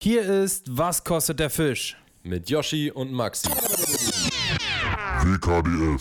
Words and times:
Hier 0.00 0.22
ist 0.22 0.78
Was 0.78 1.02
kostet 1.02 1.40
der 1.40 1.50
Fisch? 1.50 1.96
Mit 2.22 2.48
Yoshi 2.48 2.92
und 2.92 3.10
Maxi. 3.12 3.48
WKDF. 5.24 5.98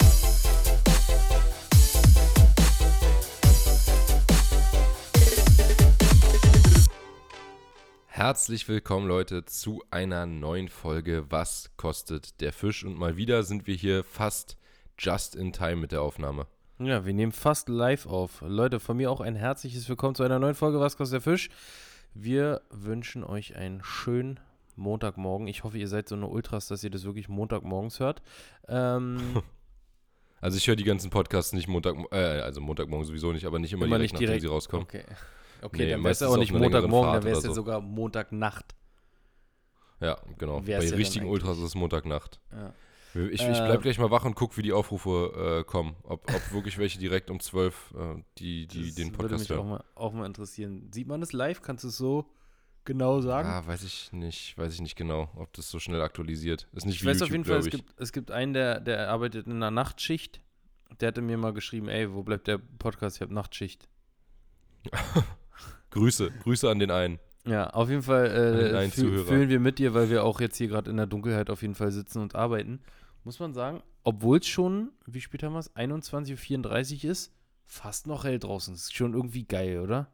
Herzlich 8.05 8.67
willkommen, 8.67 9.07
Leute, 9.07 9.45
zu 9.45 9.83
einer 9.89 10.27
neuen 10.27 10.67
Folge 10.67 11.25
Was 11.31 11.71
kostet 11.75 12.39
der 12.39 12.53
Fisch? 12.53 12.83
Und 12.85 12.99
mal 12.99 13.17
wieder 13.17 13.41
sind 13.41 13.65
wir 13.65 13.73
hier 13.73 14.03
fast 14.03 14.57
just 14.99 15.35
in 15.35 15.51
time 15.51 15.77
mit 15.77 15.91
der 15.91 16.03
Aufnahme. 16.03 16.45
Ja, 16.77 17.03
wir 17.07 17.13
nehmen 17.15 17.31
fast 17.31 17.67
live 17.67 18.05
auf. 18.05 18.43
Leute, 18.45 18.79
von 18.79 18.97
mir 18.97 19.09
auch 19.09 19.21
ein 19.21 19.35
herzliches 19.35 19.89
Willkommen 19.89 20.13
zu 20.13 20.21
einer 20.21 20.37
neuen 20.37 20.53
Folge 20.53 20.79
Was 20.79 20.97
kostet 20.97 21.15
der 21.15 21.21
Fisch? 21.21 21.49
Wir 22.19 22.61
wünschen 22.71 23.23
euch 23.23 23.55
einen 23.55 23.83
schönen 23.83 24.39
Montagmorgen. 24.75 25.47
Ich 25.47 25.63
hoffe, 25.63 25.77
ihr 25.77 25.87
seid 25.87 26.09
so 26.09 26.15
eine 26.15 26.27
Ultras, 26.27 26.67
dass 26.67 26.83
ihr 26.83 26.89
das 26.89 27.03
wirklich 27.03 27.29
Montagmorgens 27.29 27.99
hört. 27.99 28.21
Ähm, 28.67 29.41
Also 30.39 30.57
ich 30.57 30.67
höre 30.67 30.75
die 30.75 30.83
ganzen 30.83 31.09
Podcasts 31.09 31.53
nicht 31.53 31.67
Montag, 31.67 31.95
äh, 32.11 32.15
also 32.41 32.61
Montagmorgen 32.61 33.07
sowieso 33.07 33.31
nicht, 33.31 33.45
aber 33.45 33.57
nicht 33.57 33.73
immer, 33.73 33.85
immer 33.85 33.97
direkt, 33.97 34.13
nicht 34.13 34.13
nachdem 34.13 34.27
direkt 34.27 34.41
sie 34.43 34.47
rauskommen. 34.47 34.85
Okay, 34.85 35.03
okay 35.63 35.77
Nee, 35.77 35.91
dann 35.91 36.03
wäre 36.03 36.11
es 36.11 36.21
aber 36.21 36.37
nicht 36.37 36.53
Montagmorgen, 36.53 37.13
dann 37.13 37.23
wäre 37.23 37.37
es 37.37 37.43
ja 37.43 37.49
so. 37.49 37.55
sogar 37.55 37.81
Montagnacht. 37.81 38.75
Ja, 39.99 40.17
genau. 40.37 40.65
Wär's 40.65 40.85
Bei 40.85 40.91
ja 40.91 40.95
richtigen. 40.95 41.25
Ultras 41.25 41.57
ist 41.57 41.63
es 41.63 41.75
Montagnacht. 41.75 42.39
Ja. 42.51 42.71
Ich, 43.25 43.41
ich 43.41 43.57
Äh, 43.57 43.65
bleib 43.65 43.81
gleich 43.81 43.99
mal 43.99 44.11
wach 44.11 44.25
und 44.25 44.35
guck, 44.35 44.57
wie 44.57 44.61
die 44.61 44.73
Aufrufe 44.73 45.59
äh, 45.59 45.63
kommen. 45.63 45.95
Ob, 46.03 46.31
ob 46.33 46.51
wirklich 46.51 46.77
welche 46.77 46.99
direkt 46.99 47.29
um 47.29 47.39
12 47.39 47.93
äh, 47.97 48.21
die, 48.37 48.67
die 48.67 48.87
das 48.87 48.95
den 48.95 49.11
würde 49.11 49.29
Podcast 49.29 49.49
mich 49.49 49.59
auch 49.59 49.65
mal, 49.65 49.83
auch 49.95 50.13
mal 50.13 50.25
interessieren. 50.25 50.89
Sieht 50.91 51.07
man 51.07 51.21
das 51.21 51.33
live? 51.33 51.61
Kannst 51.61 51.83
du 51.83 51.89
es 51.89 51.97
so 51.97 52.29
genau 52.85 53.21
sagen? 53.21 53.47
Ah, 53.49 53.65
weiß 53.65 53.83
ich 53.83 54.11
nicht, 54.13 54.57
weiß 54.57 54.73
ich 54.73 54.81
nicht 54.81 54.95
genau, 54.95 55.29
ob 55.35 55.51
das 55.53 55.69
so 55.69 55.79
schnell 55.79 56.01
aktualisiert. 56.01 56.67
Ist 56.73 56.85
nicht 56.85 56.95
Ich 56.95 57.03
wie 57.03 57.07
weiß 57.07 57.19
YouTube, 57.19 57.27
auf 57.27 57.31
jeden 57.31 57.45
Fall, 57.45 57.59
es 57.59 57.69
gibt, 57.69 57.93
es 57.97 58.11
gibt 58.11 58.31
einen, 58.31 58.53
der, 58.53 58.79
der 58.79 59.09
arbeitet 59.09 59.45
in 59.45 59.53
einer 59.53 59.71
Nachtschicht. 59.71 60.41
Der 61.01 61.09
hatte 61.09 61.21
mir 61.21 61.37
mal 61.37 61.53
geschrieben, 61.53 61.89
ey, 61.89 62.13
wo 62.13 62.23
bleibt 62.23 62.47
der 62.47 62.57
Podcast? 62.57 63.17
Ich 63.17 63.21
habe 63.21 63.33
Nachtschicht. 63.33 63.87
Grüße, 65.91 66.31
Grüße 66.43 66.69
an 66.69 66.79
den 66.79 66.91
einen. 66.91 67.19
Ja, 67.45 67.69
auf 67.69 67.89
jeden 67.89 68.03
Fall 68.03 68.25
äh, 68.75 68.89
fühlen 68.89 69.49
wir 69.49 69.59
mit 69.59 69.79
dir, 69.79 69.93
weil 69.93 70.09
wir 70.09 70.23
auch 70.23 70.41
jetzt 70.41 70.57
hier 70.57 70.67
gerade 70.67 70.89
in 70.89 70.97
der 70.97 71.05
Dunkelheit 71.05 71.49
auf 71.49 71.61
jeden 71.61 71.75
Fall 71.75 71.91
sitzen 71.91 72.21
und 72.21 72.35
arbeiten. 72.35 72.81
Muss 73.27 73.41
man 73.41 73.53
sagen, 73.53 73.83
obwohl 74.05 74.37
es 74.37 74.47
schon, 74.47 74.93
wie 75.05 75.19
spät 75.19 75.43
haben 75.43 75.51
wir 75.51 75.59
es, 75.59 75.75
21.34 75.75 77.03
Uhr 77.03 77.11
ist, 77.11 77.33
fast 77.65 78.07
noch 78.07 78.23
hell 78.23 78.39
draußen. 78.39 78.73
ist 78.73 78.95
schon 78.95 79.13
irgendwie 79.13 79.43
geil, 79.43 79.81
oder? 79.81 80.09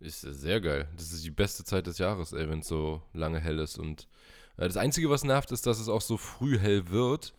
Ist 0.00 0.24
äh, 0.24 0.32
sehr 0.32 0.62
geil. 0.62 0.88
Das 0.96 1.12
ist 1.12 1.26
die 1.26 1.30
beste 1.30 1.62
Zeit 1.62 1.86
des 1.86 1.98
Jahres, 1.98 2.32
ey, 2.32 2.48
wenn 2.48 2.60
es 2.60 2.68
so 2.68 3.02
lange 3.12 3.38
hell 3.38 3.58
ist. 3.58 3.78
Und 3.78 4.08
äh, 4.56 4.66
das 4.66 4.78
Einzige, 4.78 5.10
was 5.10 5.24
nervt, 5.24 5.52
ist, 5.52 5.66
dass 5.66 5.78
es 5.78 5.90
auch 5.90 6.00
so 6.00 6.16
früh 6.16 6.58
hell 6.58 6.88
wird. 6.88 7.34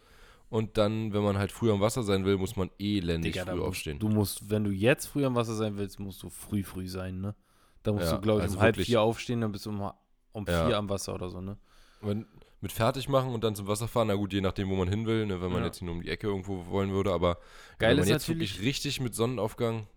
Und 0.51 0.77
dann, 0.77 1.11
wenn 1.11 1.23
man 1.23 1.39
halt 1.39 1.51
früh 1.51 1.71
am 1.71 1.81
Wasser 1.81 2.03
sein 2.03 2.23
will, 2.23 2.37
muss 2.37 2.55
man 2.55 2.69
elendig 2.77 3.33
Digga, 3.33 3.45
früh 3.45 3.59
aufstehen. 3.59 3.97
Du 3.97 4.09
musst, 4.09 4.47
wenn 4.51 4.63
du 4.63 4.69
jetzt 4.69 5.07
früh 5.07 5.25
am 5.25 5.33
Wasser 5.33 5.55
sein 5.55 5.75
willst, 5.77 5.99
musst 5.99 6.21
du 6.21 6.29
früh, 6.29 6.61
früh 6.61 6.87
sein, 6.87 7.19
ne? 7.19 7.33
Da 7.81 7.93
musst 7.93 8.05
Ja, 8.11 8.17
du, 8.17 8.21
glaube 8.21 8.41
ich, 8.41 8.43
also 8.43 8.57
um 8.57 8.61
halb 8.61 8.75
vier 8.75 9.01
aufstehen, 9.01 9.41
dann 9.41 9.51
bist 9.51 9.65
du 9.65 9.71
um, 9.71 9.91
um 10.33 10.45
Ja. 10.45 10.67
vier 10.67 10.77
am 10.77 10.87
Wasser 10.87 11.15
oder 11.15 11.29
so, 11.31 11.41
ne? 11.41 11.57
Wenn, 11.99 12.27
mit 12.61 12.71
fertig 12.71 13.07
machen 13.07 13.33
und 13.33 13.43
dann 13.43 13.55
zum 13.55 13.67
Wasser 13.67 13.87
fahren, 13.87 14.07
na 14.07 14.15
gut, 14.15 14.33
je 14.33 14.41
nachdem, 14.41 14.69
wo 14.69 14.75
man 14.75 14.87
hin 14.87 15.05
will, 15.05 15.25
ne, 15.25 15.41
wenn 15.41 15.51
man 15.51 15.59
Ja. 15.61 15.67
jetzt 15.67 15.77
hier 15.79 15.85
nur 15.85 15.95
um 15.95 16.01
die 16.01 16.09
Ecke 16.09 16.27
irgendwo 16.27 16.65
wollen 16.67 16.91
würde, 16.91 17.11
aber 17.13 17.37
Geil 17.77 17.91
wenn 17.91 17.97
man 17.97 18.03
ist 18.05 18.09
jetzt 18.09 18.27
natürlich- 18.29 18.53
wirklich 18.55 18.67
richtig 18.67 18.99
mit 19.01 19.15
Sonnenaufgang, 19.15 19.87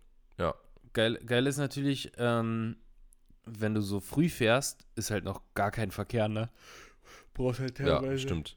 Geil, 0.92 1.20
geil 1.24 1.46
ist 1.46 1.58
natürlich, 1.58 2.10
ähm, 2.16 2.74
wenn 3.46 3.74
du 3.74 3.80
so 3.80 4.00
früh 4.00 4.28
fährst, 4.28 4.84
ist 4.96 5.12
halt 5.12 5.22
noch 5.22 5.40
gar 5.54 5.70
kein 5.70 5.92
Verkehr, 5.92 6.26
ne? 6.26 6.50
Brauchst 7.32 7.60
halt 7.60 7.78
ja, 7.78 8.18
stimmt. 8.18 8.56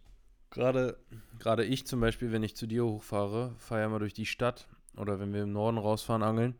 Gerade, 0.49 0.97
gerade 1.37 1.63
ich 1.63 1.85
zum 1.85 1.99
Beispiel, 1.99 2.31
wenn 2.31 2.41
ich 2.41 2.55
zu 2.55 2.65
dir 2.65 2.85
hochfahre, 2.85 3.53
fahre 3.59 3.81
ja 3.81 3.89
mal 3.89 3.99
durch 3.99 4.15
die 4.15 4.25
Stadt 4.25 4.67
oder 4.97 5.19
wenn 5.19 5.31
wir 5.31 5.43
im 5.43 5.51
Norden 5.51 5.77
rausfahren, 5.77 6.23
angeln, 6.23 6.55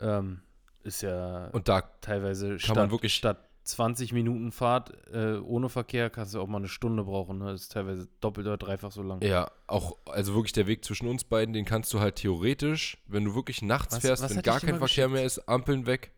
ähm, 0.00 0.40
ist 0.82 1.02
ja 1.02 1.48
Und 1.48 1.68
da, 1.68 1.82
teilweise 2.00 2.48
kann 2.52 2.58
statt, 2.60 2.76
man 2.76 2.90
wirklich- 2.90 3.14
statt 3.14 3.46
20 3.64 4.12
Minuten 4.12 4.50
Fahrt 4.52 4.92
äh, 5.12 5.36
ohne 5.38 5.68
Verkehr 5.68 6.10
kannst 6.10 6.34
du 6.34 6.40
auch 6.40 6.46
mal 6.48 6.58
eine 6.58 6.68
Stunde 6.68 7.04
brauchen. 7.04 7.38
Ne? 7.38 7.52
Das 7.52 7.62
ist 7.62 7.72
teilweise 7.72 8.08
doppelt 8.20 8.46
oder 8.46 8.56
dreifach 8.56 8.90
so 8.92 9.02
lang. 9.02 9.22
ja, 9.22 9.50
auch, 9.66 9.96
also 10.06 10.34
wirklich 10.34 10.52
der 10.52 10.66
Weg 10.66 10.84
zwischen 10.84 11.06
uns 11.06 11.24
beiden, 11.24 11.52
den 11.54 11.64
kannst 11.64 11.92
du 11.94 12.00
halt 12.00 12.16
theoretisch, 12.16 12.98
wenn 13.06 13.24
du 13.24 13.34
wirklich 13.34 13.62
nachts 13.62 13.94
Was- 13.96 14.02
fährst, 14.02 14.22
was 14.22 14.34
wenn 14.34 14.42
gar 14.42 14.60
kein 14.60 14.78
Verkehr 14.78 15.06
geschickt? 15.06 15.12
mehr 15.12 15.24
ist, 15.24 15.48
Ampeln 15.48 15.86
weg. 15.86 16.12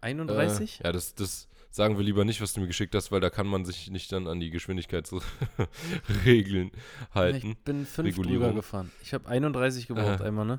31? 0.00 0.80
Äh, 0.80 0.84
ja, 0.84 0.92
das, 0.92 1.14
das 1.14 1.48
sagen 1.70 1.96
wir 1.98 2.04
lieber 2.04 2.24
nicht, 2.24 2.40
was 2.40 2.54
du 2.54 2.60
mir 2.60 2.66
geschickt 2.66 2.94
hast, 2.94 3.12
weil 3.12 3.20
da 3.20 3.28
kann 3.30 3.46
man 3.46 3.64
sich 3.66 3.90
nicht 3.90 4.10
dann 4.12 4.26
an 4.26 4.40
die 4.40 4.50
Geschwindigkeitsregeln 4.50 6.70
halten. 7.14 7.50
ich 7.50 7.58
bin 7.58 7.84
fünf 7.86 8.08
Regulierung. 8.08 8.46
drüber 8.48 8.54
gefahren. 8.56 8.90
Ich 9.02 9.12
habe 9.14 9.28
31 9.28 9.86
gebraucht 9.86 10.20
Äh. 10.20 10.24
einmal, 10.24 10.46
ne? 10.46 10.58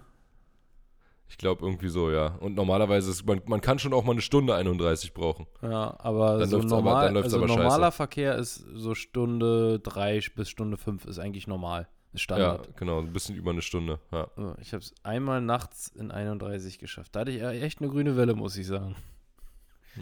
Ich 1.29 1.37
glaube 1.37 1.65
irgendwie 1.65 1.89
so, 1.89 2.09
ja. 2.09 2.35
Und 2.39 2.55
normalerweise 2.55 3.11
ist 3.11 3.25
man, 3.25 3.41
man 3.45 3.59
kann 3.61 3.79
schon 3.79 3.93
auch 3.93 4.03
mal 4.03 4.13
eine 4.13 4.21
Stunde 4.21 4.55
31 4.55 5.13
brauchen. 5.13 5.45
Ja, 5.61 5.95
aber 5.99 6.37
Dann 6.39 6.49
so 6.49 6.57
läuft's 6.57 6.71
aber- 6.71 6.81
normal, 6.83 7.05
dann 7.05 7.13
läuft's 7.15 7.33
also 7.33 7.43
aber 7.45 7.47
normaler 7.53 7.85
scheiße. 7.87 7.91
Verkehr 7.97 8.35
ist 8.35 8.65
so 8.73 8.95
Stunde 8.95 9.79
3 9.79 10.21
bis 10.35 10.49
Stunde 10.49 10.77
5 10.77 11.05
ist 11.05 11.19
eigentlich 11.19 11.45
normal. 11.47 11.87
Ist 12.13 12.21
Standard. 12.21 12.65
Ja, 12.67 12.73
genau, 12.77 12.99
ein 12.99 13.11
bisschen 13.11 13.35
über 13.35 13.51
eine 13.51 13.61
Stunde. 13.61 13.99
Ja. 14.11 14.27
Ich 14.61 14.71
habe 14.73 14.81
es 14.81 14.93
einmal 15.03 15.41
nachts 15.41 15.89
in 15.89 16.11
31 16.11 16.79
geschafft. 16.79 17.15
Da 17.15 17.19
hatte 17.21 17.31
ich 17.31 17.41
äh, 17.41 17.59
echt 17.59 17.81
eine 17.81 17.89
grüne 17.89 18.15
Welle, 18.15 18.33
muss 18.33 18.55
ich 18.55 18.65
sagen. 18.65 18.95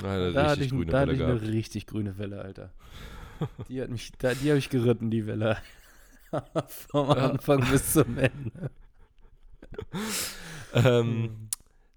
Eine 0.04 0.32
Da 0.32 0.52
hatte 0.52 0.64
ich, 0.64 0.70
grüne 0.70 0.92
da 0.92 1.00
hatte 1.00 1.18
Welle 1.18 1.38
ich 1.38 1.44
eine 1.44 1.54
richtig 1.54 1.88
grüne 1.88 2.18
Welle, 2.20 2.42
Alter. 2.42 2.72
Die 3.70 3.82
hat 3.82 3.90
mich, 3.90 4.12
da, 4.20 4.34
die 4.34 4.50
habe 4.50 4.60
ich 4.60 4.70
geritten, 4.70 5.10
die 5.10 5.26
Welle. 5.26 5.58
Vom. 6.68 7.10
Anfang 7.10 7.66
bis 7.70 7.94
zum 7.94 8.18
Ende. 8.18 8.70
Ähm, 10.76 11.50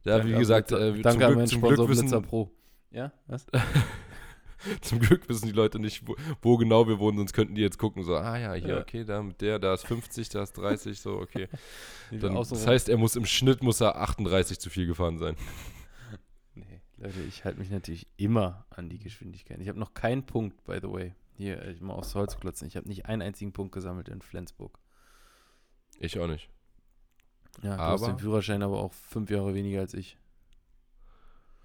ja, 0.05 0.25
wie 0.25 0.33
gesagt, 0.33 0.73
äh, 0.73 0.93
zum, 0.95 1.03
danke 1.03 1.27
an 1.27 1.33
Glück, 1.33 1.37
meinen 1.37 1.47
zum, 1.49 1.59
Sponsor 1.59 1.87
Glück 1.87 1.99
Blitzer 1.99 2.17
wissen, 2.17 2.23
Pro. 2.23 2.51
Ja, 2.91 3.13
was? 3.27 3.47
zum 4.81 4.99
Glück 5.01 5.29
wissen 5.29 5.47
die 5.47 5.53
Leute 5.53 5.79
nicht, 5.79 6.07
wo, 6.07 6.17
wo 6.43 6.57
genau 6.57 6.87
wir 6.89 6.99
wohnen, 6.99 7.19
sonst 7.19 7.33
könnten 7.33 7.55
die 7.55 7.61
jetzt 7.61 7.79
gucken, 7.79 8.03
so, 8.03 8.17
ah 8.17 8.39
ja, 8.39 8.55
hier, 8.55 8.69
Ja. 8.69 8.81
okay, 8.81 9.05
da 9.05 9.23
mit 9.23 9.41
der, 9.41 9.59
da 9.59 9.75
ist 9.75 9.87
50, 9.87 10.29
da 10.31 10.43
ist 10.43 10.53
30, 10.53 11.01
so, 11.01 11.19
okay. 11.19 11.49
Dann, 12.11 12.35
das 12.35 12.67
heißt, 12.67 12.89
er 12.89 12.97
muss 12.97 13.17
im 13.17 13.27
Schnitt 13.27 13.63
muss 13.63 13.81
er 13.81 13.97
38 13.97 14.59
zu 14.59 14.71
viel 14.71 14.87
gefahren 14.87 15.19
sein. 15.19 15.37
Nee, 16.55 16.81
Leute, 16.97 17.21
ich 17.29 17.45
halte 17.45 17.61
mich 17.61 17.71
natürlich 17.71 18.09
immer 18.17 18.67
an 18.71 18.89
die 18.89 18.99
Geschwindigkeit. 18.99 19.61
Ich 19.61 19.69
habe 19.69 19.79
noch 19.79 19.95
keinen 19.95 20.27
Punkt, 20.27 20.65
by 20.65 20.79
the 20.83 20.91
way. 20.91 21.15
Hier, 21.37 21.65
ich 21.69 21.81
mal 21.81 21.95
aufs 21.95 22.17
Holz 22.17 22.37
klotzen. 22.37 22.67
Ich 22.67 22.77
habe 22.77 22.89
nicht 22.89 23.07
einen 23.07 23.23
einzigen 23.23 23.53
Punkt 23.53 23.71
gesammelt 23.73 24.09
in 24.09 24.21
Flensburg. 24.21 24.77
Ich 26.01 26.19
auch 26.19 26.27
nicht. 26.27 26.51
Ja, 27.63 27.77
du 27.77 27.83
hast 27.83 28.03
Aber- 28.03 28.13
den 28.13 28.19
Führerschein 28.19 28.63
aber 28.63 28.79
auch 28.81 28.93
fünf 28.93 29.31
Jahre 29.31 29.55
weniger 29.55 29.81
als 29.81 29.95
ich. 29.95 30.17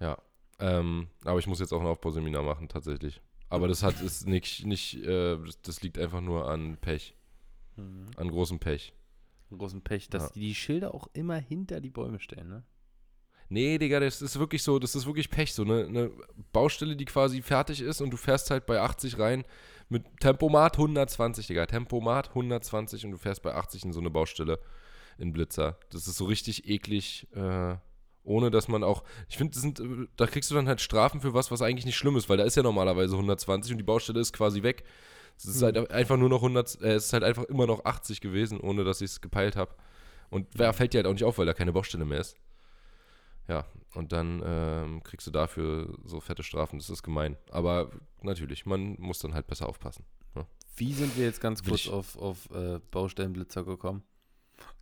Ja. 0.00 0.18
Ähm, 0.58 1.08
aber 1.24 1.38
ich 1.38 1.46
muss 1.46 1.60
jetzt 1.60 1.72
auch 1.72 1.80
ein 1.80 1.86
Aufbauseminar 1.86 2.42
machen, 2.42 2.68
tatsächlich. 2.68 3.20
Aber 3.48 3.68
das 3.68 3.82
hat 3.82 4.00
ist 4.00 4.26
nicht, 4.26 4.64
nicht 4.66 4.94
äh, 5.04 5.36
das, 5.62 5.82
liegt 5.82 5.98
einfach 5.98 6.20
nur 6.20 6.48
an 6.48 6.76
Pech, 6.78 7.14
Mhm. 7.76 8.06
an 8.16 8.28
großem 8.30 8.58
Pech. 8.58 8.92
Einen 9.50 9.58
großen 9.58 9.82
Pech, 9.82 10.08
dass 10.10 10.24
Ja. 10.24 10.30
die 10.34 10.40
die 10.40 10.54
Schilder 10.54 10.94
auch 10.94 11.08
immer 11.12 11.36
hinter 11.36 11.80
die 11.80 11.90
Bäume 11.90 12.18
stellen, 12.20 12.48
ne? 12.48 12.62
Nee, 13.50 13.78
Digga, 13.78 14.00
das 14.00 14.22
ist 14.22 14.38
wirklich 14.38 14.62
so, 14.62 14.78
das 14.78 14.94
ist 14.94 15.06
wirklich 15.06 15.28
Pech. 15.30 15.52
So 15.52 15.62
eine, 15.64 15.84
eine 15.84 16.10
Baustelle, 16.52 16.96
die 16.96 17.04
quasi 17.04 17.42
fertig 17.42 17.82
ist 17.82 18.00
und 18.00 18.10
du 18.10 18.16
fährst 18.16 18.50
halt 18.50 18.64
bei 18.66 18.80
80 18.80 19.18
rein 19.18 19.44
mit 19.90 20.04
Tempomat 20.18 20.78
120, 20.78 21.46
Digga. 21.46 21.66
Tempomat 21.66 22.30
120 22.34 23.04
und 23.04 23.10
du 23.12 23.18
fährst 23.18 23.42
bei 23.42 23.54
80 23.54 23.84
in 23.84 23.92
so 23.92 24.00
eine 24.00 24.10
Baustelle 24.10 24.58
in 25.18 25.32
Blitzer. 25.32 25.78
Das 25.90 26.06
ist 26.06 26.16
so 26.16 26.24
richtig 26.24 26.68
eklig, 26.68 27.26
äh, 27.34 27.76
ohne 28.24 28.50
dass 28.50 28.68
man 28.68 28.82
auch. 28.82 29.04
Ich 29.28 29.36
finde, 29.36 29.58
äh, 29.58 30.08
da 30.16 30.26
kriegst 30.26 30.50
du 30.50 30.54
dann 30.54 30.66
halt 30.68 30.80
Strafen 30.80 31.20
für 31.20 31.34
was, 31.34 31.50
was 31.50 31.62
eigentlich 31.62 31.84
nicht 31.86 31.96
schlimm 31.96 32.16
ist, 32.16 32.28
weil 32.28 32.36
da 32.38 32.44
ist 32.44 32.56
ja 32.56 32.62
normalerweise 32.62 33.14
120 33.14 33.72
und 33.72 33.78
die 33.78 33.84
Baustelle 33.84 34.20
ist 34.20 34.32
quasi 34.32 34.62
weg. 34.62 34.84
Es 35.36 35.46
ist 35.46 35.62
halt 35.62 35.90
einfach 35.90 36.16
nur 36.16 36.28
noch 36.28 36.42
100, 36.42 36.80
äh, 36.82 36.92
es 36.94 37.06
ist 37.06 37.12
halt 37.12 37.24
einfach 37.24 37.44
immer 37.44 37.66
noch 37.66 37.84
80 37.84 38.20
gewesen, 38.20 38.60
ohne 38.60 38.84
dass 38.84 39.00
ich 39.00 39.10
es 39.10 39.20
gepeilt 39.20 39.56
habe. 39.56 39.74
Und 40.30 40.46
wer 40.54 40.72
fällt 40.72 40.94
dir 40.94 40.98
halt 40.98 41.06
auch 41.06 41.12
nicht 41.12 41.24
auf, 41.24 41.38
weil 41.38 41.46
da 41.46 41.54
keine 41.54 41.72
Baustelle 41.72 42.04
mehr 42.04 42.20
ist. 42.20 42.36
Ja, 43.46 43.66
und 43.94 44.12
dann 44.12 44.42
ähm, 44.44 45.02
kriegst 45.02 45.26
du 45.26 45.30
dafür 45.30 45.94
so 46.04 46.18
fette 46.20 46.42
Strafen. 46.42 46.78
Das 46.78 46.88
ist 46.88 47.02
gemein. 47.02 47.36
Aber 47.50 47.90
natürlich, 48.22 48.64
man 48.64 48.96
muss 48.98 49.18
dann 49.18 49.34
halt 49.34 49.46
besser 49.46 49.68
aufpassen. 49.68 50.04
Wie 50.76 50.92
sind 50.92 51.16
wir 51.16 51.24
jetzt 51.26 51.40
ganz 51.40 51.62
Will 51.64 51.70
kurz 51.70 51.82
ich- 51.84 51.90
auf, 51.92 52.16
auf 52.16 52.50
äh, 52.50 52.80
Baustellenblitzer 52.90 53.62
gekommen? 53.64 54.02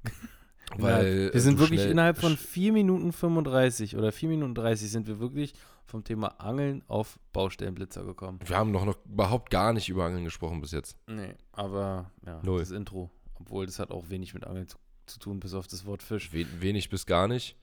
Weil 0.77 1.33
wir 1.33 1.41
sind 1.41 1.59
wirklich 1.59 1.85
innerhalb 1.85 2.19
von 2.19 2.37
4 2.37 2.73
Minuten 2.73 3.13
35 3.13 3.97
oder 3.97 4.11
4 4.11 4.29
Minuten 4.31 4.55
30 4.55 4.91
sind 4.91 5.07
wir 5.07 5.21
wirklich 5.21 5.53
vom 5.85 6.05
Thema 6.05 6.41
Angeln 6.41 6.83
auf 6.89 7.19
Baustellenblitzer 7.33 8.05
gekommen. 8.05 8.41
Wir 8.45 8.57
haben 8.57 8.73
doch 8.73 8.85
noch 8.85 8.97
überhaupt 9.05 9.51
gar 9.51 9.73
nicht 9.73 9.89
über 9.89 10.05
Angeln 10.05 10.25
gesprochen 10.25 10.61
bis 10.61 10.71
jetzt. 10.71 10.97
Nee, 11.07 11.35
aber 11.53 12.11
ja, 12.27 12.41
Null. 12.43 12.61
das 12.61 12.71
Intro. 12.71 13.11
Obwohl 13.39 13.67
das 13.67 13.79
hat 13.79 13.91
auch 13.91 14.09
wenig 14.09 14.35
mit 14.35 14.47
Angeln 14.47 14.69
zu, 14.69 14.79
zu 15.07 15.19
tun, 15.19 15.41
bis 15.41 15.53
auf 15.53 15.67
das 15.67 15.85
Wort 15.85 16.03
Fisch. 16.03 16.33
We 16.33 16.47
wenig 16.61 16.89
bis 16.89 17.07
gar 17.07 17.29
nicht. 17.29 17.57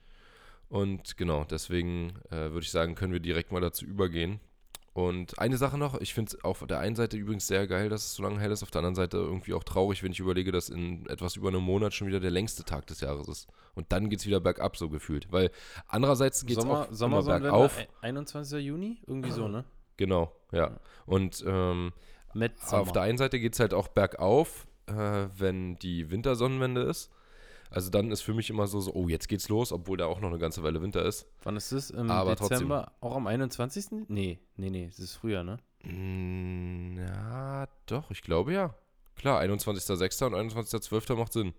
Und 0.68 1.18
genau, 1.18 1.45
deswegen 1.45 2.13
äh, 2.30 2.51
würde 2.51 2.62
ich 2.62 2.71
sagen, 2.71 2.94
können 2.94 3.13
wir 3.13 3.19
direkt 3.19 3.51
mal 3.51 3.62
dazu 3.62 3.86
übergehen. 3.86 4.39
Und 5.07 5.40
eine 5.40 5.56
Sache 5.57 5.78
noch, 5.78 6.00
ich 6.01 6.13
finde 6.13 6.36
es 6.36 6.44
auf 6.44 6.66
der 6.68 6.80
einen 6.80 6.96
Seite 6.96 7.16
übrigens 7.16 7.48
sehr 7.48 7.68
geil, 7.68 7.88
dass 7.88 8.04
es 8.06 8.16
so 8.16 8.24
lange 8.24 8.40
hell 8.40 8.51
ist, 8.51 8.63
auf 8.63 8.72
der 8.72 8.80
anderen 8.80 8.96
Seite 8.96 9.18
irgendwie 9.18 9.54
auch 9.54 9.63
traurig, 9.63 10.04
wenn 10.04 10.12
ich 10.12 10.19
überlege, 10.19 10.51
dass 10.51 10.68
in 10.69 11.06
etwas 11.07 11.36
über 11.38 11.48
einem 11.48 11.62
Monat 11.63 11.94
schon 11.94 12.07
wieder 12.07 12.19
der 12.19 12.31
längste 12.31 12.63
Tag 12.66 12.86
des 12.88 13.00
Jahres 13.01 13.28
ist. 13.30 13.48
Und 13.75 13.92
dann 13.94 14.10
geht 14.10 14.19
es 14.19 14.25
wieder 14.25 14.40
bergab, 14.42 14.75
so 14.75 14.90
gefühlt. 14.90 15.31
Weil 15.31 15.51
andererseits 15.88 16.46
geht 16.46 16.57
es 16.57 16.66
auch 16.66 16.92
Sommer 16.92 17.19
immer 17.19 17.40
bergauf. 17.40 17.78
ein- 17.78 17.88
21. 18.01 18.60
Juni? 18.66 18.98
Irgendwie 19.07 19.31
so, 19.31 19.48
ne? 19.48 19.63
Genau, 19.98 20.34
ja. 20.51 20.80
Und 21.06 21.44
ähm, 21.48 21.94
auf 22.72 22.92
der 22.92 23.01
einen 23.04 23.18
Seite 23.18 23.40
geht 23.40 23.54
es 23.54 23.60
halt 23.60 23.74
auch 23.74 23.88
bergauf, 23.88 24.68
äh, 24.88 25.28
wenn 25.38 25.78
die 25.80 26.10
Wintersonnenwende 26.12 26.81
ist. 26.81 27.10
Also 27.71 27.89
dann 27.92 28.12
ist 28.12 28.21
für 28.21 28.33
mich 28.33 28.50
immer 28.50 28.66
so, 28.68 28.80
so, 28.81 28.94
oh, 28.94 29.07
jetzt 29.07 29.27
geht's 29.27 29.48
los, 29.50 29.71
obwohl 29.71 29.98
da 29.98 30.06
auch 30.07 30.19
noch 30.21 30.30
eine 30.30 30.39
ganze 30.39 30.63
Weile 30.63 30.81
Winter 30.81 31.06
ist. 31.06 31.27
Wann 31.44 31.56
ist 31.56 31.71
das? 31.71 31.92
Im 31.92 32.10
Aber 32.10 32.36
Dezember? 32.36 32.92
Auch 33.00 33.16
am 33.16 33.27
21.? 33.27 34.07
Nee, 34.07 34.39
nee, 34.56 34.69
nee, 34.71 34.86
es 34.86 34.98
ist 35.00 35.16
früher, 35.16 35.44
ne? 35.44 35.60
Mm, 35.83 36.98
Ja, 36.98 37.68
doch, 37.86 38.10
ich 38.12 38.21
glaube 38.24 38.54
ja. 38.54 38.74
Klar, 39.16 39.42
21.06. 39.42 40.25
und 40.25 40.33
21.12. 40.33 41.16
macht 41.16 41.33
Sinn. 41.33 41.54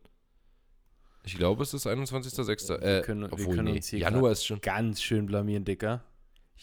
Ich 1.25 1.37
glaube, 1.37 1.63
es 1.63 1.75
ist 1.75 1.87
21.06. 1.87 2.69
Wir 2.71 2.83
Äh, 2.83 3.03
können- 3.03 3.23
wir 3.23 3.33
obwohl, 3.33 3.55
können 3.57 3.69
nee, 3.71 3.77
uns 3.77 3.89
hier 3.89 3.99
Januar 4.01 4.33
ist 4.33 4.45
schon, 4.47 4.61
Ganz 4.63 5.03
schön 5.03 5.27
blamieren, 5.27 5.65
Dicker. 5.65 6.03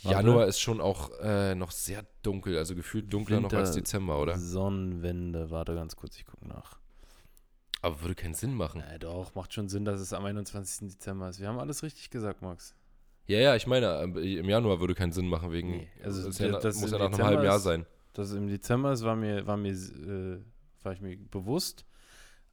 Warte. 0.04 0.16
Januar 0.18 0.46
ist 0.48 0.60
schon 0.60 0.82
auch 0.82 1.12
äh, 1.22 1.56
noch 1.56 1.72
sehr 1.72 2.06
dunkel, 2.22 2.58
also 2.58 2.76
gefühlt 2.76 3.12
dunkler 3.14 3.40
noch 3.40 3.52
als 3.54 3.70
Winter- 3.70 3.82
Dezember, 3.82 4.22
oder? 4.22 4.38
Sonnenwende, 4.38 5.50
warte 5.52 5.74
ganz 5.74 5.96
kurz, 5.96 6.18
ich 6.18 6.26
gucke 6.26 6.48
nach. 6.48 6.80
Aber 7.82 8.02
würde 8.02 8.16
keinen 8.16 8.34
Sinn 8.34 8.54
machen. 8.56 8.82
Äh, 8.82 9.00
doch, 9.00 9.36
macht 9.36 9.54
schon 9.54 9.70
Sinn, 9.70 9.86
dass 9.86 10.00
es 10.02 10.14
am 10.14 10.26
21. 10.26 10.90
Dezember 10.90 11.30
ist. 11.30 11.40
Wir 11.40 11.48
haben 11.48 11.60
alles 11.60 11.84
richtig 11.84 12.10
gesagt, 12.10 12.42
Max. 12.42 12.74
Ja, 13.28 13.40
ja, 13.40 13.56
ich 13.56 13.68
meine, 13.68 13.88
äh, 14.16 14.38
im 14.38 14.50
Januar 14.50 14.80
würde 14.80 14.96
keinen 14.96 15.12
Sinn 15.12 15.28
machen, 15.28 15.52
wegen, 15.52 15.70
Nee, 15.72 15.88
also 16.04 16.26
das, 16.28 16.38
ja, 16.40 16.60
das 16.60 16.78
muss 16.80 16.92
ja 16.92 16.98
nach 16.98 17.12
einem 17.14 17.24
halben 17.24 17.44
Jahr 17.44 17.58
ist- 17.58 17.64
sein. 17.64 17.86
Dass 18.14 18.30
es 18.30 18.36
im 18.36 18.48
Dezember 18.48 18.94
ist, 18.94 19.04
war 19.04 19.16
mir, 19.16 19.46
war 19.46 19.58
mir, 19.58 19.74
äh, 19.74 20.40
war 20.84 20.94
ich 20.94 21.02
mir 21.02 21.18
bewusst. 21.18 21.86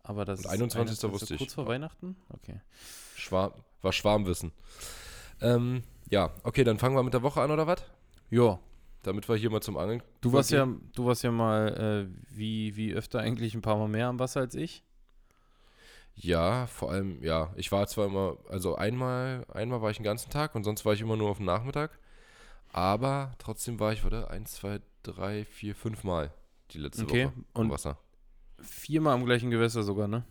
Aber 0.02 0.26
das 0.26 0.40
Und 0.40 0.44
ist 0.46 0.50
21. 0.50 1.10
wusste 1.10 1.34
ich. 1.34 1.38
kurz 1.38 1.54
vor 1.54 1.66
Weihnachten? 1.66 2.16
Okay. 2.28 2.60
Schwarm, 3.16 3.52
war 3.80 3.92
Schwarmwissen. 3.92 4.52
Ähm, 5.40 5.82
ja, 6.10 6.30
okay, 6.42 6.64
dann 6.64 6.76
fangen 6.78 6.94
wir 6.96 7.02
mit 7.02 7.14
der 7.14 7.22
Woche 7.22 7.40
an, 7.40 7.50
oder 7.50 7.66
was? 7.66 7.82
Ja, 8.28 8.58
Damit 9.02 9.26
wir 9.28 9.36
hier 9.36 9.48
mal 9.50 9.62
zum 9.62 9.78
Angeln. 9.78 10.02
du 10.20 10.32
warst 10.32 10.50
ja, 10.50 10.66
du 10.94 11.04
warst 11.06 11.22
ja 11.22 11.30
mal, 11.30 12.08
äh, 12.10 12.36
wie, 12.36 12.76
wie 12.76 12.92
öfter 12.92 13.20
eigentlich 13.20 13.54
ein 13.54 13.62
paar 13.62 13.78
Mal 13.78 13.88
mehr 13.88 14.08
am 14.08 14.18
Wasser 14.18 14.40
als 14.40 14.54
ich. 14.54 14.82
Ja, 16.16 16.66
vor 16.68 16.90
allem, 16.92 17.22
ja. 17.22 17.52
Ich 17.56 17.72
war 17.72 17.86
zwar 17.86 18.06
immer, 18.06 18.36
also 18.48 18.76
einmal, 18.76 19.44
einmal 19.52 19.82
war 19.82 19.90
ich 19.90 19.96
den 19.98 20.04
ganzen 20.04 20.30
Tag 20.30 20.54
und 20.54 20.64
sonst 20.64 20.84
war 20.84 20.92
ich 20.94 21.00
immer 21.00 21.16
nur 21.16 21.30
auf 21.30 21.38
dem 21.38 21.46
Nachmittag. 21.46 21.98
Aber 22.72 23.32
trotzdem 23.38 23.78
war 23.80 23.92
ich, 23.92 24.02
warte, 24.04 24.30
eins, 24.30 24.52
zwei, 24.54 24.80
drei, 25.02 25.44
vier, 25.44 25.74
fünf 25.74 26.04
Mal 26.04 26.32
die 26.70 26.78
letzte 26.78 27.02
Okay, 27.04 27.26
Woche 27.26 27.34
und- 27.54 27.66
im 27.66 27.70
Wasser. 27.72 27.98
Viermal 28.60 29.14
am 29.14 29.24
gleichen 29.26 29.50
Gewässer 29.50 29.82
sogar, 29.82 30.08
ne? 30.08 30.24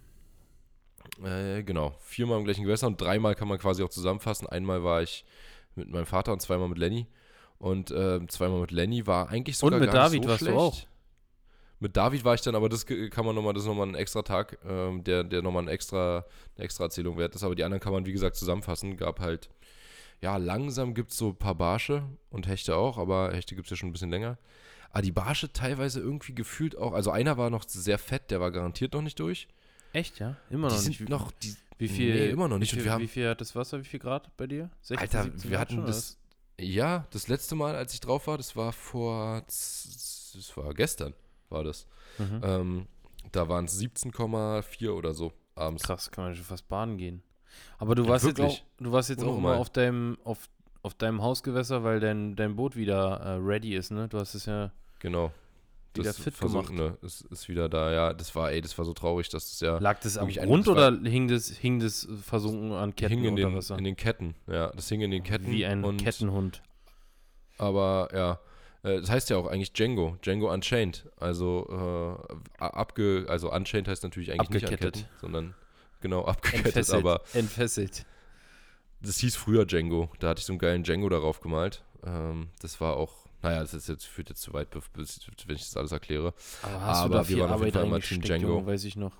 Äh, 1.24 1.64
genau, 1.64 1.96
viermal 2.02 2.40
im 2.40 2.46
gleichen 2.46 2.64
Gewässer 2.64 2.88
und 2.88 3.00
dreimal 3.00 3.36
kann 3.36 3.48
man 3.48 3.60
quasi 3.60 3.84
auch 3.84 3.90
zusammenfassen. 3.90 4.48
Einmal 4.48 4.84
war 4.84 5.02
ich 5.04 5.26
mit 5.76 5.90
meinem 5.90 6.06
Vater 6.06 6.32
und 6.34 6.42
zweimal 6.42 6.70
mit 6.70 6.78
Lenny. 6.78 7.08
Und 7.60 7.92
ähm, 7.92 8.28
zweimal 8.30 8.62
mit 8.62 8.72
Lenny 8.72 9.06
war 9.06 9.30
eigentlich 9.30 9.58
sogar 9.58 9.80
mit 9.80 9.92
gar 9.92 10.06
David 10.06 10.24
so 10.24 10.30
warst 10.30 10.42
du 10.42 10.46
schlecht. 10.46 10.60
auch. 10.60 10.78
Mit 11.84 11.98
David 11.98 12.24
war 12.24 12.34
ich 12.34 12.40
dann, 12.40 12.56
aber 12.56 12.70
das 12.70 12.86
kann 12.86 13.26
man 13.26 13.36
nochmal, 13.36 13.54
das 13.54 13.64
ist 13.64 13.68
nochmal 13.68 13.90
ein 13.90 13.96
extra 13.96 14.22
Tag, 14.22 14.58
ähm, 14.66 15.04
der, 15.04 15.26
der 15.26 15.42
nochmal 15.42 15.64
ein 15.64 15.68
extra, 15.68 16.26
eine 16.56 16.64
extra 16.64 16.86
Erzählung 16.86 17.18
wert 17.18 17.36
ist. 17.36 17.44
Aber 17.44 17.56
die 17.56 17.64
anderen 17.66 17.82
kann 17.82 17.92
man, 17.92 18.06
wie 18.06 18.14
gesagt, 18.14 18.38
zusammenfassen. 18.38 18.96
Gab 18.96 19.20
halt, 19.20 19.50
ja, 20.22 20.38
langsam 20.38 20.94
gibt 20.94 21.12
es 21.12 21.18
so 21.18 21.32
ein 21.32 21.36
paar 21.36 21.56
Barsche 21.56 22.04
und 22.30 22.48
Hechte 22.48 22.78
auch, 22.78 22.98
aber 22.98 23.34
Hechte 23.34 23.54
gibt 23.56 23.66
es 23.68 23.72
ja 23.72 23.76
schon 23.76 23.90
ein 23.90 23.92
bisschen 23.92 24.12
länger. 24.12 24.38
Aber 24.92 25.02
die 25.02 25.12
Barsche 25.12 25.52
teilweise 25.52 26.00
irgendwie 26.00 26.34
gefühlt 26.34 26.78
auch, 26.78 26.94
also 26.94 27.12
einer 27.12 27.38
war 27.38 27.50
noch 27.50 27.66
sehr 27.68 27.98
fett, 27.98 28.32
der 28.32 28.40
war 28.40 28.50
garantiert 28.52 28.94
noch 28.94 29.02
nicht 29.02 29.20
durch. 29.20 29.50
Echt, 29.92 30.20
ja? 30.20 30.38
Immer 30.50 30.70
die 30.70 30.76
noch 30.76 30.80
sind 30.80 30.90
nicht. 30.90 31.02
Wie- 31.02 31.12
noch, 31.12 31.32
die, 31.34 31.54
Wie 31.80 31.90
viel? 31.90 32.14
Nee, 32.16 32.30
immer 32.30 32.48
noch 32.48 32.60
nicht. 32.60 32.72
Wie 32.72 32.76
Und 32.78 32.80
viel, 32.80 32.86
wir 32.86 32.92
haben- 32.94 33.02
wie 33.04 33.08
viel 33.10 33.28
hat 33.28 33.42
das 33.42 33.56
Wasser? 33.58 33.78
Wie 33.82 33.84
viel 33.86 34.00
Grad 34.00 34.30
bei 34.38 34.48
dir? 34.48 34.70
16, 34.84 34.98
Alter, 35.00 35.24
17 35.32 35.52
wir 35.52 35.60
hatten 35.60 35.74
schon, 35.76 35.86
das, 35.86 36.18
ja, 36.62 37.06
das 37.12 37.28
letzte 37.28 37.56
Mal, 37.56 37.76
als 37.76 37.94
ich 37.94 38.00
drauf 38.00 38.28
war, 38.28 38.38
das 38.38 38.56
war 38.56 38.72
vor, 38.72 39.44
das 39.48 40.52
war 40.56 40.74
gestern, 40.74 41.14
war 41.54 41.64
das. 41.64 41.88
Mhm. 42.18 42.42
Ähm, 42.44 42.88
da 43.32 43.48
waren 43.48 43.66
es 43.66 43.80
17,4 43.80 44.90
oder 44.92 45.14
so 45.14 45.32
abends. 45.56 45.84
Krass, 45.84 46.12
kann 46.12 46.26
man 46.26 46.36
schon 46.36 46.44
fast 46.46 46.68
baden 46.68 46.98
gehen. 46.98 47.24
Aber 47.78 47.96
du 47.96 48.04
Ja, 48.04 48.10
warst 48.10 48.26
jetzt 48.26 48.40
auch, 48.40 48.44
wirklich. 48.46 48.66
du 48.80 48.92
warst 48.92 49.10
jetzt 49.10 49.24
auch 49.24 49.38
immer 49.38 49.56
auf 49.58 49.70
deinem, 49.70 50.18
auf, 50.24 50.50
auf 50.82 50.94
deinem 50.96 51.22
Hausgewässer, 51.22 51.84
weil 51.84 52.00
dein, 52.00 52.36
dein 52.36 52.56
Boot 52.56 52.76
wieder 52.76 53.20
äh, 53.22 53.30
ready 53.36 53.76
ist, 53.76 53.92
ne? 53.92 54.08
Du 54.10 54.18
hast 54.20 54.34
es 54.36 54.46
ja 54.48 54.72
Genau. 55.00 55.32
wieder 55.94 56.06
das 56.10 56.18
fit 56.20 56.34
Versunkene 56.34 56.98
ist, 57.04 57.22
ist 57.26 57.48
wieder 57.50 57.70
da, 57.70 57.92
ja. 57.92 58.14
Das 58.14 58.34
war, 58.36 58.52
ey, 58.52 58.60
das 58.62 58.76
war 58.78 58.86
so 58.86 58.94
traurig, 58.94 59.30
dass 59.30 59.52
das 59.52 59.60
ja 59.60 59.78
Lag 59.78 60.00
das 60.02 60.18
am 60.18 60.28
wirklich 60.28 60.44
Grund 60.46 60.66
war- 60.66 60.74
oder 60.92 61.10
hing 61.10 61.28
das, 61.28 61.50
hing 61.50 61.80
das 61.80 62.08
versunken 62.24 62.72
an 62.74 62.96
Ketten 62.96 63.18
hing 63.20 63.26
in 63.26 63.36
den, 63.36 63.56
Wasser? 63.56 63.78
in 63.78 63.84
den 63.84 63.96
Ketten. 63.96 64.36
Ja, 64.48 64.72
das 64.72 64.90
hing 64.90 65.02
in 65.02 65.12
den 65.12 65.24
Ketten. 65.24 65.52
Wie 65.52 65.66
ein 65.66 65.84
und, 65.84 65.98
Kettenhund. 65.98 66.64
Aber 67.60 68.10
ja, 68.14 68.40
äh, 68.84 69.00
das 69.00 69.10
heißt 69.10 69.30
ja 69.30 69.38
auch 69.38 69.48
eigentlich 69.48 69.74
Django, 69.74 70.18
Django 70.22 70.52
Unchained. 70.54 71.10
Also 71.18 72.20
äh, 72.60 72.64
abge, 72.64 73.26
also 73.28 73.52
Unchained 73.52 73.88
heißt 73.88 74.04
natürlich 74.04 74.32
eigentlich 74.32 74.50
nicht 74.50 74.64
Abgekettet. 74.66 74.96
anketten, 74.98 75.20
sondern 75.20 75.56
genau 76.02 76.26
abgekettet, 76.26 76.66
Entfesselt. 76.68 77.00
aber 77.00 77.22
Entfesselt. 77.34 78.06
das 79.02 79.18
hieß 79.18 79.36
früher 79.36 79.66
Django. 79.66 80.10
Da 80.20 80.30
hatte 80.30 80.40
ich 80.40 80.46
so 80.46 80.54
einen 80.54 80.60
geilen 80.60 80.84
Django 80.84 81.10
darauf 81.10 81.40
gemalt. 81.42 81.84
Ähm, 82.06 82.50
das 82.62 82.80
war 82.82 82.98
auch, 82.98 83.26
naja, 83.42 83.62
das 83.62 83.74
ist 83.74 83.88
jetzt, 83.88 84.06
führt 84.06 84.30
jetzt 84.30 84.42
zu 84.42 84.54
weit, 84.54 84.68
wenn 84.74 85.56
ich 85.56 85.64
das 85.64 85.78
alles 85.78 85.92
erkläre. 85.92 86.34
Aber 86.62 86.82
hast 86.82 86.98
Aber 87.00 87.08
du 87.10 87.14
da 87.14 87.20
wir 87.20 87.26
viel 87.26 87.40
waren 87.40 87.52
auf 87.52 87.64
jeden 87.64 87.70
Arbeit 87.70 87.74
Fall 87.74 87.86
immer 87.86 88.00
Team 88.02 88.22
Django. 88.22 88.48
Junge, 88.48 88.68
weiß 88.68 88.84
ich 88.84 88.96
noch. 88.96 89.14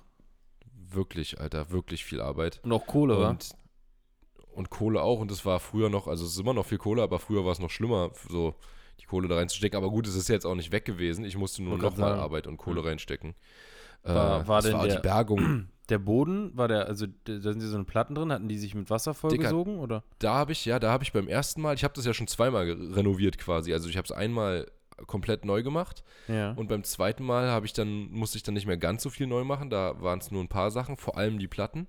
Wirklich, 0.90 1.40
Alter, 1.40 1.70
wirklich 1.70 2.04
viel 2.04 2.20
Arbeit. 2.20 2.60
Und 2.62 2.72
auch 2.72 2.86
Kohle, 2.86 3.18
wa? 3.18 3.30
Und, 3.30 3.50
und 4.52 4.70
Kohle 4.70 5.02
auch. 5.02 5.20
Und 5.20 5.30
es 5.30 5.44
war 5.44 5.58
früher 5.58 5.88
noch, 5.88 6.06
also 6.06 6.24
es 6.24 6.32
ist 6.32 6.38
immer 6.38 6.54
noch 6.54 6.66
viel 6.66 6.78
Kohle, 6.78 7.02
aber 7.02 7.18
früher 7.18 7.44
war 7.44 7.52
es 7.52 7.58
noch 7.58 7.70
schlimmer, 7.70 8.10
so 8.28 8.54
die 9.00 9.06
Kohle 9.06 9.28
da 9.28 9.36
reinzustecken. 9.36 9.76
Aber 9.76 9.90
gut, 9.90 10.06
es 10.06 10.14
ist 10.16 10.28
jetzt 10.28 10.44
auch 10.46 10.54
nicht 10.54 10.72
weg 10.72 10.84
gewesen. 10.84 11.24
Ich 11.24 11.36
musste 11.36 11.62
nur 11.62 11.78
nochmal. 11.78 12.14
Arbeit 12.14 12.46
und 12.46 12.56
Kohle 12.56 12.80
Hm. 12.80 12.88
reinstecken. 12.88 13.34
War- 14.02 14.42
äh, 14.42 14.48
war 14.48 14.56
das 14.58 14.64
denn 14.66 14.74
war 14.74 14.86
der- 14.86 14.96
die 14.96 15.02
Bergung. 15.02 15.68
Der 15.90 15.98
Boden, 15.98 16.56
war 16.56 16.66
der, 16.66 16.86
also 16.86 17.04
da 17.24 17.40
sind 17.40 17.60
sie 17.60 17.68
so 17.68 17.74
eine 17.74 17.84
Platten 17.84 18.14
drin, 18.14 18.32
hatten 18.32 18.48
die 18.48 18.56
sich 18.56 18.74
mit 18.74 18.88
Wasser 18.88 19.12
vollgesogen, 19.12 19.78
oder? 19.78 20.02
Da 20.18 20.32
habe 20.32 20.52
ich, 20.52 20.64
ja, 20.64 20.78
da 20.78 20.90
habe 20.90 21.04
ich 21.04 21.12
beim 21.12 21.28
ersten 21.28 21.60
Mal, 21.60 21.74
ich 21.74 21.84
habe 21.84 21.92
das 21.92 22.06
ja 22.06 22.14
schon 22.14 22.26
zweimal 22.26 22.64
renoviert 22.70 23.36
quasi. 23.36 23.70
Also 23.74 23.90
ich 23.90 23.98
habe 23.98 24.06
es 24.06 24.10
einmal 24.10 24.66
komplett 25.06 25.44
neu 25.44 25.62
gemacht 25.62 26.02
Ja. 26.26 26.52
und 26.52 26.68
beim 26.70 26.84
zweiten 26.84 27.22
Mal 27.22 27.50
habe 27.50 27.66
ich 27.66 27.74
dann, 27.74 28.10
musste 28.10 28.38
ich 28.38 28.42
dann 28.42 28.54
nicht 28.54 28.64
mehr 28.66 28.78
ganz 28.78 29.02
so 29.02 29.10
viel 29.10 29.26
neu 29.26 29.44
machen. 29.44 29.68
Da 29.68 30.00
waren 30.00 30.20
es 30.20 30.30
nur 30.30 30.42
ein 30.42 30.48
paar 30.48 30.70
Sachen, 30.70 30.96
vor 30.96 31.18
allem 31.18 31.38
die 31.38 31.48
Platten. 31.48 31.86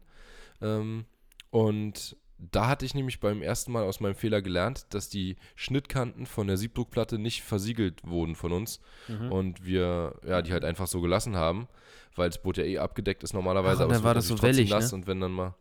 Ähm, 0.61 1.05
und 1.49 2.17
da 2.37 2.67
hatte 2.67 2.85
ich 2.85 2.93
nämlich 2.93 3.19
beim 3.19 3.41
ersten 3.41 3.71
Mal 3.71 3.83
aus 3.83 3.99
meinem 3.99 4.15
Fehler 4.15 4.41
gelernt, 4.41 4.87
dass 4.89 5.09
die 5.09 5.37
Schnittkanten 5.55 6.25
von 6.25 6.47
der 6.47 6.57
Siebdruckplatte 6.57 7.17
nicht 7.17 7.43
versiegelt 7.43 8.05
wurden 8.05 8.35
von 8.35 8.51
uns 8.51 8.81
Mhm. 9.07 9.31
und 9.31 9.65
wir 9.65 10.15
ja 10.27 10.41
die 10.41 10.51
halt 10.51 10.65
einfach 10.65 10.87
so 10.87 11.01
gelassen 11.01 11.35
haben, 11.37 11.67
weil 12.15 12.29
das 12.29 12.41
Boot 12.41 12.57
ja 12.57 12.63
eh 12.63 12.77
abgedeckt 12.79 13.23
ist 13.23 13.33
normalerweise. 13.33 13.79
Ach, 13.79 13.85
und 13.85 13.89
dann 13.91 13.99
es 13.99 14.03
war 14.03 14.13
das 14.13 14.27
so 14.27 14.41
wellig, 14.41 14.69
nass 14.69 14.91
ne? 14.91 14.97
und 14.97 15.07
wenn 15.07 15.21
dann 15.21 15.31
mal 15.31 15.55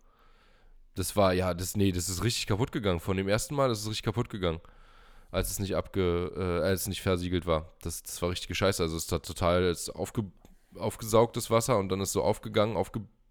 das 0.97 1.17
war 1.17 1.33
ja 1.33 1.55
das 1.55 1.77
nee, 1.77 1.91
das 1.93 2.09
ist 2.09 2.23
richtig 2.23 2.47
kaputt 2.47 2.71
gegangen 2.73 3.01
von 3.01 3.17
dem 3.17 3.29
ersten 3.29 3.55
Mal, 3.55 3.69
das 3.69 3.81
ist 3.81 3.89
richtig 3.89 4.05
kaputt 4.05 4.29
gegangen. 4.29 4.61
Als 5.31 5.51
es 5.51 5.59
nicht 5.59 5.75
abge 5.75 6.31
äh, 6.37 6.65
als 6.65 6.83
es 6.83 6.89
nicht 6.89 7.03
versiegelt 7.03 7.45
war. 7.47 7.73
Das, 7.83 8.03
das 8.05 8.23
war 8.23 8.31
richtig 8.31 8.57
scheiße, 8.57 8.83
also 8.83 8.97
es 8.97 9.11
hat 9.11 9.27
total 9.27 9.65
es 9.65 9.91
aufge, 9.91 10.25
aufgesaugtes 10.77 11.51
Wasser 11.51 11.79
und 11.79 11.89
dann 11.89 12.01
ist 12.01 12.13
so 12.13 12.23
aufgegangen, 12.23 12.77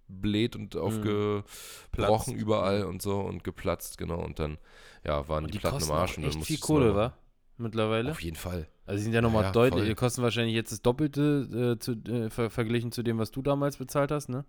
aufgebläht 0.09 0.55
und 0.55 0.75
aufgebrochen 0.75 1.45
Platzt. 1.91 2.27
überall 2.33 2.83
und 2.85 3.01
so 3.01 3.19
und 3.21 3.43
geplatzt, 3.43 3.97
genau 3.97 4.19
und 4.23 4.39
dann 4.39 4.57
ja, 5.05 5.27
waren 5.27 5.45
Und 5.45 5.53
die, 5.53 5.57
die 5.57 5.59
Platten 5.59 5.83
im 5.83 5.91
Arsch 5.91 6.17
und 6.17 6.23
dann 6.23 6.31
echt 6.33 6.43
viel 6.43 6.57
Kohle, 6.59 6.85
neu 6.85 6.93
machen. 6.93 6.97
wa? 6.97 7.17
Mittlerweile. 7.57 8.11
Auf 8.11 8.21
jeden 8.21 8.35
Fall. 8.35 8.67
Also 8.85 8.97
die 8.97 9.03
sind 9.03 9.13
ja 9.13 9.21
nochmal 9.21 9.43
Ja, 9.43 9.51
deutlich, 9.51 9.81
voll. 9.83 9.85
die 9.85 9.95
kosten 9.95 10.21
wahrscheinlich 10.23 10.55
jetzt 10.55 10.71
das 10.71 10.81
Doppelte 10.81 11.75
äh, 11.75 11.79
zu, 11.79 11.93
äh, 12.07 12.29
ver 12.29 12.49
verglichen 12.49 12.91
zu 12.91 13.03
dem, 13.03 13.17
was 13.19 13.31
du 13.31 13.41
damals 13.41 13.77
bezahlt 13.77 14.11
hast, 14.11 14.29
ne? 14.29 14.45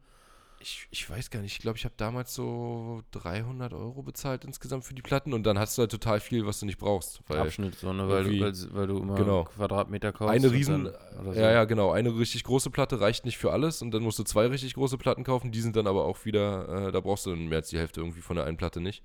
Ich, 0.65 0.89
ich 0.91 1.11
weiß 1.11 1.29
gar 1.29 1.41
nicht, 1.41 1.53
ich 1.53 1.59
glaube, 1.59 1.77
ich 1.77 1.85
habe 1.85 1.93
damals 1.99 2.35
so 2.35 3.03
300 3.11 3.75
Euro 3.75 4.03
bezahlt 4.03 4.47
insgesamt 4.47 4.87
für 4.87 4.95
die 4.95 5.03
Platten 5.03 5.35
und 5.35 5.43
dann 5.43 5.59
hast 5.59 5.77
du 5.77 5.83
halt 5.83 5.91
total 5.91 6.21
viel, 6.21 6.47
was 6.47 6.61
du 6.61 6.65
nicht 6.65 6.79
brauchst. 6.79 7.21
Weil 7.27 7.41
Abschnitt, 7.41 7.75
so, 7.75 7.93
ne? 7.93 8.09
Weil 8.09 8.25
du, 8.25 8.41
weil, 8.41 8.75
weil 8.75 8.87
du 8.87 8.97
immer 8.97 9.15
genau. 9.15 9.45
Quadratmeter 9.45 10.13
kaufst. 10.13 10.35
eine 10.35 10.51
riesen, 10.51 10.89
so. 11.23 11.33
ja, 11.33 11.53
ja, 11.53 11.65
genau, 11.67 11.91
eine 11.91 12.19
richtig 12.19 12.45
große 12.45 12.71
Platte 12.71 12.99
reicht 12.99 13.27
nicht 13.27 13.37
für 13.37 13.53
alles 13.53 13.83
und 13.83 13.91
dann 13.91 14.03
musst 14.03 14.19
du 14.19 14.23
zwei 14.23 14.47
richtig 14.47 14.73
große 14.73 14.97
Platten 14.97 15.23
kaufen, 15.23 15.53
die 15.53 15.61
sind 15.61 15.77
dann 15.77 15.87
aber 15.87 16.07
auch 16.07 16.25
wieder, 16.25 16.89
äh, 16.89 16.93
da 16.93 17.01
brauchst 17.01 17.27
du 17.27 17.31
dann 17.31 17.47
mehr 17.49 17.59
als 17.59 17.69
die 17.69 17.79
Hälfte 17.79 18.01
irgendwie 18.01 18.23
von 18.23 18.37
der 18.37 18.47
einen 18.47 18.57
Platte 18.57 18.81
nicht. 18.81 19.05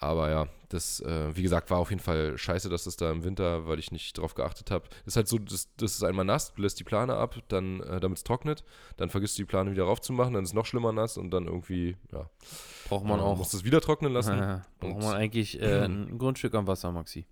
Aber 0.00 0.28
ja, 0.28 0.48
das, 0.68 1.00
äh, 1.00 1.34
wie 1.36 1.42
gesagt, 1.42 1.70
war 1.70 1.78
auf 1.78 1.90
jeden 1.90 2.02
Fall 2.02 2.36
scheiße, 2.36 2.68
dass 2.68 2.84
das 2.84 2.96
da 2.96 3.10
im 3.10 3.22
Winter, 3.24 3.66
weil 3.66 3.78
ich 3.78 3.92
nicht 3.92 4.18
drauf 4.18 4.34
geachtet 4.34 4.70
habe. 4.70 4.86
ist 5.06 5.16
halt 5.16 5.28
so, 5.28 5.38
das, 5.38 5.68
das 5.76 5.94
ist 5.94 6.02
einmal 6.02 6.24
nass, 6.24 6.52
du 6.52 6.62
lässt 6.62 6.78
die 6.80 6.84
Plane 6.84 7.14
ab, 7.16 7.36
dann, 7.48 7.80
äh, 7.80 8.00
damit 8.00 8.18
es 8.18 8.24
trocknet, 8.24 8.64
dann 8.96 9.08
vergisst 9.08 9.38
du 9.38 9.42
die 9.42 9.46
Plane 9.46 9.70
wieder 9.70 9.84
raufzumachen, 9.84 10.34
dann 10.34 10.42
ist 10.42 10.50
es 10.50 10.54
noch 10.54 10.66
schlimmer 10.66 10.92
nass 10.92 11.16
und 11.16 11.30
dann 11.30 11.46
irgendwie, 11.46 11.96
ja, 12.12 12.28
Braucht 12.88 13.04
man 13.04 13.20
äh, 13.20 13.22
auch. 13.22 13.36
musst 13.38 13.52
du 13.52 13.56
es 13.58 13.64
wieder 13.64 13.80
trocknen 13.80 14.12
lassen. 14.12 14.36
Braucht 14.80 14.94
Und- 14.96 15.02
man 15.02 15.14
eigentlich 15.14 15.60
äh, 15.62 15.84
ein 15.84 16.18
Grundstück 16.18 16.54
am 16.54 16.66
Wasser, 16.66 16.90
Maxi. 16.92 17.24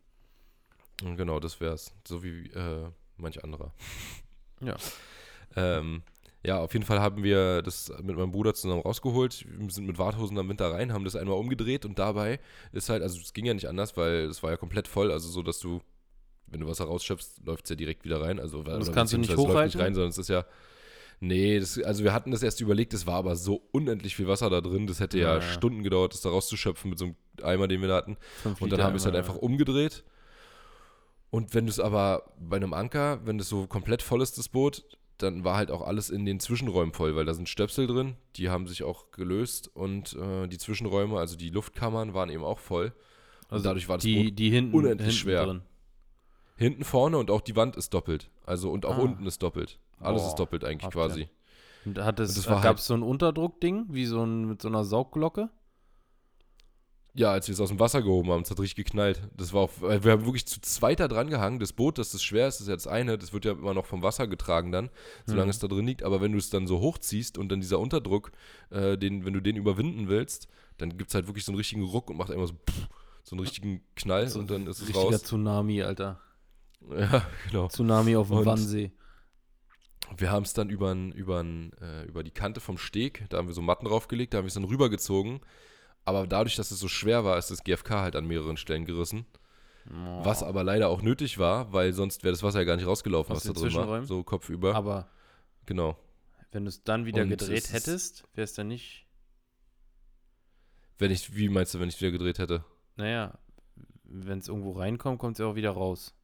Genau, 1.03 1.41
das 1.41 1.61
wär's. 1.61 1.93
So 2.07 2.23
wie 2.23 2.47
äh, 2.51 2.89
manch 3.17 3.43
anderer. 3.43 3.73
Ja. 4.61 4.77
Ähm, 5.57 6.03
ja, 6.45 6.59
auf 6.59 6.73
jeden 6.73 6.85
Fall 6.85 7.01
haben 7.01 7.23
wir 7.23 7.63
das 7.63 7.93
mit 8.03 8.17
meinem 8.17 8.33
Bruder 8.33 8.53
zusammen 8.53 8.83
rausgeholt. 8.83 9.47
Wir 9.49 9.71
sind 9.71 9.87
mit 9.87 9.99
Warthosen 9.99 10.37
am 10.39 10.49
Winter 10.49 10.73
rein, 10.73 10.93
haben 10.93 11.05
das 11.05 11.15
einmal 11.15 11.37
umgedreht 11.37 11.85
und 11.85 11.99
dabei 11.99 12.41
ist 12.73 12.89
halt, 12.89 13.03
also 13.03 13.21
es 13.21 13.33
ging 13.33 13.45
ja 13.45 13.55
nicht 13.55 13.69
anders, 13.69 13.97
weil 13.97 14.25
es 14.25 14.43
war 14.43 14.51
ja 14.51 14.57
komplett 14.57 14.89
voll, 14.89 15.13
also 15.13 15.29
so, 15.29 15.43
dass 15.43 15.61
du, 15.61 15.81
wenn 16.49 16.61
du 16.61 16.67
Wasser 16.67 16.85
rausschöpfst, 16.85 17.45
läuft 17.45 17.65
es 17.65 17.71
ja 17.71 17.77
direkt 17.77 18.05
wieder 18.05 18.21
rein. 18.21 18.41
Also, 18.41 18.63
das 18.65 18.91
kannst 18.91 19.13
du 19.13 19.19
nicht 19.19 19.29
beziehungsweise 19.29 19.37
läuft 19.37 19.57
hochhalten? 19.57 19.81
rein, 19.81 19.95
sondern 19.95 20.11
es 20.11 20.19
ist 20.19 20.29
ja. 20.29 20.45
Nee, 21.21 21.61
das, 21.61 21.81
also 21.81 22.03
wir 22.03 22.13
hatten 22.13 22.33
das 22.33 22.43
erst 22.43 22.61
überlegt, 22.61 22.93
es 22.95 23.07
war 23.07 23.15
aber 23.15 23.37
so 23.37 23.63
unendlich 23.71 24.17
viel 24.17 24.27
Wasser 24.27 24.51
da 24.51 24.61
drin, 24.61 24.89
das 24.89 24.99
hätte 24.99 25.21
ja, 25.21 25.37
Ja. 25.37 25.41
Stunden 25.41 25.85
gedauert, 25.85 26.13
das 26.15 26.23
da 26.23 26.31
rauszuschöpfen 26.31 26.91
mit 26.91 26.99
so 26.99 27.05
einem 27.05 27.15
Eimer, 27.45 27.69
den 27.69 27.81
wir 27.81 27.87
da 27.87 27.95
hatten. 27.95 28.17
Und 28.59 28.73
dann 28.73 28.83
haben 28.83 28.95
wir 28.95 28.97
es 28.97 29.05
halt 29.05 29.15
einfach 29.15 29.37
umgedreht. 29.37 30.03
Und 31.31 31.55
wenn 31.55 31.67
du 31.67 31.71
es 31.71 31.79
aber 31.79 32.25
bei 32.41 32.57
einem 32.57 32.75
Anker, 32.75 33.21
wenn 33.25 33.39
das 33.39 33.49
so 33.49 33.69
komplett 33.69 34.03
voll 34.03 34.21
ist, 34.21 34.37
das 34.37 34.49
Boot, 34.49 34.85
dann 35.19 35.45
war 35.45 35.57
halt 35.57 35.71
auch 35.71 35.83
alles 35.83 36.11
in 36.11 36.25
den 36.25 36.41
Zwischenräumen 36.41 36.93
voll, 36.93 37.15
weil 37.17 37.25
da 37.25 37.35
sind 37.35 37.49
Stöpsel 37.49 37.87
drin, 37.87 38.17
die 38.37 38.49
haben 38.51 38.67
sich 38.67 38.83
auch 38.83 39.11
gelöst 39.13 39.69
und 39.75 40.15
äh, 40.15 40.49
die 40.49 40.59
Zwischenräume, 40.59 41.19
also 41.19 41.37
die 41.37 41.51
Luftkammern, 41.51 42.15
waren 42.15 42.29
eben 42.31 42.45
auch 42.45 42.59
voll. 42.59 42.93
Also 43.49 43.65
dadurch 43.65 43.89
war 43.89 43.99
das 43.99 44.05
die, 44.05 44.33
die 44.33 44.51
hinten, 44.51 44.75
unendlich 44.75 45.09
hinten 45.09 45.19
schwer. 45.19 45.45
Drin. 45.47 45.63
Hinten 46.57 46.85
vorne 46.85 47.19
und 47.19 47.31
auch 47.31 47.41
die 47.41 47.57
Wand 47.57 47.77
ist 47.77 47.93
doppelt. 47.95 48.31
Also 48.47 48.71
und 48.71 48.87
auch 48.87 48.97
Ah. 48.99 49.03
unten 49.03 49.27
ist 49.27 49.43
doppelt. 49.43 49.79
Alles 50.01 50.23
Boah, 50.23 50.29
ist 50.29 50.35
doppelt 50.37 50.65
eigentlich 50.65 50.91
quasi. 50.91 51.29
Und 51.85 51.99
hat 51.99 52.19
es, 52.21 52.37
Und 52.37 52.47
war 52.47 52.57
gab 52.57 52.65
halt- 52.65 52.79
es 52.79 52.87
so 52.87 52.95
ein 52.95 53.03
Unterdruckding, 53.03 53.87
wie 53.91 54.07
so 54.07 54.23
ein 54.25 54.47
mit 54.49 54.63
so 54.63 54.69
einer 54.69 54.85
Saugglocke? 54.85 55.51
Ja, 57.15 57.31
als 57.31 57.47
wir 57.47 57.53
es 57.53 57.61
aus 57.61 57.69
dem 57.69 57.79
Wasser 57.79 58.01
gehoben 58.01 58.31
haben, 58.31 58.41
es 58.43 58.51
hat 58.51 58.59
richtig 58.59 58.87
geknallt. 58.87 59.21
Das 59.37 59.53
war 59.53 59.63
auch, 59.63 59.83
äh, 59.83 60.03
wir 60.03 60.13
haben 60.13 60.25
wirklich 60.25 60.47
zu 60.47 60.63
zweit 60.63 60.99
da 60.99 61.09
dran 61.09 61.29
gehangen. 61.29 61.59
Das 61.59 61.75
Boot, 61.75 61.99
das 61.99 62.15
ist 62.15 62.23
schwer 62.23 62.49
ist, 62.49 62.61
ist 62.63 62.69
ja 62.69 62.75
das 62.75 62.87
eine, 62.87 63.19
das 63.19 63.35
wird 63.35 63.45
ja 63.45 63.53
immer 63.53 63.75
noch 63.75 63.85
vom 63.85 64.03
Wasser 64.03 64.27
getragen 64.27 64.73
dann, 64.73 64.89
solange 65.27 65.45
Mhm. 65.47 65.51
es 65.51 65.59
da 65.59 65.69
drin 65.69 65.87
liegt. 65.87 66.03
Aber 66.05 66.23
wenn 66.23 66.33
du 66.33 66.39
es 66.39 66.49
dann 66.49 66.67
so 66.67 66.81
hochziehst 66.81 67.37
und 67.37 67.51
dann 67.51 67.61
dieser 67.61 67.79
Unterdruck, 67.81 68.33
äh, 68.71 68.97
den, 68.97 69.27
wenn 69.27 69.35
du 69.35 69.41
den 69.41 69.57
überwinden 69.57 70.09
willst, 70.09 70.49
dann 70.79 70.97
gibt 70.97 71.11
es 71.11 71.15
halt 71.15 71.27
wirklich 71.27 71.45
so 71.45 71.53
einen 71.53 71.59
richtigen 71.59 71.83
Ruck 71.83 72.09
und 72.09 72.17
macht 72.17 72.31
immer 72.31 72.47
so, 72.47 72.55
pff, 72.55 72.89
so 73.25 73.37
einen 73.37 73.41
richtigen 73.41 73.83
Knall 73.95 74.27
So 74.29 74.39
und 74.39 74.51
dann 74.51 74.67
ist 74.67 74.79
es 74.81 74.89
Richtiger 74.89 75.11
raus. 75.11 75.23
Tsunami, 75.23 75.83
Alter. 75.83 76.19
Ja, 76.91 77.27
genau. 77.51 77.69
Tsunami 77.69 78.17
auf 78.17 78.29
dem 78.29 78.39
Und- 78.39 78.47
Wannsee. 78.47 78.91
Wir 80.17 80.31
haben 80.31 80.43
es 80.45 80.53
dann 80.55 80.69
übern, 80.71 81.13
übern, 81.13 81.73
äh, 81.81 82.05
über 82.05 82.23
die 82.23 82.31
Kante 82.33 82.61
vom 82.61 82.77
Steg, 82.79 83.25
da 83.31 83.37
haben 83.39 83.47
wir 83.49 83.55
so 83.55 83.63
Matten 83.63 83.87
draufgelegt, 83.87 84.33
da 84.35 84.39
haben 84.39 84.45
wir 84.45 84.49
es 84.49 84.55
dann 84.55 84.65
rübergezogen. 84.65 85.41
Aber 86.05 86.27
dadurch, 86.27 86.57
dass 86.57 86.71
es 86.71 86.81
so 86.81 86.89
schwer 86.89 87.25
war, 87.25 87.39
ist 87.39 87.51
das 87.51 87.63
GFK 87.63 87.91
halt 87.91 88.17
an 88.17 88.27
mehreren 88.27 88.57
Stellen 88.57 88.85
gerissen. 88.85 89.27
Oh. 89.89 90.25
Was 90.25 90.43
aber 90.43 90.65
leider 90.65 90.89
auch 90.89 91.03
nötig 91.03 91.39
war, 91.39 91.73
weil 91.73 91.93
sonst 91.93 92.23
wäre 92.23 92.33
das 92.33 92.43
Wasser 92.43 92.61
ja 92.61 92.65
gar 92.65 92.77
nicht 92.77 92.87
rausgelaufen, 92.87 93.35
Aus 93.35 93.47
was 93.47 93.53
da 93.55 93.61
drin 93.61 93.75
war. 93.75 94.05
So 94.05 94.23
kopfüber. 94.23 94.75
Aber 94.75 95.09
genau. 95.67 95.97
wenn 96.51 96.65
du 96.65 96.69
es 96.69 96.83
dann 96.85 97.07
wieder 97.07 97.23
Und 97.23 97.31
gedreht 97.31 97.73
hättest, 97.73 98.25
wäre 98.35 98.45
es 98.45 98.55
dann 98.55 98.69
nicht. 98.69 99.07
Wenn 100.99 101.11
ich, 101.11 101.35
wie 101.35 101.49
meinst 101.49 101.75
du, 101.75 101.81
wenn 101.81 101.89
ich 101.89 102.01
wieder 102.01 102.13
gedreht 102.13 102.39
hätte? 102.39 102.65
Naja, 102.97 103.39
wenn 104.05 104.39
es 104.39 104.49
irgendwo 104.49 104.73
reinkommt, 104.73 105.19
kommt 105.19 105.37
es 105.37 105.39
ja 105.41 105.47
auch 105.47 105.57
wieder 105.57 105.71
raus. 105.71 106.15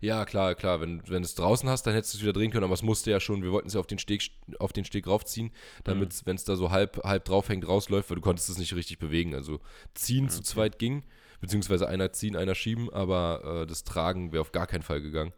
Ja, 0.00 0.24
klar, 0.24 0.54
klar. 0.54 0.80
Wenn, 0.80 1.02
wenn 1.08 1.22
du 1.22 1.26
es 1.26 1.34
draußen 1.34 1.68
hast, 1.68 1.84
dann 1.84 1.94
hättest 1.94 2.14
du 2.14 2.18
es 2.18 2.22
wieder 2.22 2.32
drehen 2.32 2.50
können, 2.50 2.64
aber 2.64 2.74
es 2.74 2.82
musste 2.82 3.10
ja 3.10 3.20
schon, 3.20 3.42
wir 3.42 3.52
wollten 3.52 3.68
es 3.68 3.74
ja 3.74 3.80
auf 3.80 3.86
den 3.86 3.98
Steg, 3.98 4.30
auf 4.58 4.72
den 4.72 4.84
Steg 4.84 5.06
raufziehen, 5.06 5.50
damit, 5.84 6.12
Mhm. 6.12 6.20
wenn 6.26 6.36
es 6.36 6.44
da 6.44 6.56
so 6.56 6.70
halb, 6.70 7.02
halb 7.04 7.24
draufhängt, 7.24 7.66
rausläuft, 7.66 8.10
weil 8.10 8.16
du 8.16 8.20
konntest 8.22 8.48
es 8.48 8.58
nicht 8.58 8.74
richtig 8.74 8.98
bewegen. 8.98 9.34
Also 9.34 9.60
ziehen 9.94 10.28
zu 10.28 10.38
Okay. 10.38 10.46
zweit 10.46 10.78
ging, 10.78 11.04
beziehungsweise 11.40 11.88
einer 11.88 12.12
ziehen, 12.12 12.36
einer 12.36 12.54
schieben, 12.54 12.90
aber 12.92 13.62
äh, 13.62 13.66
das 13.66 13.84
Tragen 13.84 14.32
wäre 14.32 14.40
auf 14.40 14.52
gar 14.52 14.66
keinen 14.66 14.82
Fall 14.82 15.00
gegangen. 15.00 15.32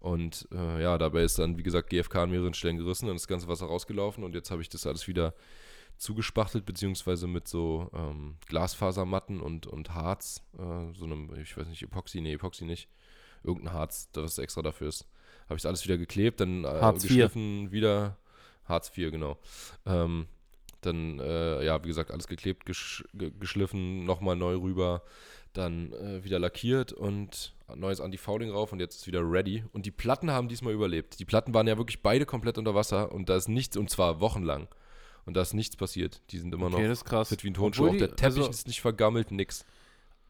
Und 0.00 0.48
äh, 0.52 0.82
ja, 0.82 0.98
dabei 0.98 1.22
ist 1.22 1.38
dann, 1.38 1.58
wie 1.58 1.62
gesagt, 1.62 1.90
GFK 1.90 2.16
an 2.24 2.30
mehreren 2.30 2.54
Stellen 2.54 2.76
gerissen 2.76 3.08
und 3.08 3.14
das 3.14 3.28
ganze 3.28 3.46
Wasser 3.46 3.66
rausgelaufen 3.66 4.24
und 4.24 4.34
jetzt 4.34 4.50
habe 4.50 4.60
ich 4.60 4.68
das 4.68 4.84
alles 4.86 5.06
wieder 5.06 5.32
zugespachtelt, 5.98 6.64
beziehungsweise 6.64 7.28
mit 7.28 7.46
so 7.46 7.88
ähm, 7.94 8.36
Glasfasermatten 8.48 9.40
und, 9.40 9.66
und 9.68 9.94
Harz, 9.94 10.42
äh, 10.58 10.92
so 10.94 11.04
einem, 11.04 11.32
ich 11.40 11.56
weiß 11.56 11.68
nicht, 11.68 11.82
Epoxy, 11.82 12.20
nee, 12.20 12.32
Epoxy 12.32 12.64
nicht, 12.64 12.88
irgendein 13.44 13.72
Harz, 13.74 14.08
das 14.12 14.38
extra 14.38 14.62
dafür 14.62 14.88
ist. 14.88 15.06
Habe 15.48 15.58
ich 15.58 15.66
alles 15.66 15.84
wieder 15.84 15.98
geklebt, 15.98 16.40
dann 16.40 16.64
äh, 16.64 16.92
geschliffen, 16.94 17.70
wieder 17.72 18.16
Hartz 18.64 18.90
IV, 18.96 19.10
genau. 19.10 19.38
Ähm, 19.86 20.26
dann, 20.80 21.18
äh, 21.20 21.64
ja, 21.64 21.82
wie 21.84 21.88
gesagt, 21.88 22.10
alles 22.10 22.26
geklebt, 22.26 22.66
gesch 22.66 23.04
ge 23.14 23.30
geschliffen, 23.38 24.04
nochmal 24.04 24.36
neu 24.36 24.56
rüber, 24.56 25.02
dann 25.52 25.92
äh, 25.92 26.24
wieder 26.24 26.38
lackiert 26.38 26.92
und 26.92 27.54
neues 27.74 28.00
Anti-Fouling 28.00 28.50
rauf 28.50 28.72
und 28.72 28.80
jetzt 28.80 28.96
ist 28.96 29.06
wieder 29.06 29.20
ready. 29.22 29.64
Und 29.72 29.86
die 29.86 29.90
Platten 29.90 30.30
haben 30.30 30.48
diesmal 30.48 30.72
überlebt. 30.72 31.18
Die 31.20 31.24
Platten 31.24 31.54
waren 31.54 31.66
ja 31.66 31.76
wirklich 31.78 32.02
beide 32.02 32.26
komplett 32.26 32.58
unter 32.58 32.74
Wasser 32.74 33.12
und 33.12 33.28
da 33.28 33.36
ist 33.36 33.48
nichts, 33.48 33.76
und 33.76 33.90
zwar 33.90 34.20
wochenlang. 34.20 34.68
Und 35.24 35.34
da 35.36 35.42
ist 35.42 35.54
nichts 35.54 35.76
passiert. 35.76 36.20
Die 36.30 36.38
sind 36.38 36.52
immer 36.52 36.66
Okay, 36.66 36.82
noch 36.82 36.88
das 36.88 36.98
ist 36.98 37.04
krass. 37.04 37.28
fit 37.28 37.44
wie 37.44 37.50
ein 37.50 37.54
Tonschuh. 37.54 37.88
Auch 37.88 37.96
der 37.96 38.16
Teppich 38.16 38.38
also- 38.38 38.50
ist 38.50 38.66
nicht 38.66 38.80
vergammelt, 38.80 39.30
nix. 39.30 39.64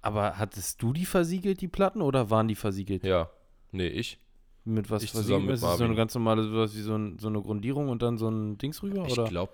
Aber 0.02 0.36
hattest 0.38 0.82
du 0.82 0.92
die 0.92 1.06
versiegelt, 1.06 1.60
die 1.60 1.68
Platten, 1.68 2.02
oder 2.02 2.28
waren 2.28 2.48
die 2.48 2.54
versiegelt? 2.56 3.04
Ja. 3.04 3.30
Nee, 3.70 3.86
ich. 3.88 4.18
Mit 4.64 4.90
was 4.90 5.02
Ich 5.04 5.10
versiegelt? 5.12 5.48
ist 5.50 5.62
das 5.62 5.78
so 5.78 5.84
eine 5.84 5.94
ganz 5.94 6.14
normale, 6.14 6.42
sowas 6.44 6.76
wie 6.76 6.80
so, 6.82 6.94
ein, 6.94 7.18
so 7.18 7.28
eine 7.28 7.40
Grundierung 7.40 7.88
und 7.88 8.02
dann 8.02 8.18
so 8.18 8.28
ein 8.28 8.58
Dings 8.58 8.82
rüber? 8.82 9.04
Ich 9.06 9.14
glaube, 9.24 9.52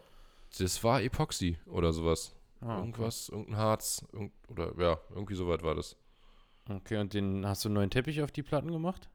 das 0.58 0.82
war 0.84 1.02
Epoxy 1.02 1.58
oder 1.66 1.92
sowas. 1.92 2.34
Ah, 2.60 2.72
okay. 2.72 2.78
Irgendwas, 2.80 3.28
irgendein 3.28 3.56
Harz, 3.56 4.04
irgend, 4.12 4.32
oder 4.48 4.72
ja, 4.78 4.98
irgendwie 5.14 5.34
so 5.34 5.46
weit 5.48 5.62
war 5.62 5.74
das. 5.74 5.96
Okay, 6.68 6.98
und 6.98 7.14
den 7.14 7.46
hast 7.46 7.64
du 7.64 7.68
einen 7.68 7.74
neuen 7.76 7.90
Teppich 7.90 8.20
auf 8.22 8.32
die 8.32 8.42
Platten 8.42 8.70
gemacht? 8.72 9.08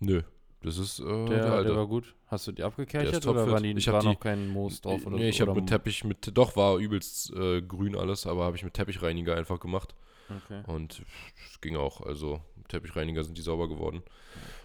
Nö, 0.00 0.22
das 0.62 0.76
ist 0.78 0.98
äh, 0.98 1.04
Der, 1.04 1.24
der, 1.26 1.40
der, 1.42 1.52
alte. 1.52 1.76
war 1.76 1.86
gut. 1.86 2.14
Hast 2.26 2.46
du 2.48 2.52
die 2.52 2.62
abgekerchert 2.62 3.26
oder 3.26 3.48
waren 3.50 3.62
die, 3.62 3.72
Ich 3.72 3.86
war 3.92 4.00
die- 4.00 4.08
noch 4.08 4.20
kein 4.20 4.48
Moos 4.48 4.80
drauf? 4.80 5.06
Oder 5.06 5.16
nee, 5.16 5.24
so, 5.24 5.28
ich 5.28 5.40
habe 5.42 5.54
mit 5.54 5.68
Teppich, 5.68 6.04
mit, 6.04 6.36
doch 6.36 6.56
war 6.56 6.78
übelst 6.78 7.32
äh, 7.34 7.62
grün 7.62 7.96
alles, 7.96 8.26
aber 8.26 8.44
habe 8.44 8.56
ich 8.56 8.64
mit 8.64 8.74
Teppichreiniger 8.74 9.36
einfach 9.36 9.60
gemacht. 9.60 9.94
Okay. 10.44 10.62
Und 10.66 11.02
es 11.50 11.60
ging 11.60 11.76
auch, 11.76 12.00
also 12.00 12.40
Teppichreiniger 12.68 13.24
sind 13.24 13.36
die 13.36 13.42
sauber 13.42 13.68
geworden. 13.68 14.02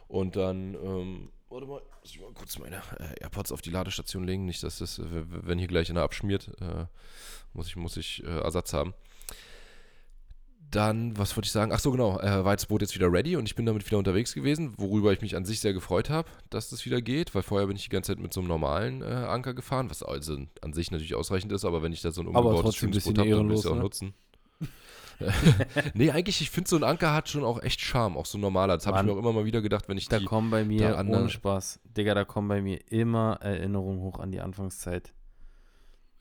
Und 0.08 0.36
dann, 0.36 0.76
ähm, 0.76 1.30
warte 1.50 1.68
mal, 1.68 1.82
muss 2.02 2.12
ich 2.12 2.20
mal 2.22 2.32
kurz 2.34 2.58
meine 2.60 2.78
äh, 3.00 3.22
AirPods 3.22 3.52
auf 3.52 3.62
die 3.62 3.70
Ladestation 3.70 4.24
legen, 4.24 4.46
nicht, 4.46 4.64
dass 4.64 4.80
das, 4.80 5.02
wenn 5.04 5.60
hier 5.60 5.68
gleich 5.68 5.90
einer 5.90 6.02
abschmiert, 6.02 6.50
äh, 6.62 6.86
muss 7.54 7.68
ich, 7.68 7.76
muss 7.76 7.98
ich 7.98 8.24
äh, 8.24 8.40
Ersatz 8.40 8.74
haben. 8.74 8.94
Dann, 10.70 11.18
was 11.18 11.36
wollte 11.38 11.48
ich 11.48 11.54
sagen? 11.54 11.72
Ach 11.72 11.80
so, 11.80 11.92
genau, 11.92 12.20
äh, 12.20 12.44
war 12.44 12.54
das 12.56 12.66
Boot 12.66 12.82
jetzt 12.82 12.94
wieder 12.94 13.12
ready 13.12 13.38
und 13.38 13.46
ich 13.46 13.56
bin 13.56 13.66
damit 13.66 13.86
wieder 13.86 13.98
unterwegs 13.98 14.34
gewesen, 14.34 14.74
worüber 14.78 15.14
ich 15.14 15.22
mich 15.22 15.38
an 15.38 15.46
sich 15.46 15.62
sehr 15.62 15.72
gefreut 15.72 16.10
habe, 16.10 16.30
dass 16.50 16.70
das 16.70 16.86
wieder 16.86 17.02
geht, 17.02 17.34
weil 17.34 17.42
vorher 17.42 17.68
bin 17.68 17.78
ich 17.78 17.84
die 17.84 17.90
ganze 17.90 18.12
Zeit 18.12 18.22
mit 18.22 18.34
so 18.34 18.42
einem 18.42 18.50
normalen 18.50 19.02
äh, 19.02 19.06
Anker 19.06 19.54
gefahren, 19.54 19.90
was 19.90 20.04
also 20.04 20.38
an 20.62 20.74
sich 20.74 20.92
natürlich 20.92 21.16
ausreichend 21.16 21.54
ist, 21.54 21.64
aber 21.64 21.84
wenn 21.84 21.94
ich 21.94 22.02
da 22.02 22.12
so 22.12 22.22
ein 22.22 22.28
umgebautes 22.28 22.76
schönes 22.76 23.06
Boot 23.06 23.18
habe, 23.18 23.30
dann 23.30 23.48
will 23.48 23.56
ich 23.56 23.60
es 23.60 23.66
auch 23.66 23.72
ehrenlos, 23.72 23.84
nutzen. 23.84 24.14
nee, 25.94 26.12
eigentlich, 26.12 26.42
ich 26.42 26.50
finde, 26.50 26.70
so 26.70 26.76
ein 26.76 26.84
Anker 26.84 27.14
hat 27.14 27.30
schon 27.30 27.44
auch 27.44 27.62
echt 27.62 27.82
Charme, 27.82 28.18
auch 28.18 28.26
so 28.26 28.38
ein 28.38 28.42
normaler. 28.42 28.76
Das 28.76 28.86
habe 28.88 28.98
ich 29.00 29.04
mir 29.04 29.12
auch 29.14 29.18
immer 29.18 29.34
mal 29.34 29.46
wieder 29.46 29.62
gedacht, 29.62 29.88
wenn 29.90 29.98
ich 29.98 30.08
Da 30.10 30.20
die. 30.20 30.26
kommen 30.26 30.50
bei 30.52 30.64
mir, 30.64 30.90
da 30.90 30.96
andere- 30.96 31.22
ohne 31.22 31.30
Spaß, 31.30 31.80
Digga, 31.86 32.14
da 32.14 32.24
kommen 32.26 32.48
bei 32.48 32.62
mir 32.62 32.80
immer 32.92 33.38
Erinnerungen 33.42 34.00
hoch 34.02 34.20
an 34.20 34.32
die 34.32 34.42
Anfangszeit. 34.42 35.14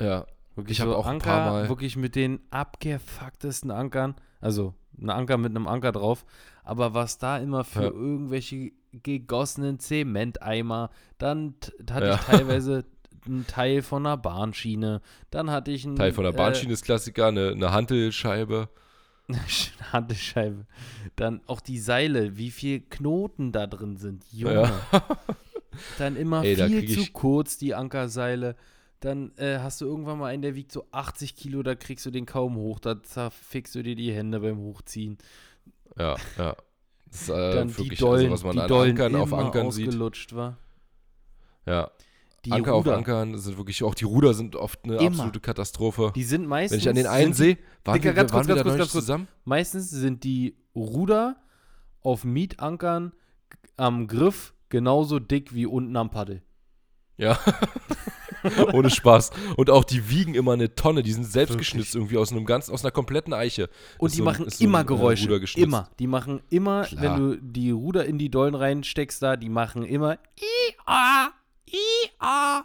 Ja, 0.01 0.27
Wirklich 0.55 0.79
Ich 0.79 0.81
hab 0.81 0.89
so 0.89 0.97
auch 0.97 1.05
ein 1.07 1.17
Anker, 1.17 1.25
paar 1.31 1.51
Mal- 1.53 1.69
wirklich 1.69 1.97
mit 1.97 2.15
den 2.17 2.41
abgefucktesten 2.51 3.71
Ankern, 3.71 4.15
also 4.41 4.73
ein 4.99 5.11
Anker 5.11 5.37
mit 5.37 5.51
einem 5.51 5.67
Anker 5.67 5.93
drauf, 5.93 6.25
aber 6.65 6.95
was 6.95 7.19
da 7.19 7.37
immer 7.37 7.63
für 7.63 7.83
Ja. 7.83 7.91
irgendwelche 7.91 8.73
gegossenen 8.93 9.79
Zementeimer, 9.79 10.89
dann 11.19 11.57
hatte 11.91 12.07
Ja. 12.07 12.15
ich 12.15 12.21
teilweise 12.23 12.87
einen 13.27 13.47
Teil 13.47 13.83
von 13.83 14.07
einer 14.07 14.17
Bahnschiene, 14.17 15.03
dann 15.29 15.51
hatte 15.51 15.73
ich 15.73 15.85
einen 15.85 15.97
Teil 15.97 16.13
von 16.13 16.25
der 16.25 16.33
äh, 16.33 16.37
Bahnschiene 16.37 16.73
ist 16.73 16.85
Klassiker, 16.87 17.27
eine, 17.27 17.51
eine 17.51 17.73
Hantelscheibe. 17.73 18.71
Handescheibe, 19.93 20.67
dann 21.17 21.41
auch 21.47 21.61
die 21.61 21.79
Seile, 21.79 22.37
wie 22.37 22.51
viel 22.51 22.81
Knoten 22.81 23.53
da 23.53 23.67
drin 23.67 23.97
sind, 23.97 24.25
Junge. 24.33 24.63
Ja. 24.63 25.03
Dann 25.99 26.17
immer 26.17 26.43
Ey, 26.43 26.57
viel 26.57 26.89
zu 26.89 27.13
kurz, 27.13 27.59
die 27.59 27.75
Ankerseile. 27.75 28.57
Dann 29.01 29.33
äh, 29.37 29.59
hast 29.59 29.83
du 29.83 29.85
irgendwann 29.85 30.19
mal 30.19 30.29
einen, 30.29 30.41
der 30.41 30.55
wiegt 30.55 30.73
so 30.73 30.87
80 30.91 31.37
Kilo, 31.37 31.63
da 31.63 31.75
kriegst 31.75 32.07
du 32.07 32.11
den 32.11 32.25
kaum 32.25 32.57
hoch, 32.57 32.79
da 32.79 33.03
zerfickst 33.03 33.75
du 33.75 33.83
dir 33.83 33.95
die 33.95 34.11
Hände 34.11 34.41
beim 34.41 34.59
Hochziehen. 34.59 35.19
Ja, 35.99 36.17
ja. 36.39 36.57
Das 37.11 37.23
ist 37.23 37.29
äh, 37.29 37.55
Dann 37.55 37.69
die 37.69 37.79
wirklich, 37.79 37.99
Dollen, 37.99 38.31
also, 38.31 38.33
was 38.33 38.45
man 38.45 38.57
die 38.57 38.63
an 38.63 38.69
Dollen 38.69 38.91
Ankern 38.93 39.17
auf 39.17 39.33
Ankern 39.35 39.71
sieht. 39.71 39.95
war. 40.35 40.57
Ja, 41.67 41.91
Die 42.47 42.53
Anker 42.53 42.73
Ruder, 42.73 42.93
auf 42.93 42.97
Ankern 42.99 43.39
sind 43.39 43.57
wirklich, 43.59 43.83
auch 43.83 43.95
die 43.95 44.05
Ruder 44.05 44.35
sind 44.35 44.57
oft 44.57 44.85
eine 44.85 44.97
Immer. 44.97 45.07
absolute 45.09 45.41
Katastrophe. 45.41 46.13
die 46.15 46.25
sind 46.25 46.47
meistens, 46.47 46.73
Wenn 46.73 46.81
ich 46.81 46.89
an 46.89 46.95
den 46.97 47.07
einen 47.07 47.33
sehe, 47.33 47.59
waren 47.85 47.95
Digga, 47.95 48.05
wir, 48.11 48.15
ganz 48.15 48.33
waren 48.33 48.47
kurz, 48.47 48.49
wir 48.49 48.65
ganz 48.65 48.77
da 48.77 48.79
kurz, 48.79 48.93
zusammen? 48.93 49.29
meistens 49.45 49.91
sind 49.91 50.25
die 50.25 50.57
Ruder 50.75 51.37
auf 52.03 52.25
Mietankern 52.25 53.13
am 53.77 54.07
Griff 54.07 54.55
genauso 54.69 55.19
dick 55.19 55.55
wie 55.55 55.67
unten 55.67 55.97
am 55.97 56.11
Paddel. 56.11 56.43
Ja. 57.19 57.39
Ohne 58.73 58.91
Spaß. 58.91 59.31
Und 59.57 59.71
auch 59.71 59.85
die 59.85 60.09
wiegen 60.09 60.35
immer 60.35 60.53
eine 60.53 60.75
Tonne. 60.75 61.03
Die 61.03 61.13
sind 61.13 61.25
selbst 61.25 61.53
Wirklich? 61.55 61.71
geschnitzt 61.71 61.95
irgendwie 61.95 62.17
aus 62.17 62.31
einem 62.31 62.45
ganz, 62.45 62.69
aus 62.71 62.85
einer 62.85 62.93
kompletten 62.93 63.33
Eiche. 63.33 63.69
Und 63.99 64.09
Ist 64.09 64.15
die 64.15 64.19
so 64.19 64.25
machen 64.25 64.47
ist 64.47 64.59
so 64.59 64.65
ein, 64.65 64.69
immer 64.69 64.81
äh, 64.83 64.85
Geräusche. 64.85 65.41
Immer. 65.57 65.89
Die 65.99 66.07
machen 66.07 66.41
immer, 66.51 66.85
Klar. 66.85 67.03
wenn 67.03 67.17
du 67.17 67.37
die 67.41 67.71
Ruder 67.71 68.05
in 68.05 68.19
die 68.19 68.31
Dollen 68.31 68.55
reinsteckst 68.55 69.21
da, 69.23 69.37
die 69.37 69.49
machen 69.49 69.83
immer 69.85 70.19
I-A. 71.69 72.65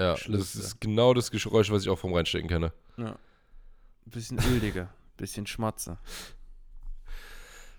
Ja, 0.00 0.12
das 0.12 0.20
Schlimmste. 0.20 0.58
ist 0.60 0.80
genau 0.80 1.12
das 1.14 1.30
Geräusch, 1.30 1.70
was 1.70 1.82
ich 1.82 1.88
auch 1.88 1.98
vom 1.98 2.14
Reinstecken 2.14 2.48
kenne. 2.48 2.72
Ja. 2.96 3.16
Bisschen 4.06 4.38
Öl, 4.38 4.60
Digga. 4.60 4.88
Bisschen 5.16 5.46
Schmatze. 5.46 5.98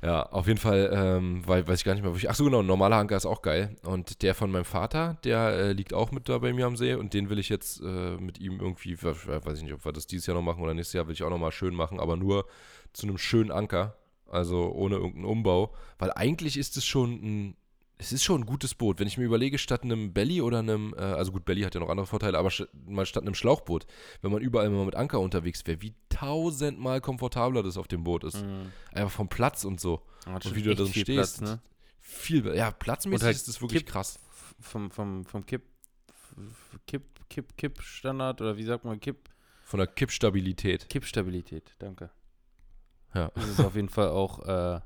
Ja, 0.01 0.23
auf 0.23 0.47
jeden 0.47 0.59
Fall, 0.59 0.89
ähm, 0.93 1.41
weil, 1.45 1.67
weiß 1.67 1.79
ich 1.79 1.83
gar 1.83 1.93
nicht 1.93 2.03
mehr, 2.03 2.13
wo 2.13 2.15
ich. 2.17 2.29
Achso, 2.29 2.45
genau, 2.45 2.59
ein 2.61 2.65
normaler 2.65 2.95
Anker 2.97 3.17
ist 3.17 3.25
auch 3.25 3.41
geil. 3.41 3.75
Und 3.83 4.21
der 4.21 4.33
von 4.33 4.49
meinem 4.49 4.63
Vater, 4.63 5.17
der 5.25 5.49
äh, 5.49 5.71
liegt 5.73 5.93
auch 5.93 6.11
mit 6.11 6.29
da 6.29 6.37
bei 6.37 6.53
mir 6.53 6.67
am 6.67 6.77
See 6.77 6.93
und 6.93 7.13
den 7.13 7.29
will 7.29 7.37
ich 7.37 7.49
jetzt 7.49 7.81
äh, 7.81 8.15
mit 8.17 8.39
ihm 8.39 8.61
irgendwie, 8.61 9.01
we- 9.01 9.43
weiß 9.45 9.57
ich 9.57 9.63
nicht, 9.63 9.73
ob 9.73 9.83
wir 9.83 9.91
das 9.91 10.07
dieses 10.07 10.25
Jahr 10.27 10.35
noch 10.35 10.41
machen 10.43 10.63
oder 10.63 10.73
nächstes 10.73 10.93
Jahr 10.93 11.07
will 11.07 11.13
ich 11.13 11.23
auch 11.23 11.29
nochmal 11.29 11.51
schön 11.51 11.75
machen, 11.75 11.99
aber 11.99 12.15
nur 12.15 12.45
zu 12.93 13.07
einem 13.07 13.17
schönen 13.17 13.51
Anker. 13.51 13.97
Also 14.25 14.71
ohne 14.71 14.95
irgendeinen 14.95 15.25
Umbau. 15.25 15.73
Weil 15.97 16.13
eigentlich 16.13 16.55
ist 16.57 16.77
es 16.77 16.85
schon 16.85 17.11
ein. 17.11 17.55
Es 18.01 18.13
ist 18.13 18.23
schon 18.23 18.41
ein 18.41 18.45
gutes 18.45 18.75
Boot. 18.75 18.99
Wenn 18.99 19.07
ich 19.07 19.17
mir 19.17 19.25
überlege, 19.25 19.57
statt 19.57 19.83
einem 19.83 20.13
Belly 20.13 20.41
oder 20.41 20.59
einem, 20.59 20.93
äh, 20.97 21.01
also 21.01 21.33
gut, 21.33 21.43
Belly 21.43 21.63
hat 21.63 21.73
ja 21.75 21.81
noch 21.81 21.89
andere 21.89 22.07
Vorteile, 22.07 22.37
aber 22.37 22.49
st 22.49 22.69
mal 22.87 23.05
statt 23.05 23.23
einem 23.23 23.35
Schlauchboot, 23.35 23.85
wenn 24.21 24.31
man 24.31 24.41
überall 24.41 24.69
mal 24.69 24.85
mit 24.85 24.95
Anker 24.95 25.19
unterwegs 25.19 25.67
wäre, 25.67 25.81
wie 25.81 25.93
tausendmal 26.07 27.01
komfortabler 27.01 27.61
das 27.61 27.75
auf 27.75 27.89
dem 27.89 28.05
Boot 28.05 28.23
ist. 28.23 28.41
Mhm. 28.41 28.71
Einfach 28.93 29.11
vom 29.11 29.27
Platz 29.27 29.65
und 29.65 29.81
so. 29.81 30.01
Und 30.25 30.55
wie 30.55 30.63
du 30.63 30.73
da 30.73 30.81
drin 30.83 30.93
stehst. 30.93 31.07
Platz, 31.39 31.41
ne? 31.41 31.59
Viel, 31.99 32.55
ja, 32.55 32.71
platzmäßig 32.71 33.25
halt 33.25 33.35
ist 33.35 33.49
das 33.49 33.61
wirklich 33.61 33.83
Kipp- 33.85 33.91
krass. 33.91 34.17
Vom, 34.61 34.89
vom, 34.91 35.25
vom 35.25 35.45
Kipp, 35.45 35.63
Kipp, 36.87 37.03
Kipp, 37.29 37.57
Kipp-Standard 37.57 38.41
oder 38.41 38.55
wie 38.55 38.63
sagt 38.63 38.85
man, 38.85 38.99
Kipp, 38.99 39.29
Von 39.65 39.79
der 39.79 39.87
Kippstabilität. 39.87 40.87
Kippstabilität, 40.89 41.75
danke. 41.79 42.09
Ja. 43.13 43.29
Das 43.35 43.47
ist 43.47 43.59
auf 43.59 43.75
jeden 43.75 43.89
Fall 43.89 44.07
auch 44.07 44.39
äh, 44.47 44.79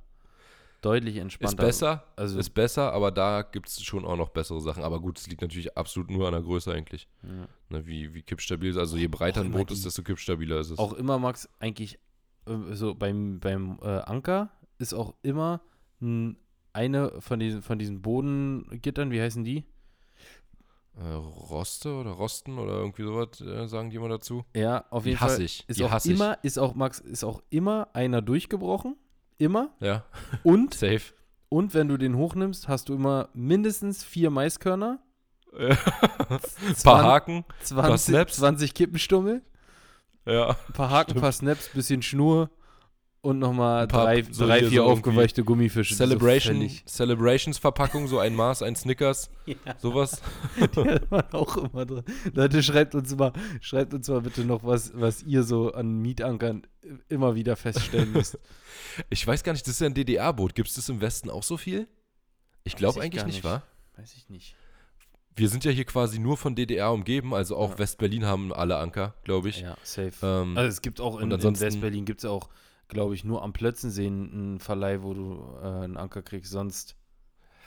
deutlich 0.85 1.15
Ist 1.15 1.21
entspannter. 1.21 1.63
besser, 1.63 2.03
Also, 2.15 2.39
ist 2.39 2.49
besser, 2.51 2.91
aber 2.93 3.11
da 3.11 3.41
gibt 3.41 3.69
es 3.69 3.81
schon 3.83 4.05
auch 4.05 4.17
noch 4.17 4.29
bessere 4.29 4.61
Sachen. 4.61 4.83
Aber 4.83 4.99
gut, 4.99 5.17
es 5.19 5.27
liegt 5.27 5.41
natürlich 5.41 5.77
absolut 5.77 6.09
nur 6.11 6.27
an 6.27 6.33
der 6.33 6.41
Größe 6.41 6.71
eigentlich. 6.73 7.07
ja. 7.23 7.47
Ne, 7.69 7.85
wie, 7.87 8.13
wie 8.13 8.21
kippstabil 8.21 8.69
ist. 8.69 8.77
Also 8.77 8.97
je 8.97 9.07
breiter 9.07 9.41
ein 9.41 9.51
Boot 9.51 9.69
die- 9.69 9.73
ist, 9.73 9.85
desto 9.85 10.03
kippstabiler 10.03 10.59
ist 10.59 10.71
es. 10.71 10.77
auch 10.79 10.93
immer, 10.93 11.17
Max, 11.19 11.49
eigentlich 11.59 11.97
äh, 12.45 12.73
so 12.73 12.93
beim, 12.95 13.39
beim 13.39 13.79
äh, 13.81 13.87
Anker 14.01 14.49
ist 14.77 14.93
auch 14.93 15.13
immer 15.23 15.61
n, 16.01 16.37
eine 16.73 17.21
von 17.21 17.39
diesen, 17.39 17.61
von 17.61 17.79
diesen 17.79 18.01
Bodengittern, 18.01 19.11
wie 19.11 19.21
heißen 19.21 19.43
die? 19.43 19.63
Äh, 20.95 21.07
Roste 21.13 21.91
oder 21.95 22.11
Rosten 22.11 22.59
oder 22.59 22.73
irgendwie 22.73 23.03
sowas, 23.03 23.41
äh, 23.41 23.67
sagen 23.67 23.89
die 23.89 23.95
immer 23.95 24.09
dazu. 24.09 24.45
Ja, 24.55 24.85
auf 24.91 25.03
Die 25.03 25.09
jeden 25.09 25.21
hasse 25.21 25.35
Fall. 25.37 25.45
ich. 25.45 25.63
Ist 25.67 25.79
Die 25.79 25.83
auch 25.85 25.91
hasse 25.91 26.09
ich. 26.11 26.15
immer, 26.15 26.37
ist 26.43 26.59
auch, 26.59 26.75
Max, 26.75 26.99
ist 26.99 27.23
auch 27.23 27.41
immer 27.49 27.87
einer 27.93 28.21
durchgebrochen. 28.21 28.95
Immer. 29.43 29.69
Ja, 29.79 30.05
Und, 30.43 30.73
safe. 30.75 31.13
und 31.49 31.73
wenn 31.73 31.87
du 31.89 31.97
den 31.97 32.15
hochnimmst, 32.15 32.67
hast 32.67 32.87
du 32.89 32.93
immer 32.95 33.29
mindestens 33.33 34.03
vier 34.03 34.29
Maiskörner, 34.29 34.99
Ein 35.57 35.77
20, 36.39 36.83
paar 36.83 37.03
Haken. 37.03 37.45
20, 37.63 37.99
Snaps. 38.01 38.35
20 38.37 38.73
Kippenstummel, 38.73 39.41
Ja. 40.25 40.49
ein 40.67 40.73
paar 40.73 40.89
Haken, 40.89 41.13
ein 41.15 41.21
paar 41.21 41.31
Snaps, 41.31 41.69
bisschen 41.69 42.01
Schnur 42.01 42.49
und 43.23 43.39
nochmal 43.39 43.87
drei, 43.87 44.21
so 44.29 44.45
drei 44.45 44.59
hier 44.59 44.69
vier 44.69 44.81
so 44.81 44.87
aufgeweichte 44.89 45.43
Gummifische. 45.45 45.95
so 45.95 46.03
Celebration, 46.03 46.69
Celebrations-Verpackung, 46.85 48.07
so 48.07 48.19
ein 48.19 48.35
Maß, 48.35 48.61
ein 48.63 48.75
Snickers, 48.75 49.29
Ja. 49.45 49.55
sowas. 49.79 50.21
Die 50.75 50.89
hat 50.89 51.09
man 51.09 51.23
auch 51.31 51.55
immer 51.57 51.85
drin. 51.85 52.03
Leute, 52.33 52.61
schreibt 52.61 52.95
uns 52.95 53.15
mal, 53.15 53.31
schreibt 53.61 53.93
uns 53.93 54.07
mal 54.09 54.21
bitte 54.21 54.43
noch, 54.43 54.63
was, 54.63 54.91
was 54.93 55.23
ihr 55.23 55.43
so 55.43 55.71
an 55.73 55.99
Mietankern 56.01 56.63
immer 57.09 57.33
wieder 57.35 57.55
feststellen 57.55 58.11
müsst. 58.13 58.37
Ich 59.09 59.25
weiß 59.25 59.43
gar 59.43 59.53
nicht, 59.53 59.65
das 59.65 59.75
ist 59.75 59.79
ja 59.81 59.87
ein 59.87 59.93
DDR-Boot. 59.93 60.53
Gibt 60.55 60.67
es 60.69 60.75
das 60.75 60.89
im 60.89 60.99
Westen 61.01 61.29
auch 61.29 61.41
so 61.43 61.57
viel? 61.57 61.87
Ich 62.63 62.75
glaube 62.75 63.01
eigentlich 63.01 63.23
nicht, 63.25 63.35
nicht. 63.37 63.43
wahr? 63.43 63.63
Weiß 63.97 64.13
ich 64.15 64.29
nicht. 64.29 64.55
Wir 65.35 65.47
sind 65.49 65.63
ja 65.65 65.71
hier 65.71 65.85
quasi 65.85 66.19
nur 66.19 66.37
von 66.37 66.53
DDR 66.55 66.91
umgeben, 66.91 67.33
also 67.33 67.55
auch 67.55 67.71
Ja. 67.71 67.79
West-Berlin 67.79 68.25
haben 68.25 68.53
alle 68.53 68.77
Anker, 68.77 69.15
glaube 69.23 69.49
ich. 69.49 69.61
Ja, 69.61 69.75
safe. 69.83 70.11
Ähm, 70.21 70.57
also 70.57 70.67
es 70.69 70.81
gibt 70.81 70.99
auch 71.01 71.15
in, 71.17 71.23
und 71.23 71.29
in 71.29 71.33
ansonsten- 71.35 71.65
West-Berlin 71.65 72.05
gibt 72.05 72.19
es 72.19 72.25
auch, 72.25 72.49
glaube 72.87 73.15
ich, 73.15 73.23
nur 73.23 73.41
am 73.43 73.53
Plötzensee 73.53 74.07
einen 74.07 74.59
Verleih, 74.59 75.01
wo 75.01 75.13
du 75.13 75.43
äh, 75.61 75.65
einen 75.83 75.97
Anker 75.97 76.21
kriegst. 76.21 76.51
Sonst. 76.51 76.95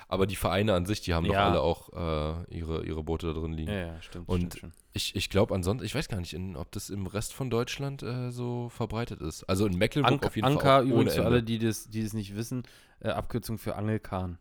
aber 0.08 0.26
die 0.26 0.36
Vereine 0.36 0.74
an 0.74 0.86
sich, 0.86 1.00
die 1.00 1.14
haben 1.14 1.26
doch 1.26 1.34
Ja. 1.34 1.48
alle 1.48 1.60
auch 1.60 1.88
äh, 1.92 2.54
ihre, 2.56 2.84
ihre 2.86 3.02
Boote 3.02 3.26
da 3.26 3.32
drin 3.40 3.52
liegen. 3.52 3.70
Ja, 3.72 3.86
ja, 3.94 4.02
stimmt. 4.02 4.28
Und 4.28 4.54
stimmt 4.54 4.58
schon. 4.60 4.72
Ich, 4.92 5.16
ich 5.16 5.28
glaube 5.30 5.52
ansonsten, 5.54 5.84
ich 5.84 5.94
weiß 5.94 6.08
gar 6.08 6.20
nicht, 6.20 6.32
in, 6.32 6.56
ob 6.56 6.70
das 6.72 6.90
im 6.90 7.06
Rest 7.06 7.34
von 7.34 7.50
Deutschland 7.50 8.02
äh, 8.04 8.30
so 8.30 8.68
verbreitet 8.68 9.20
ist. 9.20 9.42
Also 9.44 9.66
in 9.66 9.76
Mecklenburg 9.76 10.12
Anker, 10.12 10.26
auf 10.28 10.36
jeden 10.36 10.46
Anker 10.48 10.60
Fall 10.60 10.82
auch 10.82 10.86
übrigens 10.86 11.12
ohne 11.14 11.22
für 11.22 11.24
alle, 11.26 11.42
die 11.42 11.58
das, 11.58 11.88
die 11.90 12.02
das 12.04 12.12
nicht 12.12 12.36
wissen, 12.36 12.62
äh, 13.00 13.08
Abkürzung 13.08 13.58
für 13.58 13.74
Angelkahn. 13.76 14.38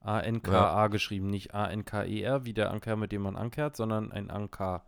A-N-K-A 0.00 0.86
geschrieben, 0.86 1.26
nicht 1.28 1.52
A-N-K-E-R, 1.54 2.44
wie 2.44 2.54
der 2.54 2.70
Anker, 2.70 2.94
mit 2.96 3.10
dem 3.12 3.22
man 3.22 3.34
ankert, 3.36 3.76
sondern 3.76 4.12
ein 4.12 4.30
Anker. 4.30 4.84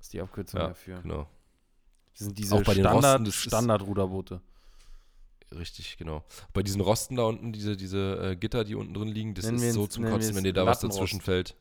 ist 0.00 0.12
die 0.12 0.20
Abkürzung 0.20 0.60
Ja, 0.60 0.68
dafür. 0.68 1.00
genau. 1.02 1.26
Das 2.12 2.20
sind 2.26 2.38
diese 2.38 2.64
Standard, 2.64 3.26
das 3.26 3.34
Standardruderboote. 3.34 4.40
Richtig, 5.54 5.96
genau. 5.96 6.24
Bei 6.52 6.62
diesen 6.62 6.80
Rosten 6.80 7.16
da 7.16 7.24
unten, 7.24 7.52
diese, 7.52 7.76
diese 7.76 8.32
äh, 8.32 8.36
Gitter, 8.36 8.64
die 8.64 8.74
unten 8.74 8.94
drin 8.94 9.08
liegen, 9.08 9.34
das 9.34 9.46
Nennen 9.46 9.58
ist 9.62 9.74
so 9.74 9.86
zum 9.86 10.04
Kotzen, 10.04 10.34
wenn 10.34 10.44
dir 10.44 10.52
da 10.52 10.66
was 10.66 10.80
dazwischen 10.80 11.20
fällt. 11.20 11.54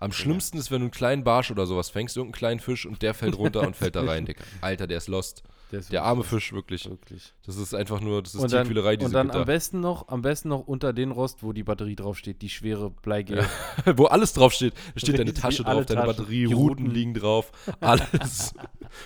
Am 0.00 0.12
schlimmsten 0.12 0.58
ist, 0.58 0.70
wenn 0.70 0.78
du 0.80 0.84
einen 0.84 0.90
kleinen 0.92 1.24
Barsch 1.24 1.50
oder 1.50 1.66
sowas 1.66 1.90
fängst, 1.90 2.16
irgendeinen 2.16 2.38
kleinen 2.38 2.60
Fisch 2.60 2.86
und 2.86 3.02
der 3.02 3.14
fällt 3.14 3.36
runter 3.36 3.62
und 3.66 3.74
fällt 3.74 3.96
da 3.96 4.04
rein, 4.04 4.26
Dicker. 4.26 4.44
Alter, 4.60 4.86
der 4.86 4.98
ist 4.98 5.08
lost. 5.08 5.42
Der, 5.72 5.80
ist 5.80 5.92
Der 5.92 6.04
arme 6.04 6.22
Fisch, 6.22 6.52
wirklich. 6.52 6.88
Wirklich. 6.88 7.34
Das 7.44 7.56
ist 7.56 7.74
einfach 7.74 8.00
nur, 8.00 8.22
das 8.22 8.36
ist 8.36 8.40
Und 8.40 8.52
dann, 8.52 8.64
Tierquälerei, 8.64 8.96
diese 8.96 9.06
und 9.08 9.12
dann 9.12 9.26
Gitter. 9.26 9.40
am 9.40 9.44
besten 9.46 9.80
noch, 9.80 10.06
am 10.08 10.22
besten 10.22 10.48
noch 10.50 10.60
unter 10.68 10.92
den 10.92 11.10
Rost, 11.10 11.42
wo 11.42 11.52
die 11.52 11.64
Batterie 11.64 11.96
draufsteht, 11.96 12.40
die 12.42 12.48
schwere 12.48 12.90
Bleigel. 12.90 13.44
Wo 13.96 14.04
alles 14.04 14.32
draufsteht. 14.34 14.72
Da 14.94 15.00
steht 15.00 15.18
deine 15.18 15.34
Tasche 15.34 15.64
drauf, 15.64 15.84
deine 15.84 16.06
Batterie, 16.06 16.44
Routen. 16.44 16.86
liegen 16.86 17.12
drauf. 17.14 17.50
Alles. 17.80 18.54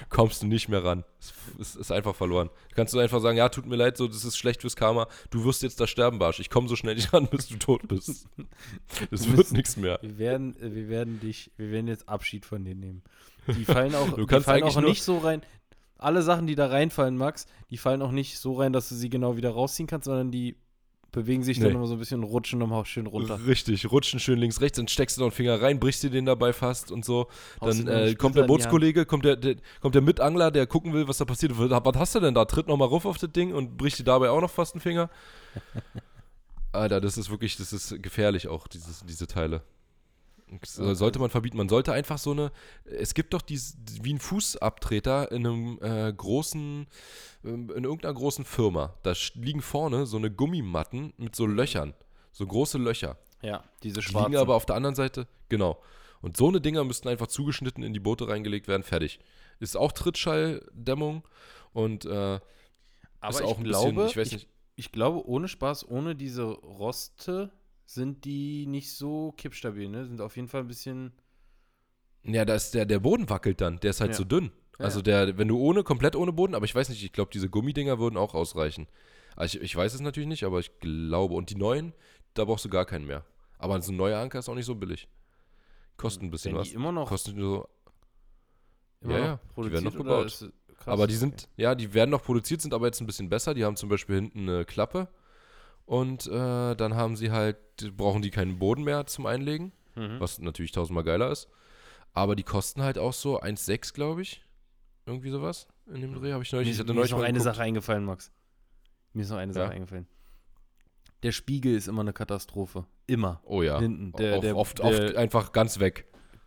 Kommst 0.08 0.42
du 0.42 0.46
nicht 0.46 0.68
mehr 0.68 0.84
ran. 0.84 1.04
Es 1.60 1.76
ist, 1.76 1.92
einfach 1.92 2.14
verloren. 2.14 2.50
Kannst 2.74 2.94
du 2.94 2.98
einfach 2.98 3.20
sagen, 3.20 3.36
ja, 3.36 3.48
tut 3.48 3.66
mir 3.66 3.76
leid, 3.76 3.96
so, 3.96 4.08
das 4.08 4.24
ist 4.24 4.36
schlecht 4.36 4.62
fürs 4.62 4.76
Karma. 4.76 5.08
Du 5.30 5.44
wirst 5.44 5.62
jetzt 5.62 5.80
da 5.80 5.86
sterben, 5.86 6.18
Barsch. 6.18 6.40
Ich 6.40 6.50
komme 6.50 6.68
so 6.68 6.76
schnell 6.76 6.94
nicht 6.94 7.12
ran, 7.12 7.26
bis 7.28 7.48
du 7.48 7.56
tot 7.56 7.86
bist. 7.88 8.26
Es 9.10 9.30
wird 9.30 9.52
nichts 9.52 9.76
mehr. 9.76 9.98
Wir 10.02 10.18
werden, 10.18 10.56
äh, 10.60 10.74
wir 10.74 10.88
werden 10.88 11.20
dich, 11.20 11.50
wir 11.56 11.70
werden 11.70 11.88
jetzt 11.88 12.08
Abschied 12.08 12.44
von 12.46 12.64
dir 12.64 12.74
nehmen. 12.74 13.02
Die 13.46 13.64
fallen 13.64 13.94
auch, 13.94 14.10
Du 14.16 14.26
kannst 14.26 14.46
fallen 14.46 14.62
auch 14.62 14.80
nicht 14.80 15.02
so 15.02 15.18
rein. 15.18 15.42
Alle 15.98 16.22
Sachen, 16.22 16.46
die 16.46 16.54
da 16.54 16.66
reinfallen, 16.66 17.16
Max, 17.16 17.46
die 17.70 17.76
fallen 17.76 18.02
auch 18.02 18.10
nicht 18.10 18.38
so 18.38 18.54
rein, 18.54 18.72
dass 18.72 18.88
du 18.88 18.94
sie 18.94 19.08
genau 19.08 19.36
wieder 19.36 19.50
rausziehen 19.50 19.86
kannst, 19.86 20.06
sondern 20.06 20.30
die 20.30 20.56
bewegen 21.12 21.42
sich 21.44 21.58
dann 21.58 21.68
Nee. 21.68 21.74
immer 21.74 21.86
so 21.86 21.94
ein 21.94 21.98
bisschen 21.98 22.24
und 22.24 22.30
rutschen 22.30 22.58
nochmal 22.58 22.84
schön 22.86 23.06
runter. 23.06 23.46
Richtig, 23.46 23.90
rutschen 23.90 24.18
schön 24.18 24.38
links, 24.38 24.60
rechts, 24.60 24.76
dann 24.76 24.88
steckst 24.88 25.18
du 25.18 25.20
noch 25.20 25.26
einen 25.26 25.32
Finger 25.32 25.60
rein, 25.60 25.78
brichst 25.78 26.02
dir 26.02 26.10
den 26.10 26.24
dabei 26.24 26.52
fast 26.52 26.90
und 26.90 27.04
so. 27.04 27.28
Dann 27.60 27.86
äh, 27.86 28.14
kommt 28.14 28.34
der. 28.34 28.44
Bootskollege, 28.44 29.04
kommt 29.06 29.24
der, 29.26 29.36
der, 29.36 29.56
kommt 29.80 29.94
der 29.94 30.02
Mitangler, 30.02 30.50
der 30.50 30.66
gucken 30.66 30.92
will, 30.94 31.06
was 31.06 31.18
da 31.18 31.24
passiert. 31.26 31.52
Was 31.56 31.96
hast 31.96 32.14
du 32.14 32.20
denn 32.20 32.34
da? 32.34 32.46
Tritt 32.46 32.66
nochmal 32.66 32.88
ruf 32.88 33.04
auf 33.04 33.18
das 33.18 33.30
Ding 33.30 33.52
und 33.54 33.76
bricht 33.76 33.98
dir 33.98 34.04
dabei 34.04 34.30
auch 34.30 34.40
noch 34.40 34.50
fast 34.50 34.74
einen 34.74 34.80
Finger. 34.80 35.10
Alter, 36.72 37.02
das 37.02 37.18
ist 37.18 37.30
wirklich, 37.30 37.56
das 37.56 37.72
ist 37.74 38.02
gefährlich 38.02 38.48
auch, 38.48 38.66
dieses, 38.66 39.04
diese 39.04 39.26
Teile. 39.26 39.62
Äh, 40.52 40.82
Ja, 40.82 40.94
sollte 40.94 41.18
man 41.18 41.30
verbieten. 41.30 41.56
Man 41.56 41.68
sollte 41.68 41.92
einfach 41.92 42.18
so 42.18 42.32
eine. 42.32 42.52
Es 42.84 43.14
gibt 43.14 43.34
doch 43.34 43.42
dies, 43.42 43.76
wie 44.02 44.14
ein 44.14 44.18
Fußabtreter 44.18 45.30
in 45.32 45.46
einem 45.46 45.78
äh, 45.82 46.12
großen, 46.12 46.86
ähm, 47.44 47.70
in 47.74 47.84
irgendeiner 47.84 48.14
großen 48.14 48.44
Firma. 48.44 48.94
Da 49.02 49.14
liegen 49.34 49.62
vorne 49.62 50.06
so 50.06 50.16
eine 50.16 50.30
Gummimatten 50.30 51.12
mit 51.16 51.34
so 51.36 51.46
Löchern. 51.46 51.94
So 52.32 52.46
große 52.46 52.78
Löcher. 52.78 53.18
Ja, 53.42 53.64
diese 53.82 54.00
Die 54.00 54.02
schwarzen. 54.02 54.32
liegen 54.32 54.40
aber 54.40 54.54
auf 54.54 54.66
der 54.66 54.76
anderen 54.76 54.94
Seite, 54.94 55.26
genau. 55.48 55.82
Und 56.20 56.36
so 56.36 56.46
eine 56.48 56.60
Dinger 56.60 56.84
müssten 56.84 57.08
einfach 57.08 57.26
zugeschnitten 57.26 57.82
in 57.82 57.92
die 57.92 57.98
Boote 58.00 58.28
reingelegt 58.28 58.68
werden, 58.68 58.84
fertig. 58.84 59.18
Ist 59.58 59.76
auch 59.76 59.90
Trittschalldämmung 59.90 61.24
und 61.72 62.04
äh, 62.04 62.38
aber 63.20 63.30
ist 63.30 63.40
ich 63.40 63.46
auch 63.46 63.58
ein 63.58 63.64
glaube, 63.64 63.92
bisschen, 63.92 64.06
ich 64.10 64.16
weiß 64.16 64.26
ich, 64.28 64.32
nicht, 64.34 64.48
ich 64.76 64.92
glaube, 64.92 65.26
ohne 65.28 65.48
Spaß, 65.48 65.88
ohne 65.88 66.14
diese 66.14 66.44
Roste 66.44 67.50
sind 67.94 68.24
die 68.24 68.66
nicht 68.66 68.92
so 68.94 69.32
kippstabil, 69.32 69.88
ne? 69.88 70.06
Sind 70.06 70.20
auf 70.20 70.36
jeden 70.36 70.48
Fall 70.48 70.60
ein 70.62 70.68
bisschen. 70.68 71.12
ja, 72.24 72.44
da 72.44 72.54
ist 72.54 72.74
der, 72.74 72.86
der 72.86 73.00
Boden 73.00 73.28
wackelt 73.28 73.60
dann, 73.60 73.80
der 73.80 73.90
ist 73.90 74.00
halt 74.00 74.12
Ja. 74.12 74.16
so 74.16 74.24
dünn. 74.24 74.52
Ja, 74.78 74.84
also 74.86 75.02
der, 75.02 75.36
wenn 75.38 75.48
du 75.48 75.58
ohne, 75.58 75.82
komplett 75.84 76.16
ohne 76.16 76.32
Boden, 76.32 76.54
aber 76.54 76.64
ich 76.64 76.74
weiß 76.74 76.88
nicht, 76.88 77.02
ich 77.04 77.12
glaube, 77.12 77.30
diese 77.32 77.48
Gummidinger 77.48 77.98
würden 77.98 78.16
auch 78.16 78.34
ausreichen. 78.34 78.88
Also 79.36 79.58
ich, 79.58 79.64
ich 79.64 79.76
weiß 79.76 79.94
es 79.94 80.00
natürlich 80.00 80.28
nicht, 80.28 80.44
aber 80.44 80.60
ich 80.60 80.78
glaube, 80.80 81.34
und 81.34 81.50
die 81.50 81.56
neuen, 81.56 81.92
da 82.34 82.44
brauchst 82.44 82.64
du 82.64 82.68
gar 82.68 82.84
keinen 82.86 83.06
mehr. 83.06 83.24
Aber 83.58 83.80
so 83.82 83.92
ein 83.92 83.96
neuer 83.96 84.18
Anker 84.18 84.38
ist 84.38 84.48
auch 84.48 84.54
nicht 84.54 84.66
so 84.66 84.74
billig. 84.74 85.08
Kostet 85.96 86.22
ein 86.22 86.30
bisschen 86.30 86.52
Werden 86.52 86.60
was. 86.62 86.68
die 86.70 86.74
immer 86.74 86.92
noch, 86.92 87.08
Kostet 87.08 87.36
nur 87.36 87.68
so, 89.00 89.08
immer 89.08 89.18
ja, 89.18 89.24
ja, 89.24 89.40
die 89.56 89.72
werden 89.72 89.84
noch 89.84 89.96
gebaut. 89.96 90.26
krass, 90.26 90.52
Aber 90.86 91.06
die 91.06 91.14
okay. 91.14 91.20
sind, 91.20 91.48
ja, 91.56 91.74
die 91.74 91.92
werden 91.94 92.10
noch 92.10 92.22
produziert, 92.22 92.60
sind 92.60 92.74
aber 92.74 92.86
jetzt 92.86 93.00
ein 93.00 93.06
bisschen 93.06 93.28
besser. 93.28 93.54
Die 93.54 93.64
haben 93.64 93.76
zum 93.76 93.88
Beispiel 93.88 94.16
hinten 94.16 94.48
eine 94.48 94.64
Klappe 94.64 95.08
und 95.92 96.26
äh, 96.26 96.74
dann 96.74 96.94
haben 96.96 97.16
sie 97.16 97.30
halt, 97.30 97.58
brauchen 97.98 98.22
die 98.22 98.30
keinen 98.30 98.58
Boden 98.58 98.82
mehr 98.82 99.06
zum 99.06 99.26
Einlegen. 99.26 99.72
Mhm. 99.94 100.20
was 100.20 100.38
natürlich 100.38 100.72
tausendmal 100.72 101.04
geiler 101.04 101.30
ist. 101.30 101.48
Aber 102.14 102.34
die 102.34 102.44
kosten 102.44 102.80
halt 102.82 102.96
auch 102.96 103.12
so 103.12 103.38
1,6, 103.42 103.92
glaube 103.92 104.22
ich. 104.22 104.42
Irgendwie 105.04 105.28
sowas 105.30 105.68
in 105.86 106.00
dem 106.00 106.14
Dreh 106.14 106.32
habe 106.32 106.42
ich 106.42 106.50
neulich. 106.52 106.68
Mir, 106.68 106.72
ich 106.72 106.78
hatte 106.78 106.88
mir 106.92 106.94
neulich 106.94 107.10
ist 107.10 107.16
noch 107.16 107.22
eine 107.24 107.32
geguckt. 107.38 107.44
Sache 107.56 107.62
eingefallen, 107.62 108.04
Max. 108.06 108.32
Mir 109.12 109.20
ist 109.22 109.28
noch 109.30 109.36
eine 109.36 109.52
Ja? 109.52 109.60
Sache 109.64 109.72
eingefallen. 109.72 110.06
Der 111.22 111.32
Spiegel 111.32 111.74
ist 111.76 111.88
immer 111.88 112.00
eine 112.00 112.14
Katastrophe. 112.14 112.86
Immer. 113.06 113.42
Oh 113.44 113.60
ja. 113.62 113.78
Hinten. 113.78 114.12
Der, 114.12 114.40
der, 114.40 114.56
oft, 114.56 114.78
der, 114.78 114.86
oft 114.86 115.16
einfach 115.16 115.52
ganz 115.52 115.78
weg. 115.78 116.06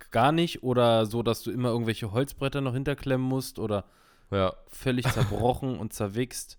gar 0.10 0.32
nicht 0.32 0.64
oder 0.64 1.06
so, 1.06 1.22
dass 1.22 1.44
du 1.44 1.52
immer 1.52 1.70
irgendwelche 1.70 2.12
Holzbretter 2.12 2.62
noch 2.62 2.74
hinterklemmen 2.74 3.28
musst 3.28 3.60
oder 3.60 3.86
Ja. 4.32 4.56
völlig 4.70 5.06
zerbrochen 5.12 5.78
und 5.78 5.94
zerwichst. 5.94 6.58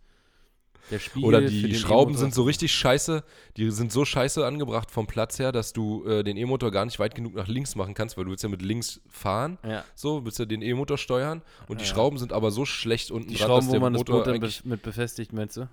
Oder 1.23 1.41
die 1.43 1.75
Schrauben 1.75 2.11
E-Motor- 2.13 2.21
sind 2.21 2.35
so 2.35 2.43
richtig 2.45 2.73
scheiße, 2.73 3.25
die 3.57 3.71
sind 3.71 3.91
so 3.93 4.05
scheiße 4.05 4.45
angebracht 4.47 4.91
vom 4.91 5.07
Platz 5.07 5.39
her, 5.39 5.53
dass 5.53 5.73
du 5.73 6.05
äh, 6.07 6.23
den 6.23 6.37
E-Motor 6.37 6.71
gar 6.71 6.85
nicht 6.85 6.99
weit 6.99 7.15
genug 7.15 7.35
nach 7.35 7.49
links 7.49 7.75
machen 7.75 7.95
kannst, 7.95 8.17
weil 8.17 8.25
du 8.25 8.31
willst 8.31 8.43
ja 8.45 8.49
mit 8.49 8.63
links 8.63 9.01
fahren, 9.09 9.59
Ja, 9.67 9.85
so, 9.95 10.25
willst 10.25 10.39
ja 10.39 10.45
den 10.45 10.63
E-Motor 10.63 10.99
steuern. 10.99 11.43
Und 11.69 11.81
die 11.81 11.85
Ja. 11.85 11.91
Schrauben 11.91 12.19
sind 12.19 12.33
aber 12.33 12.51
so 12.51 12.65
schlecht 12.65 13.11
unten 13.11 13.29
die 13.29 13.35
dran, 13.37 13.47
Schrauben, 13.49 13.61
dass 13.61 13.69
wo 13.69 13.73
der 13.73 13.81
man 13.81 13.93
das 13.95 14.01
Motor 14.01 14.25
dann 14.25 14.35
eigentlich, 14.35 14.63
be 14.63 14.69
mit 14.71 14.83
befestigt, 14.83 15.33
meinst 15.33 15.57
du? 15.57 15.69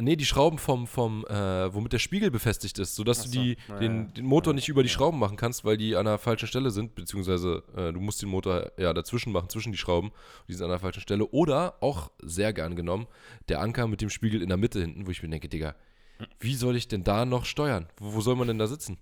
Nee, 0.00 0.16
die 0.16 0.24
Schrauben 0.24 0.58
vom, 0.58 0.86
vom 0.86 1.24
äh, 1.26 1.72
womit 1.74 1.92
der 1.92 1.98
Spiegel 1.98 2.30
befestigt 2.30 2.78
ist, 2.78 2.94
sodass 2.94 3.20
Ach 3.20 3.24
du 3.24 3.30
so. 3.30 3.40
die, 3.42 3.56
Ja, 3.68 3.78
den, 3.78 4.12
den 4.14 4.24
Motor 4.24 4.52
Ja. 4.52 4.56
nicht 4.56 4.68
über 4.68 4.82
die 4.82 4.88
Ja. 4.88 4.94
Schrauben 4.94 5.18
machen 5.18 5.36
kannst, 5.36 5.64
weil 5.64 5.76
die 5.76 5.96
an 5.96 6.04
der 6.06 6.18
falschen 6.18 6.46
Stelle 6.48 6.70
sind, 6.70 6.94
beziehungsweise 6.94 7.62
äh, 7.76 7.92
du 7.92 8.00
musst 8.00 8.22
den 8.22 8.28
Motor 8.28 8.72
ja 8.78 8.92
dazwischen 8.92 9.32
machen, 9.32 9.48
zwischen 9.48 9.72
die 9.72 9.78
Schrauben, 9.78 10.12
die 10.48 10.54
sind 10.54 10.64
an 10.64 10.70
der 10.70 10.78
falschen 10.78 11.00
Stelle. 11.00 11.26
Oder, 11.28 11.76
auch 11.80 12.10
sehr 12.20 12.52
gern 12.52 12.76
genommen, 12.76 13.06
der 13.48 13.60
Anker 13.60 13.86
mit 13.86 14.00
dem 14.00 14.10
Spiegel 14.10 14.42
in 14.42 14.48
der 14.48 14.58
Mitte 14.58 14.80
hinten, 14.80 15.06
wo 15.06 15.10
ich 15.10 15.22
mir 15.22 15.28
denke, 15.28 15.48
Digga, 15.48 15.74
wie 16.40 16.54
soll 16.54 16.76
ich 16.76 16.88
denn 16.88 17.04
da 17.04 17.24
noch 17.24 17.44
steuern? 17.44 17.88
Wo, 17.98 18.14
wo 18.14 18.20
soll 18.20 18.36
man 18.36 18.48
denn 18.48 18.58
da 18.58 18.66
sitzen? 18.66 18.98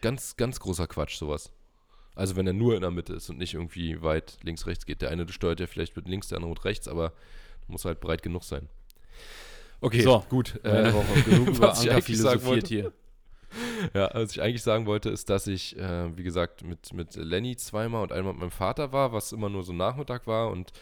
Ganz, 0.00 0.36
ganz 0.36 0.60
großer 0.60 0.86
Quatsch, 0.86 1.16
sowas. 1.16 1.52
Also 2.16 2.36
wenn 2.36 2.46
er 2.46 2.52
nur 2.52 2.74
in 2.74 2.80
der 2.82 2.90
Mitte 2.90 3.14
ist 3.14 3.28
und 3.30 3.38
nicht 3.38 3.54
irgendwie 3.54 4.02
weit 4.02 4.38
links, 4.42 4.66
rechts 4.66 4.86
geht. 4.86 5.02
Der 5.02 5.10
eine 5.10 5.28
steuert 5.32 5.60
ja 5.60 5.66
vielleicht 5.66 5.96
mit 5.96 6.08
links, 6.08 6.28
der 6.28 6.36
andere 6.36 6.50
mit 6.50 6.64
rechts, 6.64 6.86
aber 6.88 7.12
muss 7.66 7.84
halt 7.84 8.00
breit 8.00 8.22
genug 8.22 8.44
sein. 8.44 8.68
Okay, 9.84 10.02
So, 10.02 10.24
gut. 10.28 10.58
Äh, 10.64 10.92
Woche 10.92 11.22
genug 11.22 11.48
über 11.48 11.74
Anker 11.78 12.02
philosophiert 12.02 12.68
hier. 12.68 12.92
ja, 13.94 14.10
was 14.14 14.32
ich 14.32 14.40
eigentlich 14.42 14.62
sagen 14.62 14.86
wollte, 14.86 15.10
ist, 15.10 15.28
dass 15.30 15.46
ich, 15.46 15.76
äh, 15.78 16.16
wie 16.16 16.22
gesagt, 16.22 16.64
mit, 16.64 16.92
mit 16.92 17.14
Lenny 17.16 17.56
zweimal 17.56 18.02
und 18.02 18.12
einmal 18.12 18.32
mit 18.32 18.40
meinem 18.40 18.50
Vater 18.50 18.92
war, 18.92 19.12
was 19.12 19.32
immer 19.32 19.48
nur 19.48 19.62
so 19.62 19.72
Nachmittag 19.72 20.26
war 20.26 20.50
und 20.50 20.72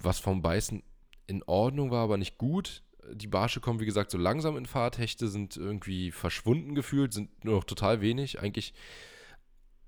was 0.00 0.18
vom 0.18 0.42
Beißen 0.42 0.82
in 1.26 1.42
Ordnung 1.44 1.90
war, 1.90 2.04
aber 2.04 2.16
nicht 2.18 2.36
gut. 2.36 2.82
Die 3.12 3.26
Barsche 3.26 3.60
kommen, 3.60 3.80
wie 3.80 3.86
gesagt, 3.86 4.10
so 4.10 4.18
langsam 4.18 4.56
in 4.56 4.66
Fahrt. 4.66 4.98
Hechte 4.98 5.28
sind 5.28 5.56
irgendwie 5.56 6.10
verschwunden 6.10 6.74
gefühlt, 6.74 7.12
sind 7.14 7.44
nur 7.44 7.54
noch 7.56 7.64
total 7.64 8.00
wenig. 8.00 8.40
Eigentlich, 8.40 8.74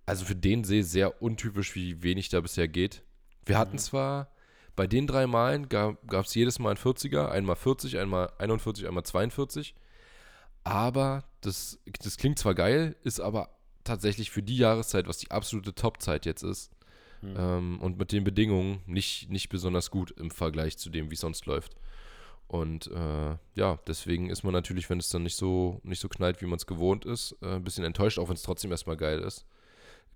also 0.06 0.24
für 0.24 0.36
den 0.36 0.64
See 0.64 0.82
sehr 0.82 1.20
untypisch, 1.22 1.74
wie 1.74 2.02
wenig 2.02 2.28
da 2.28 2.40
bisher 2.40 2.68
geht. 2.68 3.02
Wir 3.44 3.58
hatten 3.58 3.74
Mhm. 3.74 3.78
zwar 3.80 4.30
bei 4.76 4.86
den 4.86 5.06
drei 5.06 5.26
Malen 5.26 5.68
gab 5.68 5.96
es 6.12 6.34
jedes 6.34 6.58
Mal 6.58 6.70
ein 6.70 6.76
40er, 6.76 7.28
einmal 7.28 7.56
40, 7.56 7.98
einmal 7.98 8.30
41, 8.38 8.86
einmal 8.86 9.04
42. 9.04 9.74
Aber 10.64 11.24
das, 11.40 11.78
das 12.02 12.16
klingt 12.16 12.38
zwar 12.38 12.54
geil, 12.54 12.96
ist 13.02 13.20
aber 13.20 13.50
tatsächlich 13.84 14.30
für 14.30 14.42
die 14.42 14.56
Jahreszeit, 14.56 15.08
was 15.08 15.18
die 15.18 15.30
absolute 15.30 15.74
Top-Zeit 15.74 16.26
jetzt 16.26 16.42
ist, 16.42 16.70
Hm. 17.20 17.34
ähm, 17.38 17.80
und 17.80 17.98
mit 17.98 18.12
den 18.12 18.24
Bedingungen 18.24 18.80
nicht, 18.86 19.30
nicht 19.30 19.48
besonders 19.48 19.90
gut 19.90 20.10
im 20.12 20.30
Vergleich 20.30 20.76
zu 20.76 20.90
dem, 20.90 21.10
wie 21.10 21.14
es 21.14 21.20
sonst 21.20 21.46
läuft. 21.46 21.74
Und 22.48 22.88
äh, 22.88 23.36
ja, 23.54 23.78
deswegen 23.86 24.30
ist 24.30 24.44
man 24.44 24.52
natürlich, 24.52 24.88
wenn 24.88 24.98
es 24.98 25.08
dann 25.08 25.24
nicht 25.24 25.36
so, 25.36 25.80
nicht 25.82 26.00
so 26.00 26.08
knallt, 26.08 26.40
wie 26.42 26.46
man 26.46 26.58
es 26.58 26.66
gewohnt 26.66 27.04
ist, 27.04 27.36
äh, 27.42 27.56
ein 27.56 27.64
bisschen 27.64 27.84
enttäuscht, 27.84 28.18
auch 28.18 28.28
wenn 28.28 28.36
es 28.36 28.42
trotzdem 28.42 28.70
erstmal 28.70 28.96
geil 28.96 29.20
ist. 29.20 29.46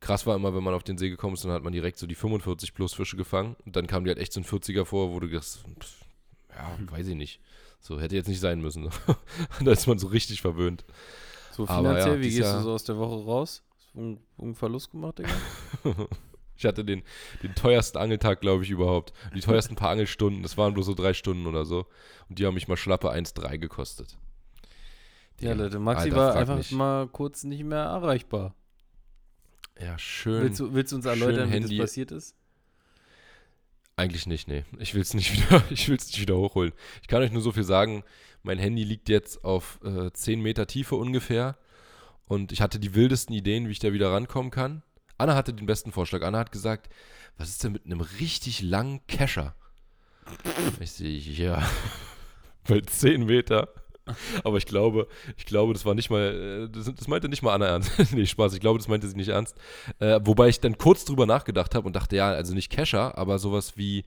Krass 0.00 0.26
war 0.26 0.34
immer, 0.34 0.54
wenn 0.54 0.64
man 0.64 0.74
auf 0.74 0.82
den 0.82 0.96
See 0.96 1.10
gekommen 1.10 1.34
ist, 1.34 1.44
dann 1.44 1.52
hat 1.52 1.62
man 1.62 1.72
direkt 1.72 1.98
so 1.98 2.06
die 2.06 2.14
45 2.14 2.74
plus 2.74 2.94
Fische 2.94 3.16
gefangen 3.16 3.56
und 3.66 3.76
dann 3.76 3.86
kam 3.86 4.04
die 4.04 4.10
halt 4.10 4.18
echt 4.18 4.32
so 4.32 4.40
ein 4.40 4.44
40er 4.44 4.84
vor, 4.86 5.12
wo 5.12 5.20
du 5.20 5.28
das, 5.28 5.62
ja, 6.50 6.78
weiß 6.90 7.06
ich 7.08 7.16
nicht. 7.16 7.40
So 7.80 8.00
hätte 8.00 8.14
jetzt 8.14 8.28
nicht 8.28 8.40
sein 8.40 8.60
müssen. 8.60 8.88
da 9.64 9.72
ist 9.72 9.86
man 9.86 9.98
so 9.98 10.08
richtig 10.08 10.42
verwöhnt. 10.42 10.84
So 11.52 11.66
Aber 11.68 11.78
finanziell, 11.78 12.16
ja, 12.16 12.20
wie 12.20 12.30
gehst 12.30 12.52
du 12.52 12.60
so 12.62 12.72
aus 12.72 12.84
der 12.84 12.98
Woche 12.98 13.24
raus? 13.24 13.62
Hast 13.76 13.94
du 13.94 14.18
einen, 14.38 14.54
Verlust 14.54 14.90
gemacht, 14.90 15.18
Digga? 15.18 15.30
Ich 16.56 16.66
hatte 16.66 16.84
den, 16.84 17.02
den 17.42 17.54
teuersten 17.54 17.96
Angeltag, 17.96 18.42
glaube 18.42 18.64
ich, 18.64 18.68
überhaupt. 18.68 19.14
Die 19.34 19.40
teuersten 19.40 19.76
paar 19.76 19.88
Angelstunden, 19.88 20.42
das 20.42 20.58
waren 20.58 20.74
bloß 20.74 20.84
so 20.84 20.92
drei 20.92 21.14
Stunden 21.14 21.46
oder 21.46 21.64
so. 21.64 21.86
Und 22.28 22.38
die 22.38 22.44
haben 22.44 22.52
mich 22.52 22.68
mal 22.68 22.76
schlappe 22.76 23.10
1,3 23.10 23.56
gekostet. 23.56 24.18
Ja, 25.40 25.54
Leute, 25.54 25.78
Maxi 25.78 26.10
Alter, 26.10 26.16
war 26.16 26.36
einfach 26.36 26.56
mich. 26.58 26.70
mal 26.72 27.08
kurz 27.08 27.44
nicht 27.44 27.64
mehr 27.64 27.84
erreichbar. 27.84 28.54
Ja, 29.80 29.98
schön. 29.98 30.42
Willst 30.42 30.60
du, 30.60 30.74
willst 30.74 30.92
du 30.92 30.96
uns 30.96 31.06
erläutern, 31.06 31.52
wie 31.52 31.60
das 31.60 31.76
passiert 31.76 32.12
ist? 32.12 32.34
Eigentlich 33.96 34.26
nicht, 34.26 34.48
nee. 34.48 34.64
Ich 34.78 34.94
will 34.94 35.02
es 35.02 35.14
nicht 35.14 35.32
wieder, 35.36 35.62
ich 35.70 35.88
will's 35.88 36.06
nicht 36.06 36.20
wieder 36.20 36.36
hochholen. 36.36 36.72
Ich 37.02 37.08
kann 37.08 37.22
euch 37.22 37.32
nur 37.32 37.42
so 37.42 37.52
viel 37.52 37.64
sagen, 37.64 38.02
mein 38.42 38.58
Handy 38.58 38.84
liegt 38.84 39.08
jetzt 39.08 39.44
auf 39.44 39.78
äh, 39.84 40.10
10 40.12 40.40
Meter 40.40 40.66
Tiefe 40.66 40.96
ungefähr. 40.96 41.56
Und 42.26 42.52
ich 42.52 42.60
hatte 42.60 42.78
die 42.78 42.94
wildesten 42.94 43.34
Ideen, 43.34 43.66
wie 43.66 43.72
ich 43.72 43.78
da 43.78 43.92
wieder 43.92 44.12
rankommen 44.12 44.50
kann. 44.50 44.82
Anna 45.18 45.34
hatte 45.34 45.52
den 45.52 45.66
besten 45.66 45.92
Vorschlag. 45.92 46.22
Anna 46.22 46.38
hat 46.38 46.52
gesagt, 46.52 46.88
was 47.36 47.48
ist 47.48 47.64
denn 47.64 47.72
mit 47.72 47.84
einem 47.84 48.00
richtig 48.00 48.62
langen 48.62 49.06
Kescher? 49.06 49.54
Ich 50.78 50.92
sehe, 50.92 51.18
ja, 51.18 51.68
bei 52.68 52.80
10 52.80 53.24
Meter. 53.24 53.68
Aber 54.44 54.56
ich 54.56 54.66
glaube, 54.66 55.08
ich 55.36 55.46
glaube, 55.46 55.72
das 55.72 55.84
war 55.84 55.94
nicht 55.94 56.10
mal, 56.10 56.68
äh, 56.68 56.68
das, 56.70 56.92
das 56.94 57.08
meinte 57.08 57.28
nicht 57.28 57.42
mal 57.42 57.54
Anna 57.54 57.66
ernst. 57.66 57.92
nee, 58.12 58.26
Spaß, 58.26 58.54
ich 58.54 58.60
glaube, 58.60 58.78
das 58.78 58.88
meinte 58.88 59.08
sie 59.08 59.16
nicht 59.16 59.28
ernst. 59.28 59.56
Äh, 59.98 60.20
wobei 60.22 60.48
ich 60.48 60.60
dann 60.60 60.78
kurz 60.78 61.04
drüber 61.04 61.26
nachgedacht 61.26 61.74
habe 61.74 61.86
und 61.86 61.94
dachte, 61.94 62.16
ja, 62.16 62.28
also 62.30 62.54
nicht 62.54 62.70
Kescher, 62.70 63.16
aber 63.18 63.38
sowas 63.38 63.76
wie 63.76 64.04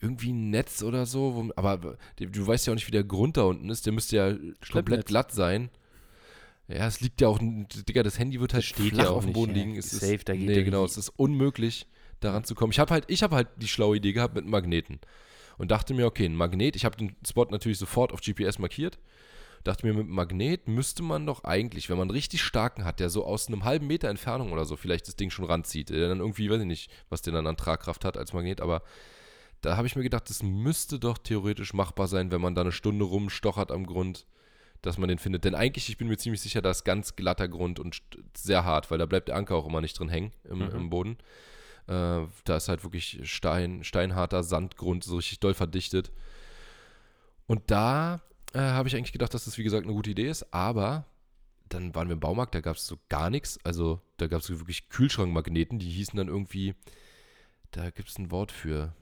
irgendwie 0.00 0.32
ein 0.32 0.50
Netz 0.50 0.82
oder 0.82 1.06
so. 1.06 1.34
Wo, 1.34 1.50
aber 1.56 1.96
du, 2.16 2.26
du 2.26 2.46
weißt 2.46 2.66
ja 2.66 2.72
auch 2.72 2.76
nicht, 2.76 2.88
wie 2.88 2.92
der 2.92 3.04
Grund 3.04 3.36
da 3.36 3.42
unten 3.42 3.70
ist. 3.70 3.86
Der 3.86 3.92
müsste 3.92 4.16
ja 4.16 4.34
komplett 4.70 5.06
glatt 5.06 5.32
sein. 5.32 5.70
Ja, 6.68 6.86
es 6.86 7.00
liegt 7.00 7.20
ja 7.20 7.28
auch, 7.28 7.38
Digga, 7.40 8.02
das 8.02 8.18
Handy 8.18 8.40
wird 8.40 8.54
halt 8.54 8.64
steht 8.64 8.94
flach 8.94 9.04
ja 9.04 9.10
auf 9.10 9.24
dem 9.24 9.28
nicht, 9.28 9.34
Boden 9.34 9.54
ja. 9.54 9.62
liegen. 9.62 9.76
Es 9.76 9.90
Safe, 9.90 10.14
ist, 10.14 10.28
da 10.28 10.34
geht 10.34 10.46
nee, 10.46 10.56
ja 10.58 10.62
genau, 10.62 10.82
nicht. 10.82 10.92
es 10.92 10.98
ist 10.98 11.08
unmöglich, 11.10 11.86
daran 12.20 12.44
zu 12.44 12.54
kommen. 12.54 12.72
Ich 12.72 12.78
habe 12.78 12.92
halt, 12.94 13.04
ich 13.08 13.22
habe 13.22 13.36
halt 13.36 13.48
die 13.56 13.68
schlaue 13.68 13.96
Idee 13.96 14.12
gehabt 14.12 14.34
mit 14.34 14.42
einem 14.44 14.50
Magneten 14.50 15.00
und 15.58 15.70
dachte 15.70 15.94
mir, 15.94 16.06
okay, 16.06 16.24
ein 16.26 16.36
Magnet, 16.36 16.76
ich 16.76 16.84
habe 16.84 16.96
den 16.96 17.16
Spot 17.26 17.46
natürlich 17.50 17.78
sofort 17.78 18.12
auf 18.12 18.20
GPS 18.20 18.58
markiert. 18.58 18.98
Dachte 19.64 19.86
mir, 19.86 19.92
mit 19.92 20.06
einem 20.06 20.14
Magnet 20.14 20.66
müsste 20.66 21.04
man 21.04 21.24
doch 21.24 21.44
eigentlich, 21.44 21.88
wenn 21.88 21.96
man 21.96 22.08
einen 22.08 22.16
richtig 22.16 22.42
starken 22.42 22.84
hat, 22.84 22.98
der 22.98 23.10
so 23.10 23.24
aus 23.24 23.46
einem 23.46 23.62
halben 23.64 23.86
Meter 23.86 24.08
Entfernung 24.08 24.50
oder 24.52 24.64
so 24.64 24.76
vielleicht 24.76 25.06
das 25.06 25.14
Ding 25.14 25.30
schon 25.30 25.44
ranzieht, 25.44 25.90
der 25.90 26.08
dann 26.08 26.18
irgendwie, 26.18 26.50
weiß 26.50 26.60
ich 26.60 26.66
nicht, 26.66 26.90
was 27.10 27.22
der 27.22 27.32
dann 27.32 27.46
an 27.46 27.56
Tragkraft 27.56 28.04
hat 28.04 28.16
als 28.16 28.32
Magnet, 28.32 28.60
aber 28.60 28.82
da 29.60 29.76
habe 29.76 29.86
ich 29.86 29.94
mir 29.94 30.02
gedacht, 30.02 30.28
das 30.28 30.42
müsste 30.42 30.98
doch 30.98 31.16
theoretisch 31.18 31.74
machbar 31.74 32.08
sein, 32.08 32.32
wenn 32.32 32.40
man 32.40 32.56
da 32.56 32.62
eine 32.62 32.72
Stunde 32.72 33.04
rumstochert 33.04 33.70
am 33.70 33.86
Grund, 33.86 34.26
dass 34.80 34.98
man 34.98 35.08
den 35.08 35.18
findet. 35.18 35.44
Denn 35.44 35.54
eigentlich, 35.54 35.88
ich 35.88 35.96
bin 35.96 36.08
mir 36.08 36.16
ziemlich 36.16 36.40
sicher, 36.40 36.60
da 36.60 36.70
ist 36.72 36.82
ganz 36.82 37.14
glatter 37.14 37.46
Grund 37.46 37.78
und 37.78 38.02
sehr 38.36 38.64
hart, 38.64 38.90
weil 38.90 38.98
da 38.98 39.06
bleibt 39.06 39.28
der 39.28 39.36
Anker 39.36 39.54
auch 39.54 39.66
immer 39.68 39.80
nicht 39.80 39.96
drin 39.96 40.08
hängen 40.08 40.32
im, 40.42 40.58
Mhm. 40.58 40.70
im 40.74 40.90
Boden. 40.90 41.18
Äh, 41.86 42.26
da 42.44 42.56
ist 42.56 42.68
halt 42.68 42.84
wirklich 42.84 43.20
Stein, 43.24 43.84
steinharter 43.84 44.42
Sandgrund, 44.42 45.04
so 45.04 45.16
richtig 45.16 45.40
doll 45.40 45.54
verdichtet. 45.54 46.12
Und 47.46 47.70
da 47.70 48.22
äh, 48.54 48.60
habe 48.60 48.88
ich 48.88 48.96
eigentlich 48.96 49.12
gedacht, 49.12 49.34
dass 49.34 49.44
das, 49.44 49.58
wie 49.58 49.64
gesagt, 49.64 49.84
eine 49.84 49.94
gute 49.94 50.10
Idee 50.10 50.28
ist, 50.28 50.52
aber 50.52 51.06
dann 51.68 51.94
waren 51.94 52.08
wir 52.08 52.14
im 52.14 52.20
Baumarkt, 52.20 52.54
da 52.54 52.60
gab 52.60 52.76
es 52.76 52.86
so 52.86 52.98
gar 53.08 53.30
nichts. 53.30 53.58
Also 53.64 54.00
da 54.18 54.26
gab 54.26 54.40
es 54.40 54.46
so 54.46 54.58
wirklich 54.60 54.88
Kühlschrankmagneten, 54.88 55.78
die 55.78 55.90
hießen 55.90 56.16
dann 56.16 56.28
irgendwie, 56.28 56.74
da 57.70 57.90
gibt 57.90 58.08
es 58.08 58.18
ein 58.18 58.30
Wort 58.30 58.52
für 58.52 58.94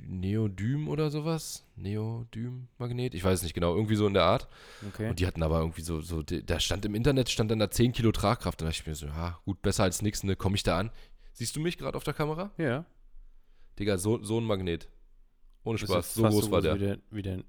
Neodym 0.00 0.88
oder 0.88 1.10
sowas. 1.10 1.64
Neodym-Magnet, 1.76 3.14
ich 3.14 3.24
weiß 3.24 3.38
es 3.38 3.42
nicht 3.42 3.54
genau, 3.54 3.74
irgendwie 3.74 3.96
so 3.96 4.06
in 4.06 4.14
der 4.14 4.24
Art. 4.24 4.48
Okay. 4.88 5.08
Und 5.08 5.20
die 5.20 5.26
hatten 5.26 5.42
aber 5.42 5.60
irgendwie 5.60 5.82
so, 5.82 6.00
so, 6.00 6.22
da 6.22 6.60
stand 6.60 6.84
im 6.84 6.94
Internet, 6.94 7.30
stand 7.30 7.50
dann 7.50 7.58
da 7.58 7.70
10 7.70 7.92
Kilo 7.92 8.12
Tragkraft. 8.12 8.60
Dann 8.60 8.68
dachte 8.68 8.80
ich 8.80 8.86
mir 8.86 8.94
so, 8.94 9.06
ja, 9.06 9.38
gut, 9.44 9.62
besser 9.62 9.84
als 9.84 10.02
nichts, 10.02 10.24
ne, 10.24 10.36
komme 10.36 10.56
ich 10.56 10.62
da 10.62 10.78
an. 10.78 10.90
Siehst 11.36 11.54
du 11.54 11.60
mich 11.60 11.76
gerade 11.76 11.96
auf 11.96 12.04
der 12.04 12.14
Kamera? 12.14 12.50
ja. 12.56 12.84
Digga, 13.78 13.98
so, 13.98 14.22
so 14.22 14.40
ein 14.40 14.44
Magnet. 14.44 14.88
Ohne 15.62 15.76
Spaß, 15.76 16.14
so 16.14 16.22
groß 16.22 16.50
war 16.50 16.62
der. 16.62 16.76
Wie 16.76 16.78
der, 16.78 16.98
wie 17.10 17.20
der 17.20 17.44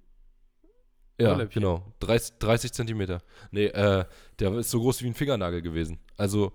Ja, 1.18 1.32
Ohrläppchen. 1.32 1.62
genau. 1.62 1.94
30, 2.02 2.34
30 2.40 2.74
Zentimeter. 2.74 3.22
Nee, 3.52 3.68
äh, 3.68 4.04
der 4.40 4.54
ist 4.56 4.70
so 4.72 4.82
groß 4.82 5.04
wie 5.04 5.08
ein 5.08 5.14
Fingernagel 5.14 5.62
gewesen. 5.62 6.00
Also 6.18 6.52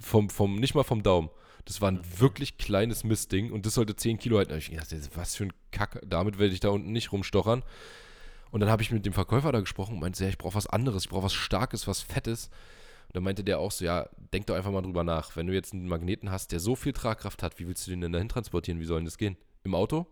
vom, 0.00 0.30
vom, 0.30 0.60
nicht 0.60 0.76
mal 0.76 0.84
vom 0.84 1.02
Daumen. 1.02 1.28
Das 1.64 1.80
war 1.80 1.90
ein 1.90 2.02
wirklich 2.20 2.56
kleines 2.56 3.02
Mistding 3.02 3.50
und 3.50 3.66
das 3.66 3.74
sollte 3.74 3.96
10 3.96 4.18
Kilo 4.18 4.36
halten. 4.38 4.52
Da 4.52 4.58
ich 4.58 4.70
gedacht, 4.70 4.94
was 5.16 5.34
für 5.34 5.46
ein 5.46 5.52
Kack, 5.72 6.00
damit 6.06 6.38
werde 6.38 6.54
ich 6.54 6.60
da 6.60 6.68
unten 6.68 6.92
nicht 6.92 7.10
rumstochern. 7.10 7.64
Und 8.52 8.60
dann 8.60 8.70
habe 8.70 8.82
ich 8.82 8.92
mit 8.92 9.04
dem 9.04 9.12
Verkäufer 9.12 9.50
da 9.50 9.58
gesprochen 9.58 9.94
und 9.94 10.00
meinte, 10.00 10.22
ja, 10.22 10.30
ich 10.30 10.38
brauche 10.38 10.54
was 10.54 10.68
anderes, 10.68 11.02
ich 11.02 11.10
brauche 11.10 11.24
was 11.24 11.34
Starkes, 11.34 11.88
was 11.88 12.00
Fettes. 12.00 12.48
Und 13.08 13.16
dann 13.16 13.22
meinte 13.22 13.44
der 13.44 13.58
auch 13.58 13.70
so, 13.70 13.84
ja, 13.84 14.08
denk 14.32 14.46
doch 14.46 14.54
einfach 14.54 14.72
mal 14.72 14.82
drüber 14.82 15.04
nach. 15.04 15.36
Wenn 15.36 15.46
du 15.46 15.54
jetzt 15.54 15.72
einen 15.72 15.88
Magneten 15.88 16.30
hast, 16.30 16.52
der 16.52 16.60
so 16.60 16.74
viel 16.76 16.92
Tragkraft 16.92 17.42
hat, 17.42 17.58
wie 17.58 17.66
willst 17.66 17.86
du 17.86 17.90
den 17.90 18.00
denn 18.00 18.12
dahin 18.12 18.28
transportieren? 18.28 18.80
Wie 18.80 18.84
soll 18.84 18.98
denn 18.98 19.04
das 19.04 19.18
gehen? 19.18 19.36
Im 19.64 19.74
Auto? 19.74 20.06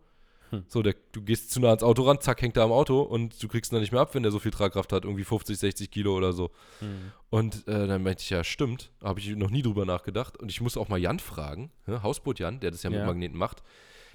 Hm. 0.50 0.64
So, 0.68 0.82
der, 0.82 0.94
du 1.12 1.22
gehst 1.22 1.50
zu 1.50 1.60
nah 1.60 1.68
ans 1.68 1.82
Auto 1.82 2.02
ran, 2.02 2.20
zack, 2.20 2.42
hängt 2.42 2.56
er 2.56 2.64
am 2.64 2.72
Auto 2.72 3.00
und 3.00 3.42
du 3.42 3.48
kriegst 3.48 3.72
ihn 3.72 3.76
dann 3.76 3.82
nicht 3.82 3.92
mehr 3.92 4.00
ab, 4.00 4.14
wenn 4.14 4.22
der 4.22 4.32
so 4.32 4.38
viel 4.38 4.50
Tragkraft 4.50 4.92
hat, 4.92 5.04
irgendwie 5.04 5.24
50, 5.24 5.58
60 5.58 5.90
Kilo 5.90 6.16
oder 6.16 6.32
so. 6.32 6.50
Hm. 6.80 7.12
Und 7.30 7.66
äh, 7.68 7.86
dann 7.86 8.02
meinte 8.02 8.22
ich, 8.22 8.30
ja, 8.30 8.44
stimmt, 8.44 8.92
habe 9.02 9.20
ich 9.20 9.34
noch 9.36 9.50
nie 9.50 9.62
drüber 9.62 9.84
nachgedacht. 9.84 10.36
Und 10.36 10.50
ich 10.50 10.60
muss 10.60 10.76
auch 10.76 10.88
mal 10.88 10.98
Jan 10.98 11.18
fragen, 11.18 11.70
ja, 11.86 12.02
Hausboot 12.02 12.38
Jan, 12.38 12.60
der 12.60 12.70
das 12.70 12.82
ja, 12.82 12.90
ja, 12.90 12.98
mit 12.98 13.06
Magneten 13.06 13.38
macht, 13.38 13.62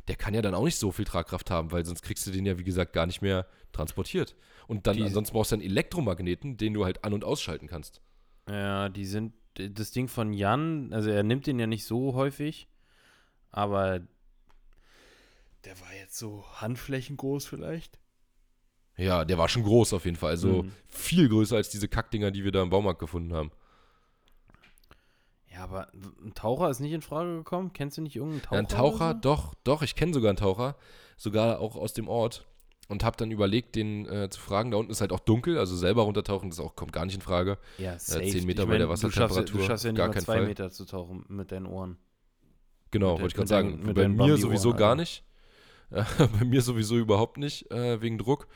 der 0.08 0.15
kann 0.15 0.34
ja 0.34 0.42
dann 0.42 0.56
auch 0.56 0.63
nicht 0.63 0.78
so 0.78 0.92
viel 0.92 1.06
Tragkraft 1.06 1.52
haben, 1.52 1.72
weil 1.72 1.86
sonst 1.86 2.02
kriegst 2.02 2.26
du 2.26 2.32
den 2.32 2.46
ja, 2.46 2.58
wie 2.58 2.63
gesagt, 2.63 2.94
gar 2.94 3.06
nicht 3.06 3.22
mehr 3.22 3.46
transportiert. 3.72 4.36
Und 4.68 4.88
dann, 4.88 5.02
ansonsten 5.02 5.34
brauchst 5.34 5.52
du 5.52 5.56
einen 5.56 5.63
Elektromagneten, 5.63 6.58
den 6.58 6.74
du 6.74 6.86
halt 6.86 7.04
an- 7.04 7.13
und 7.13 7.24
ausschalten 7.24 7.68
kannst. 7.68 8.02
Ja, 8.50 8.90
die 8.90 9.06
sind, 9.06 9.34
das 9.54 9.92
Ding 9.92 10.08
von 10.08 10.34
Jan, 10.34 10.92
also 10.92 11.10
er 11.10 11.24
nimmt 11.24 11.48
den 11.48 11.60
ja 11.60 11.68
nicht 11.68 11.86
so 11.86 12.14
häufig, 12.16 12.68
aber 13.52 14.02
der 15.66 15.80
war 15.82 15.94
jetzt 15.94 16.18
so 16.18 16.46
handflächengroß 16.56 17.46
vielleicht. 17.46 18.00
Ja, 18.98 19.24
der 19.24 19.38
war 19.38 19.48
schon 19.48 19.64
groß 19.64 19.94
auf 19.94 20.06
jeden 20.06 20.18
Fall. 20.18 20.32
Also 20.32 20.64
mhm. 20.64 20.72
viel 20.90 21.30
größer 21.30 21.56
als 21.56 21.70
diese 21.70 21.88
Kackdinger, 21.88 22.32
die 22.32 22.44
wir 22.44 22.52
da 22.52 22.62
im 22.62 22.70
Baumarkt 22.70 23.00
gefunden 23.00 23.34
haben. 23.34 23.52
Ja, 25.52 25.64
aber 25.64 25.88
ein 25.94 26.34
Taucher 26.36 26.70
ist 26.70 26.80
nicht 26.80 26.92
in 26.92 27.02
Frage 27.02 27.38
gekommen? 27.38 27.72
Kennst 27.74 27.98
du 27.98 28.02
nicht 28.02 28.16
irgendeinen 28.16 28.42
Taucher? 28.42 28.56
Ja, 28.56 28.60
ein 28.60 28.68
Taucher, 28.68 29.12
so? 29.14 29.20
doch, 29.20 29.54
doch, 29.64 29.82
ich 29.84 29.96
kenne 29.96 30.14
sogar 30.14 30.30
einen 30.30 30.38
Taucher. 30.38 30.76
Sogar 31.18 31.60
auch 31.60 31.76
aus 31.76 31.94
dem 31.94 32.08
Ort. 32.08 32.46
Und 32.89 33.04
habe 33.04 33.15
dann 33.17 33.30
überlegt, 33.30 33.75
den 33.75 34.08
äh, 34.08 34.30
zu 34.30 34.41
fragen. 34.41 34.71
Da 34.71 34.78
unten 34.78 34.91
ist 34.91 34.99
halt 34.99 35.13
auch 35.13 35.19
dunkel, 35.19 35.60
also 35.60 35.78
selber 35.78 36.02
runtertauchen, 36.02 36.49
das 36.49 36.60
auch, 36.60 36.75
kommt 36.75 36.91
gar 36.91 37.06
nicht 37.06 37.15
in 37.15 37.21
Frage. 37.21 37.60
Ja, 37.78 37.93
äh, 37.93 37.99
safe. 37.99 38.23
Äh, 38.23 38.32
10 38.32 38.45
Meter 38.45 38.63
ich 38.63 38.67
mein, 38.67 38.73
bei 38.73 38.78
der 38.80 38.89
Wassertemperatur. 38.89 39.43
Du 39.43 39.47
schaffst, 39.47 39.54
du 39.54 39.63
schaffst 39.63 39.86
ja 39.86 39.91
nicht 39.91 39.97
gar 39.97 40.08
mal 40.08 40.21
zwei 40.21 40.38
Fall. 40.38 40.47
Meter 40.47 40.71
zu 40.71 40.86
tauchen 40.86 41.23
mit 41.30 41.52
deinen 41.52 41.67
Ohren. 41.67 41.97
Genau, 42.91 43.12
wollte 43.12 43.28
ich 43.28 43.34
gerade 43.36 43.47
sagen. 43.47 43.93
bei 43.93 44.08
mir 44.08 44.38
sowieso 44.38 44.73
gar 44.73 44.95
nicht. 44.95 45.23
bei 45.91 46.45
mir 46.45 46.62
sowieso 46.62 46.97
überhaupt 46.97 47.38
nicht, 47.38 47.71
äh, 47.71 48.02
wegen 48.02 48.17
Druck. 48.17 48.47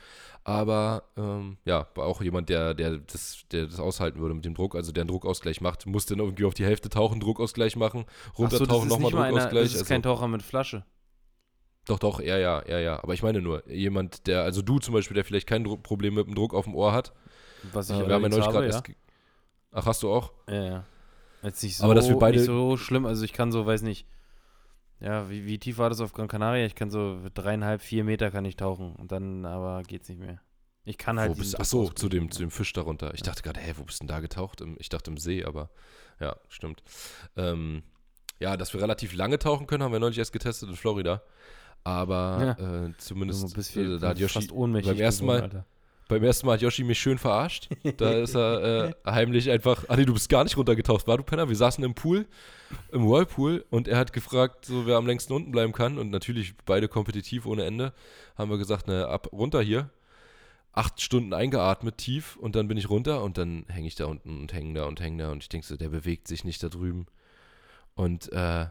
Aber 0.44 1.04
ähm, 1.16 1.56
ja, 1.64 1.88
war 1.94 2.06
auch 2.06 2.20
jemand, 2.20 2.50
der, 2.50 2.74
der, 2.74 2.98
das, 2.98 3.44
der 3.50 3.66
das 3.66 3.80
aushalten 3.80 4.20
würde 4.20 4.34
mit 4.34 4.44
dem 4.44 4.54
Druck, 4.54 4.74
also 4.74 4.92
der 4.92 5.02
einen 5.02 5.08
Druckausgleich 5.08 5.62
macht, 5.62 5.86
muss 5.86 6.04
dann 6.04 6.18
irgendwie 6.18 6.44
auf 6.44 6.52
die 6.52 6.66
Hälfte 6.66 6.90
tauchen, 6.90 7.18
Druckausgleich 7.18 7.76
machen, 7.76 8.04
runtertauchen, 8.38 8.90
so, 8.90 8.94
nochmal 8.96 9.10
Druckausgleich. 9.10 9.50
Einer, 9.50 9.60
das 9.62 9.72
ist 9.72 9.78
also, 9.78 9.88
kein 9.88 10.02
Taucher 10.02 10.28
mit 10.28 10.42
Flasche. 10.42 10.84
Doch, 11.86 11.98
doch, 11.98 12.20
ja, 12.20 12.38
ja, 12.38 12.62
ja, 12.66 12.78
ja. 12.78 13.02
Aber 13.02 13.14
ich 13.14 13.22
meine 13.22 13.42
nur, 13.42 13.68
jemand, 13.68 14.26
der, 14.26 14.42
also 14.42 14.62
du 14.62 14.78
zum 14.78 14.94
Beispiel, 14.94 15.14
der 15.14 15.24
vielleicht 15.24 15.46
kein 15.46 15.64
Dro 15.64 15.76
Problem 15.76 16.14
mit 16.14 16.26
dem 16.26 16.34
Druck 16.34 16.54
auf 16.54 16.64
dem 16.64 16.74
Ohr 16.74 16.92
hat. 16.92 17.12
Was 17.72 17.90
ich 17.90 17.96
äh, 17.96 18.06
wir 18.06 18.14
haben 18.14 18.22
ja 18.22 18.28
neulich 18.28 18.46
gerade 18.46 18.68
ja. 18.68 18.82
Ach, 19.72 19.86
hast 19.86 20.02
du 20.02 20.10
auch? 20.10 20.32
Ja, 20.48 20.64
ja. 20.64 20.84
Jetzt 21.42 21.62
nicht 21.62 21.76
so, 21.76 21.84
aber 21.84 21.94
dass 21.94 22.08
wir 22.08 22.16
beide 22.16 22.38
nicht 22.38 22.46
so 22.46 22.76
schlimm, 22.78 23.04
also 23.04 23.22
ich 23.22 23.34
kann 23.34 23.52
so, 23.52 23.66
weiß 23.66 23.82
nicht, 23.82 24.06
ja, 25.00 25.28
wie, 25.28 25.44
wie 25.44 25.58
tief 25.58 25.76
war 25.76 25.90
das 25.90 26.00
auf 26.00 26.14
Gran 26.14 26.28
Canaria? 26.28 26.64
Ich 26.64 26.74
kann 26.74 26.90
so 26.90 27.20
dreieinhalb, 27.34 27.82
vier 27.82 28.04
Meter 28.04 28.30
kann 28.30 28.46
ich 28.46 28.56
tauchen 28.56 28.96
und 28.96 29.12
dann 29.12 29.44
aber 29.44 29.82
geht's 29.82 30.08
nicht 30.08 30.20
mehr. 30.20 30.40
Ich 30.84 30.96
kann 30.96 31.18
halt. 31.18 31.32
Wo 31.32 31.34
bist, 31.34 31.58
ach 31.60 31.64
so, 31.64 31.88
zu 31.88 32.08
dem, 32.08 32.30
zu 32.30 32.40
dem 32.40 32.50
Fisch 32.50 32.72
darunter. 32.72 33.12
Ich 33.14 33.22
dachte 33.22 33.42
gerade, 33.42 33.60
hä, 33.60 33.74
wo 33.76 33.84
bist 33.84 34.00
du 34.00 34.06
denn 34.06 34.14
da 34.14 34.20
getaucht? 34.20 34.62
Ich 34.78 34.88
dachte 34.88 35.10
im 35.10 35.18
See, 35.18 35.44
aber 35.44 35.70
ja, 36.20 36.36
stimmt. 36.48 36.82
Ähm, 37.36 37.82
ja, 38.40 38.56
dass 38.56 38.72
wir 38.74 38.80
relativ 38.80 39.14
lange 39.14 39.38
tauchen 39.38 39.66
können, 39.66 39.82
haben 39.82 39.92
wir 39.92 40.00
neulich 40.00 40.18
erst 40.18 40.32
getestet 40.32 40.68
in 40.68 40.76
Florida. 40.76 41.22
Aber 41.84 42.56
ja. 42.58 42.86
äh, 42.86 42.92
zumindest 42.96 43.76
äh, 43.76 43.98
da 43.98 44.08
hat 44.08 44.18
Yoshi 44.18 44.48
beim 44.48 44.98
ersten 44.98 45.26
Mal. 45.26 45.42
Alter. 45.42 45.66
Beim 46.08 46.22
ersten 46.22 46.46
Mal 46.46 46.54
hat 46.54 46.62
Yoshi 46.62 46.84
mich 46.84 46.98
schön 46.98 47.18
verarscht. 47.18 47.68
Da 47.98 48.12
ist 48.22 48.34
er 48.34 48.88
äh, 48.88 48.92
heimlich 49.06 49.50
einfach. 49.50 49.84
Ah 49.88 49.96
nee, 49.96 50.04
du 50.04 50.14
bist 50.14 50.28
gar 50.28 50.44
nicht 50.44 50.56
runtergetaucht, 50.56 51.06
war 51.06 51.18
du 51.18 51.22
Penner? 51.22 51.48
Wir 51.48 51.56
saßen 51.56 51.84
im 51.84 51.94
Pool, 51.94 52.26
im 52.90 53.06
Whirlpool 53.06 53.64
und 53.70 53.86
er 53.86 53.98
hat 53.98 54.12
gefragt, 54.12 54.64
so 54.64 54.86
wer 54.86 54.96
am 54.96 55.06
längsten 55.06 55.32
unten 55.34 55.52
bleiben 55.52 55.72
kann. 55.72 55.98
Und 55.98 56.10
natürlich 56.10 56.54
beide 56.64 56.88
kompetitiv 56.88 57.46
ohne 57.46 57.64
Ende. 57.64 57.92
Haben 58.36 58.50
wir 58.50 58.58
gesagt, 58.58 58.86
ne, 58.86 59.06
ab 59.06 59.28
runter 59.32 59.60
hier. 59.60 59.90
Acht 60.72 61.00
Stunden 61.00 61.32
eingeatmet 61.32 61.98
tief 61.98 62.36
und 62.36 62.56
dann 62.56 62.66
bin 62.66 62.76
ich 62.76 62.90
runter 62.90 63.22
und 63.22 63.38
dann 63.38 63.64
hänge 63.68 63.86
ich 63.86 63.94
da 63.94 64.06
unten 64.06 64.40
und 64.40 64.52
hänge 64.52 64.74
da 64.74 64.86
und 64.86 65.00
hänge 65.00 65.22
da 65.22 65.30
und 65.30 65.44
ich 65.44 65.48
denke 65.48 65.66
so, 65.66 65.76
der 65.76 65.88
bewegt 65.88 66.26
sich 66.26 66.44
nicht 66.44 66.62
da 66.62 66.68
drüben. 66.68 67.06
Und 67.94 68.32
äh, 68.32 68.66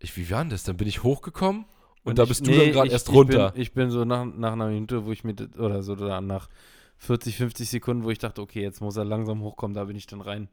ich, 0.00 0.16
wie 0.16 0.28
war 0.30 0.40
denn 0.40 0.50
das? 0.50 0.64
Dann 0.64 0.76
bin 0.76 0.88
ich 0.88 1.04
hochgekommen 1.04 1.66
und, 2.04 2.10
und 2.10 2.18
da 2.18 2.26
bist 2.26 2.42
ich, 2.42 2.46
du 2.46 2.52
nee, 2.52 2.64
dann 2.66 2.72
gerade 2.72 2.90
erst 2.90 3.10
runter. 3.10 3.48
Ich 3.48 3.52
bin, 3.52 3.62
ich 3.62 3.72
bin 3.72 3.90
so 3.90 4.04
nach, 4.04 4.24
nach 4.24 4.52
einer 4.52 4.68
Minute, 4.68 5.06
wo 5.06 5.12
ich 5.12 5.24
mir, 5.24 5.34
oder 5.58 5.82
so 5.82 5.94
nach 5.94 6.48
40, 6.98 7.36
50 7.36 7.68
Sekunden, 7.68 8.04
wo 8.04 8.10
ich 8.10 8.18
dachte, 8.18 8.42
okay, 8.42 8.60
jetzt 8.62 8.80
muss 8.80 8.96
er 8.96 9.04
langsam 9.04 9.40
hochkommen, 9.40 9.74
da 9.74 9.84
bin 9.84 9.96
ich 9.96 10.06
dann 10.06 10.20
rein. 10.20 10.48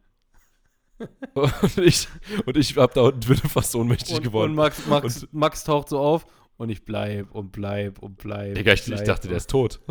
und 1.33 1.77
ich, 1.77 2.07
und 2.45 2.57
ich 2.57 2.77
hab 2.77 2.93
da 2.93 3.01
unten 3.01 3.27
bin 3.27 3.37
fast 3.37 3.75
ohnmächtig 3.75 4.17
und, 4.17 4.23
geworden. 4.23 4.51
Und 4.51 4.55
Max, 4.55 4.85
Max, 4.87 5.23
und 5.23 5.33
Max 5.33 5.63
taucht 5.63 5.89
so 5.89 5.99
auf 5.99 6.25
und 6.57 6.69
ich 6.69 6.85
bleib 6.85 7.31
und 7.31 7.51
bleib 7.51 7.99
und 7.99 8.17
bleib. 8.17 8.55
Digga, 8.55 8.73
ich, 8.73 8.87
ich 8.87 9.01
dachte, 9.01 9.27
der 9.27 9.37
ist 9.37 9.49
tot. 9.49 9.81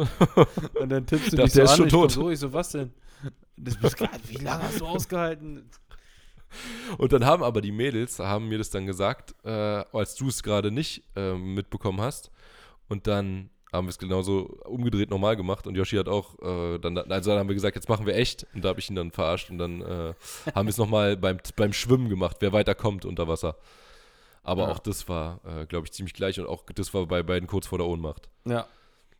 und 0.81 0.88
dann 0.88 1.07
tippst 1.07 1.33
du 1.33 1.37
mich 1.37 1.53
so 1.53 1.57
der 1.57 1.64
ist 1.64 1.77
schon 1.77 1.88
tot. 1.88 2.12
So, 2.12 2.31
ich 2.31 2.38
so, 2.38 2.53
was 2.53 2.70
denn? 2.70 2.92
Das 3.57 3.77
bist, 3.77 3.99
wie 4.29 4.37
lange 4.37 4.62
hast 4.62 4.81
du 4.81 4.87
ausgehalten? 4.87 5.68
Und 6.99 7.13
dann 7.13 7.25
haben 7.25 7.43
aber 7.43 7.61
die 7.61 7.73
Mädels, 7.73 8.19
haben 8.19 8.49
mir 8.49 8.59
das 8.59 8.71
dann 8.71 8.87
gesagt, 8.87 9.35
äh, 9.45 9.51
als 9.51 10.15
du 10.17 10.29
es 10.29 10.43
gerade 10.43 10.71
nicht 10.71 11.03
äh, 11.17 11.35
mitbekommen 11.35 12.01
hast. 12.01 12.31
Und 12.89 13.07
dann 13.07 13.51
haben 13.73 13.87
wir 13.87 13.91
es 13.91 13.99
genauso 13.99 14.59
umgedreht 14.65 15.11
normal 15.11 15.37
gemacht 15.37 15.67
und 15.67 15.77
Yoshi 15.77 15.97
hat 15.97 16.09
auch, 16.09 16.39
äh, 16.41 16.79
dann, 16.79 16.99
also 16.99 17.31
dann 17.31 17.39
haben 17.39 17.49
wir 17.49 17.55
gesagt, 17.55 17.77
jetzt 17.77 17.89
machen 17.89 18.05
wir 18.05 18.17
echt 18.17 18.47
und 18.55 18.65
da 18.65 18.71
habe 18.71 18.81
ich 18.81 18.91
ihn 18.91 18.97
dann 18.97 19.13
verarscht 19.13 19.51
und 19.51 19.59
dann 19.59 19.81
äh, 19.81 20.15
haben 20.55 20.67
wir 20.67 20.71
es 20.71 20.79
nochmal 20.79 21.17
beim, 21.17 21.39
beim 21.57 21.73
Schwimmen 21.73 22.09
gemacht, 22.09 22.39
wer 22.41 22.53
weiter 22.53 22.75
kommt 22.75 23.05
unter 23.05 23.29
Wasser. 23.29 23.57
Aber 24.43 24.63
ja. 24.63 24.69
auch 24.71 24.79
das 24.79 25.09
war, 25.09 25.41
äh, 25.45 25.67
glaube 25.67 25.87
ich, 25.87 25.93
ziemlich 25.93 26.15
gleich 26.15 26.41
und 26.41 26.47
auch 26.47 26.65
das 26.75 26.93
war 26.95 27.07
bei 27.07 27.23
beiden 27.23 27.47
kurz 27.47 27.67
vor 27.67 27.79
der 27.79 27.87
Ohnmacht. 27.87 28.29
Ja. 28.45 28.67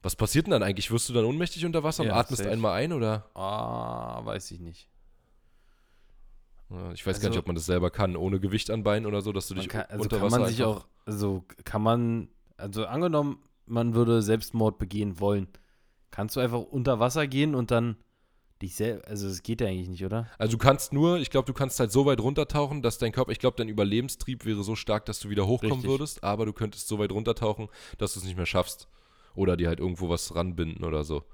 Was 0.03 0.17
passiert 0.17 0.47
denn 0.47 0.53
dann 0.53 0.63
eigentlich? 0.63 0.91
Wirst 0.91 1.09
du 1.09 1.13
dann 1.13 1.27
ohnmächtig 1.27 1.65
unter 1.67 1.85
Wasser 1.85 2.05
ja, 2.05 2.13
und 2.13 2.19
atmest 2.19 2.43
safe. 2.43 2.51
einmal 2.51 2.73
ein 2.73 2.93
oder? 2.93 3.27
Ah, 3.35 4.25
weiß 4.25 4.51
ich 4.51 4.61
nicht. 4.61 4.89
Ich 6.95 7.05
weiß 7.05 7.17
also, 7.17 7.21
gar 7.23 7.29
nicht, 7.29 7.37
also 7.37 7.39
ob 7.41 7.47
man 7.49 7.57
das 7.57 7.67
selber 7.67 7.91
kann, 7.91 8.17
ohne 8.17 8.39
Gewicht 8.39 8.71
an 8.71 8.85
Beinen 8.85 9.07
oder 9.07 9.23
so, 9.23 9.33
dass 9.33 9.49
du 9.49 9.55
dich 9.55 9.69
kann, 9.69 9.87
also 9.89 10.05
unter 10.05 10.19
kann 10.19 10.27
Wasser 10.27 10.39
man 10.39 10.49
sich 10.49 10.63
auch, 10.63 10.87
also 11.05 11.45
kann 11.65 11.83
man, 11.83 12.29
also 12.57 12.87
angenommen, 12.87 13.43
man 13.67 13.95
würde 13.95 14.23
Selbstmord 14.23 14.79
begehen 14.79 15.19
wollen. 15.19 15.49
Kannst 16.13 16.37
du 16.37 16.41
einfach 16.41 16.61
unter 16.61 17.01
Wasser 17.01 17.27
gehen 17.27 17.55
und 17.55 17.71
dann 17.71 17.97
dich 18.63 18.77
selbst, 18.77 19.09
also 19.09 19.27
es 19.27 19.43
geht 19.43 19.61
ja 19.61 19.67
eigentlich 19.67 19.89
nicht, 19.89 20.05
oder? 20.05 20.29
Also 20.39 20.57
du 20.57 20.59
kannst 20.59 20.93
nur, 20.93 21.19
ich 21.19 21.31
glaube, 21.31 21.47
du 21.47 21.55
kannst 21.55 21.81
halt 21.81 21.91
so 21.91 22.07
weit 22.07 22.21
runtertauchen, 22.21 22.83
dass 22.83 22.99
dein 22.99 23.11
Körper, 23.11 23.33
ich 23.33 23.39
glaube, 23.39 23.57
dein 23.57 23.69
Überlebenstrieb 23.69 24.45
wäre 24.45 24.63
so 24.63 24.77
stark, 24.77 25.07
dass 25.07 25.19
du 25.19 25.31
wieder 25.31 25.47
hochkommen 25.47 25.77
Richtig. 25.77 25.91
würdest, 25.91 26.23
aber 26.23 26.47
du 26.47 26.53
könntest 26.53 26.87
so 26.87 26.99
weit 26.99 27.11
runtertauchen, 27.11 27.69
dass 27.99 28.15
du 28.15 28.21
es 28.21 28.27
nicht 28.27 28.37
mehr 28.37 28.47
schaffst. 28.47 28.87
Oder 29.35 29.57
dir 29.57 29.69
halt 29.69 29.81
irgendwo 29.81 30.09
was 30.09 30.35
ranbinden 30.35 30.85
oder 30.85 31.05
so. 31.05 31.25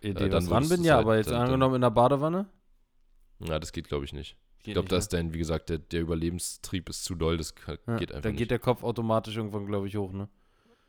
Äh, 0.00 0.14
dann 0.14 0.32
was 0.32 0.50
ranbinden, 0.50 0.84
ja, 0.84 0.96
halt, 0.96 1.04
aber 1.04 1.16
jetzt 1.16 1.30
dann, 1.30 1.42
angenommen 1.42 1.76
in 1.76 1.80
der 1.82 1.90
Badewanne? 1.90 2.46
Ja, 3.40 3.58
das 3.58 3.72
geht, 3.72 3.88
glaube 3.88 4.04
ich, 4.04 4.12
nicht. 4.12 4.36
Ich 4.64 4.72
glaube, 4.74 4.88
da 4.88 4.96
ist 4.96 5.12
dein, 5.12 5.34
wie 5.34 5.38
gesagt, 5.38 5.70
der, 5.70 5.78
der 5.78 6.02
Überlebenstrieb 6.02 6.88
ist 6.88 7.04
zu 7.04 7.14
doll, 7.14 7.36
das 7.36 7.54
geht 7.54 7.66
ja, 7.66 7.74
einfach 7.76 8.00
nicht. 8.00 8.24
Da 8.24 8.30
geht 8.30 8.50
der 8.50 8.58
Kopf 8.60 8.84
automatisch 8.84 9.36
irgendwann, 9.36 9.66
glaube 9.66 9.88
ich, 9.88 9.96
hoch, 9.96 10.12
ne? 10.12 10.28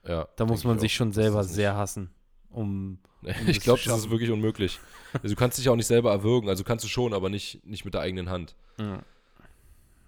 Ja. 0.07 0.27
Da 0.35 0.45
muss 0.45 0.63
man 0.63 0.79
sich 0.79 0.93
schon 0.93 1.11
selber 1.11 1.43
sehr 1.43 1.75
hassen. 1.75 2.09
Um, 2.49 2.99
um 3.21 3.29
ich 3.47 3.61
glaube, 3.61 3.81
das 3.83 3.99
ist 3.99 4.09
wirklich 4.11 4.29
unmöglich. 4.29 4.79
also 5.13 5.29
du 5.29 5.35
kannst 5.35 5.57
dich 5.57 5.69
auch 5.69 5.75
nicht 5.75 5.87
selber 5.87 6.11
erwürgen, 6.11 6.49
also 6.49 6.63
kannst 6.63 6.85
du 6.85 6.89
schon, 6.89 7.13
aber 7.13 7.29
nicht, 7.29 7.65
nicht 7.65 7.83
mit 7.83 7.93
der 7.93 8.01
eigenen 8.01 8.29
Hand. 8.29 8.55
Ja. 8.77 9.01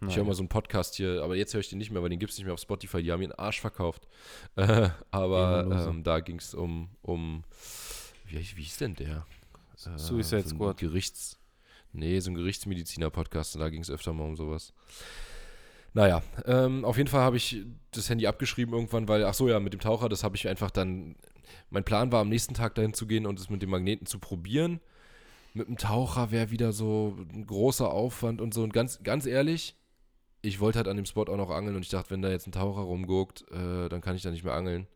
Ich 0.08 0.18
höre 0.18 0.24
mal 0.24 0.34
so 0.34 0.42
einen 0.42 0.50
Podcast 0.50 0.96
hier, 0.96 1.24
aber 1.24 1.36
jetzt 1.36 1.54
höre 1.54 1.62
ich 1.62 1.70
den 1.70 1.78
nicht 1.78 1.92
mehr, 1.92 2.02
weil 2.02 2.10
den 2.10 2.20
gibt 2.20 2.32
es 2.32 2.38
nicht 2.38 2.46
mehr 2.46 2.54
auf 2.54 2.60
Spotify. 2.60 3.02
Die 3.02 3.12
haben 3.12 3.22
ihren 3.22 3.32
Arsch 3.32 3.62
verkauft. 3.62 4.08
Äh, 4.56 4.90
aber 5.12 5.88
ähm, 5.90 6.04
da 6.04 6.20
ging 6.20 6.38
es 6.38 6.54
um, 6.54 6.90
um 7.02 7.44
wie, 8.28 8.36
wie 8.36 8.62
hieß 8.62 8.78
denn 8.78 8.96
der? 8.96 9.26
Äh, 9.86 9.98
Suicide 9.98 10.44
so 10.44 10.56
Squad. 10.56 10.78
Gerichts, 10.78 11.40
nee, 11.96 12.20
so 12.20 12.32
ein 12.32 12.36
Gerichtsmediziner-Podcast 12.36 13.56
und 13.56 13.62
da 13.62 13.70
ging 13.70 13.82
es 13.82 13.90
öfter 13.90 14.14
mal 14.14 14.26
um 14.26 14.36
sowas. 14.36 14.74
Naja, 15.94 16.22
ähm, 16.46 16.84
auf 16.84 16.98
jeden 16.98 17.10
Fall 17.10 17.22
habe 17.22 17.38
ich 17.38 17.64
das 17.92 18.10
Handy 18.10 18.28
abgeschrieben 18.28 18.74
irgendwann, 18.74 19.08
weil, 19.08 19.24
ach 19.24 19.34
so, 19.34 19.48
ja, 19.48 19.62
mit 19.62 19.72
dem 19.72 19.80
Taucher, 19.80 20.10
das 20.10 20.24
habe 20.26 20.36
ich 20.36 20.48
einfach 20.48 20.70
dann. 20.70 21.16
Mein 21.70 21.86
Plan 21.86 22.12
war, 22.12 22.22
am 22.22 22.30
nächsten 22.30 22.54
Tag 22.54 22.76
dahin 22.76 22.94
zu 22.94 23.08
gehen 23.08 23.26
und 23.26 23.40
es 23.40 23.50
mit 23.50 23.62
dem 23.62 23.70
Magneten 23.70 24.06
zu 24.06 24.20
probieren. 24.20 24.82
Mit 25.54 25.70
dem 25.70 25.78
Taucher 25.78 26.32
wäre 26.32 26.52
wieder 26.52 26.74
so 26.74 27.18
ein 27.32 27.46
großer 27.46 27.90
Aufwand 27.90 28.42
und 28.42 28.54
so. 28.54 28.62
Und 28.64 28.74
ganz, 28.74 29.02
ganz 29.04 29.26
ehrlich, 29.26 29.78
ich 30.42 30.60
wollte 30.60 30.80
halt 30.80 30.90
an 30.90 30.98
dem 30.98 31.06
Spot 31.06 31.24
auch 31.24 31.38
noch 31.38 31.50
angeln 31.50 31.78
und 31.78 31.84
ich 31.84 31.92
dachte, 31.92 32.12
wenn 32.12 32.22
da 32.22 32.30
jetzt 32.30 32.46
ein 32.46 32.52
Taucher 32.52 32.82
rumguckt, 32.82 33.50
äh, 33.52 33.88
dann 33.88 34.02
kann 34.02 34.18
ich 34.18 34.22
da 34.22 34.32
nicht 34.32 34.44
mehr 34.44 34.54
angeln. 34.54 34.88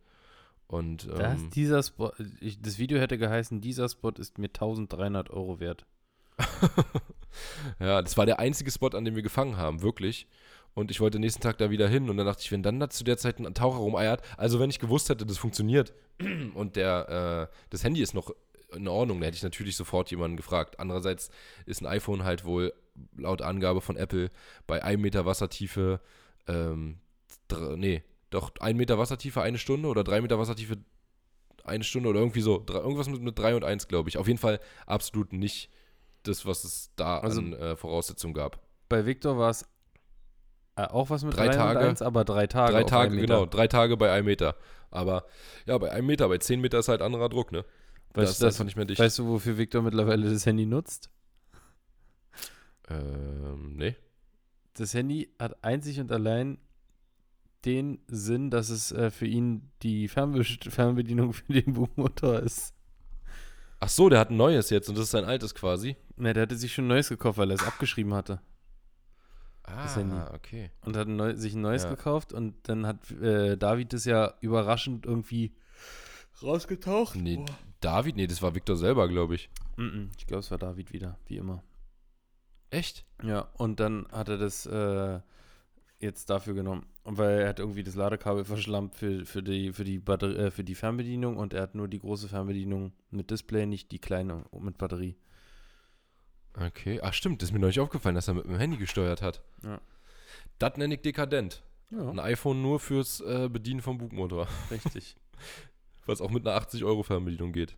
Und, 0.68 1.06
ähm, 1.06 1.18
das, 1.18 1.50
dieser 1.52 1.82
Spot, 1.82 2.12
ich, 2.42 2.62
das 2.62 2.78
Video 2.78 3.00
hätte 3.00 3.18
geheißen, 3.18 3.62
dieser 3.62 3.88
Spot 3.88 4.12
ist 4.12 4.38
mir 4.38 4.48
1300 4.48 5.30
Euro 5.30 5.62
wert. 5.62 5.86
ja, 7.80 8.02
das 8.02 8.18
war 8.18 8.26
der 8.26 8.40
einzige 8.40 8.72
Spot, 8.72 8.90
an 8.90 9.06
dem 9.06 9.16
wir 9.16 9.24
gefangen 9.24 9.58
haben, 9.58 9.82
wirklich. 9.82 10.28
Und 10.74 10.92
ich 10.92 11.02
wollte 11.02 11.20
nächsten 11.20 11.42
Tag 11.42 11.58
da 11.58 11.72
wieder 11.72 11.88
hin 11.88 12.10
und 12.10 12.18
dann 12.18 12.26
dachte 12.26 12.42
ich, 12.44 12.52
wenn 12.52 12.64
dann 12.64 12.80
da 12.80 12.90
zu 12.90 13.04
der 13.04 13.18
Zeit 13.18 13.40
ein 13.40 13.54
Taucher 13.54 13.80
rumeiert, 13.80 14.22
also 14.38 14.60
wenn 14.60 14.70
ich 14.70 14.80
gewusst 14.80 15.10
hätte, 15.10 15.26
das 15.26 15.38
funktioniert 15.38 15.94
und 16.54 16.76
der, 16.76 17.50
äh, 17.50 17.56
das 17.70 17.84
Handy 17.84 18.02
ist 18.02 18.14
noch 18.14 18.34
in 18.74 18.88
Ordnung, 18.88 19.18
dann 19.18 19.26
hätte 19.26 19.38
ich 19.38 19.44
natürlich 19.44 19.76
sofort 19.76 20.12
jemanden 20.12 20.38
gefragt. 20.38 20.80
Andererseits 20.80 21.32
ist 21.66 21.82
ein 21.82 21.88
iPhone 21.88 22.24
halt 22.24 22.46
wohl 22.46 22.74
laut 23.18 23.42
Angabe 23.42 23.82
von 23.82 23.98
Apple 23.98 24.30
bei 24.68 24.84
einem 24.84 25.02
Meter 25.02 25.26
Wassertiefe, 25.26 26.00
ähm, 26.48 27.00
nee, 27.76 28.04
doch 28.30 28.52
ein 28.60 28.78
Meter 28.78 29.00
Wassertiefe 29.00 29.42
eine 29.42 29.58
Stunde 29.58 29.90
oder 29.90 30.04
drei 30.04 30.22
Meter 30.22 30.38
Wassertiefe 30.38 30.78
eine 31.64 31.84
Stunde 31.84 32.10
oder 32.10 32.20
irgendwie 32.20 32.42
so. 32.42 32.62
Drei, 32.66 32.80
irgendwas 32.80 33.10
mit, 33.10 33.22
mit 33.22 33.38
drei 33.38 33.56
und 33.56 33.64
eins, 33.64 33.88
glaube 33.88 34.10
ich. 34.10 34.18
Auf 34.18 34.28
jeden 34.28 34.40
Fall 34.40 34.60
absolut 34.86 35.34
nicht 35.34 35.70
das, 36.24 36.46
was 36.46 36.64
es 36.64 36.92
da 36.96 37.20
Also- 37.20 37.42
an 37.42 37.54
äh, 37.54 37.76
Voraussetzungen 37.76 38.34
gab. 38.34 38.60
Bei 38.90 39.06
Victor 39.06 39.38
war 39.38 39.50
es 39.52 39.64
äh, 40.76 40.84
auch 40.84 41.10
was 41.10 41.24
mit 41.24 41.36
Drei 41.36 41.50
Tage. 41.50 41.80
eins, 41.80 42.02
aber 42.02 42.24
drei 42.26 42.48
Tage. 42.48 42.72
drei 42.74 42.84
Tage, 42.84 43.18
genau. 43.18 43.46
Drei 43.46 43.68
Tage 43.68 43.98
bei 43.98 44.12
einem 44.12 44.26
Meter. 44.26 44.56
Aber 44.92 45.26
ja, 45.66 45.78
bei 45.78 45.92
einem 45.92 46.08
Meter, 46.08 46.28
bei 46.30 46.38
zehn 46.40 46.62
Meter 46.62 46.80
ist 46.80 46.88
halt 46.88 47.02
anderer 47.02 47.30
Druck, 47.30 47.52
ne? 47.52 47.66
da 48.14 48.22
Weißt, 48.22 48.32
ist 48.32 48.42
du, 48.42 48.46
das, 48.46 48.56
einfach 48.56 48.66
nicht 48.66 48.76
mehr 48.78 48.86
dicht. 48.86 49.00
weißt 49.00 49.20
du, 49.20 49.28
wofür 49.28 49.58
Victor 49.58 49.82
mittlerweile 49.84 50.32
das 50.32 50.46
Handy 50.46 50.66
nutzt? 50.66 51.10
ähm, 52.90 53.76
nee. 53.76 53.96
Das 54.74 54.94
Handy 54.94 55.30
hat 55.40 55.64
einzig 55.64 56.00
und 56.00 56.12
allein 56.12 56.58
den 57.66 58.00
Sinn, 58.08 58.50
dass 58.50 58.70
es 58.70 58.92
äh, 58.92 59.12
für 59.12 59.26
ihn 59.28 59.70
die 59.84 60.08
Fernbe 60.08 60.44
Fernbedienung 60.44 61.34
für 61.34 61.52
den 61.52 61.74
Buchmotor 61.74 62.40
ist. 62.40 62.74
Ach 63.82 63.90
so, 63.90 64.10
der 64.10 64.20
hat 64.20 64.30
ein 64.30 64.38
neues 64.38 64.70
jetzt 64.70 64.90
und 64.90 64.98
das 64.98 65.06
ist 65.06 65.12
sein 65.12 65.26
altes 65.26 65.54
quasi. 65.54 65.96
Ne, 66.20 66.34
der 66.34 66.44
hatte 66.44 66.58
sich 66.58 66.74
schon 66.74 66.86
ein 66.86 66.90
neues 66.90 67.10
gekauft, 67.10 67.38
weil 67.38 67.50
er 67.50 67.56
es 67.56 67.66
abgeschrieben 67.66 68.14
hatte. 68.14 68.42
Ah, 69.64 70.32
okay. 70.34 70.72
Und 70.84 70.98
hat 70.98 71.08
ein 71.08 71.16
neu, 71.16 71.36
sich 71.36 71.54
ein 71.54 71.62
neues 71.62 71.84
Ja. 71.84 71.90
gekauft 71.92 72.34
und 72.34 72.56
dann 72.68 72.86
hat 72.86 73.10
äh, 73.12 73.56
David 73.58 73.94
das 73.94 74.06
ja 74.06 74.34
überraschend 74.42 75.06
irgendwie 75.06 75.54
rausgetaucht. 76.42 77.16
Nee, 77.16 77.46
David, 77.80 78.16
nee, 78.16 78.28
das 78.28 78.42
war 78.42 78.56
Victor 78.56 78.76
selber, 78.76 79.08
glaube 79.08 79.36
ich. 79.36 79.50
Mhm, 79.78 80.10
ich 80.18 80.28
glaube, 80.28 80.40
es 80.40 80.52
war 80.52 80.58
David 80.58 80.92
wieder, 80.92 81.18
wie 81.28 81.38
immer. 81.38 81.64
Echt? 82.72 83.06
Ja, 83.24 83.42
und 83.54 83.80
dann 83.80 84.08
hat 84.12 84.28
er 84.30 84.38
das 84.38 84.66
äh, 84.66 85.20
jetzt 86.00 86.30
dafür 86.30 86.54
genommen. 86.54 86.86
Und 87.04 87.18
weil 87.18 87.40
er 87.42 87.50
hat 87.50 87.60
irgendwie 87.60 87.84
das 87.84 87.96
Ladekabel 87.96 88.44
verschlampt 88.46 88.96
für, 88.96 89.26
für, 89.26 89.42
die, 89.44 89.72
für, 89.72 89.84
die 89.84 90.00
Batter 90.00 90.38
äh, 90.38 90.52
für 90.52 90.64
die 90.64 90.76
Fernbedienung 90.76 91.38
und 91.38 91.54
er 91.54 91.62
hat 91.62 91.76
nur 91.76 91.88
die 91.88 92.00
große 92.00 92.28
Fernbedienung 92.28 92.92
mit 93.12 93.32
Display, 93.32 93.66
nicht 93.66 93.92
die 93.92 94.00
kleine 94.00 94.44
mit 94.60 94.78
Batterie. 94.78 95.16
Okay. 96.54 97.00
Ach 97.02 97.14
stimmt, 97.14 97.42
das 97.42 97.50
ist 97.50 97.54
mir 97.54 97.60
neulich 97.60 97.80
aufgefallen, 97.80 98.16
dass 98.16 98.28
er 98.28 98.34
mit 98.34 98.46
dem 98.46 98.58
Handy 98.58 98.78
gesteuert 98.78 99.22
hat. 99.22 99.42
Ja. 99.64 99.80
Das 100.58 100.78
nenne 100.78 100.96
ich 100.96 101.02
dekadent. 101.02 101.64
Ja, 101.92 102.10
Ein 102.10 102.20
iPhone 102.20 102.62
nur 102.62 102.80
fürs 102.80 103.22
äh, 103.22 103.50
Bedienen 103.50 103.82
vom 103.82 103.98
Bugmotor. 103.98 104.48
richtig. 104.72 105.16
Was 106.06 106.22
auch 106.22 106.32
mit 106.32 106.48
einer 106.48 106.56
80 106.58 106.84
Euro 106.84 107.04
Fernbedienung 107.04 107.52
geht. 107.52 107.76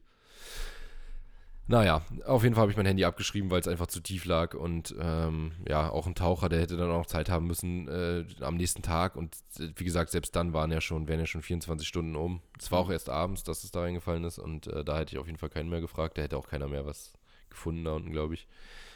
Naja, 1.68 2.02
auf 2.26 2.44
jeden 2.44 2.56
Fall 2.56 2.64
habe 2.64 2.72
ich 2.72 2.78
mein 2.78 2.86
Handy 2.86 3.06
abgeschrieben, 3.06 3.50
weil 3.50 3.62
es 3.62 3.68
einfach 3.68 3.88
zu 3.88 4.02
tief 4.02 4.26
lag. 4.26 4.56
Und 4.56 4.94
ähm, 5.00 5.54
ja, 5.68 5.90
auch 5.90 6.06
ein 6.08 6.16
Taucher, 6.16 6.50
der 6.50 6.60
hätte 6.60 6.76
dann 6.76 6.90
auch 6.90 6.98
noch 7.00 7.06
Zeit 7.06 7.30
haben 7.30 7.48
müssen 7.48 7.88
äh, 7.88 8.26
am 8.42 8.56
nächsten 8.58 8.82
Tag. 8.82 9.16
Und 9.16 9.36
äh, 9.60 9.70
wie 9.76 9.86
gesagt, 9.86 10.12
selbst 10.12 10.36
dann 10.36 10.54
waren 10.54 10.72
ja 10.72 10.82
schon, 10.82 11.08
wären 11.08 11.20
ja 11.20 11.26
schon 11.26 11.42
24 11.42 11.88
Stunden 11.88 12.16
um. 12.16 12.42
Es 12.60 12.72
war 12.72 12.80
auch 12.80 12.90
erst 12.90 13.10
abends, 13.10 13.44
dass 13.44 13.64
es 13.64 13.72
da 13.72 13.82
reingefallen 13.82 14.24
ist. 14.26 14.40
Und 14.40 14.68
äh, 14.68 14.84
da 14.84 14.98
hätte 14.98 15.14
ich 15.14 15.20
auf 15.20 15.28
jeden 15.28 15.38
Fall 15.38 15.50
keinen 15.50 15.70
mehr 15.70 15.82
gefragt. 15.82 16.18
Da 16.18 16.22
hätte 16.24 16.38
auch 16.38 16.48
keiner 16.48 16.68
mehr 16.68 16.86
was 16.86 17.14
gefunden 17.52 17.86
da 17.86 17.92
unten, 17.94 18.12
glaube 18.12 18.34
ich. 18.34 18.48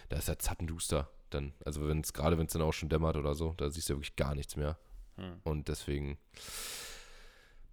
Da 0.10 0.18
ist 0.18 0.28
ja 0.28 0.38
zappenduster 0.38 1.10
dann. 1.30 1.54
Also 1.64 1.88
wenn 1.88 2.02
es, 2.02 2.14
gerade 2.14 2.38
wenn 2.38 2.48
es 2.48 2.54
dann 2.54 2.62
auch 2.62 2.74
schon 2.74 2.90
dämmert 2.90 3.18
oder 3.18 3.36
so, 3.36 3.54
da 3.58 3.70
siehst 3.70 3.90
du 3.90 3.94
ja 3.94 3.98
wirklich 3.98 4.16
gar 4.16 4.36
nichts 4.36 4.56
mehr. 4.56 4.78
Hm. 5.18 5.40
Und 5.44 5.68
deswegen 5.68 6.18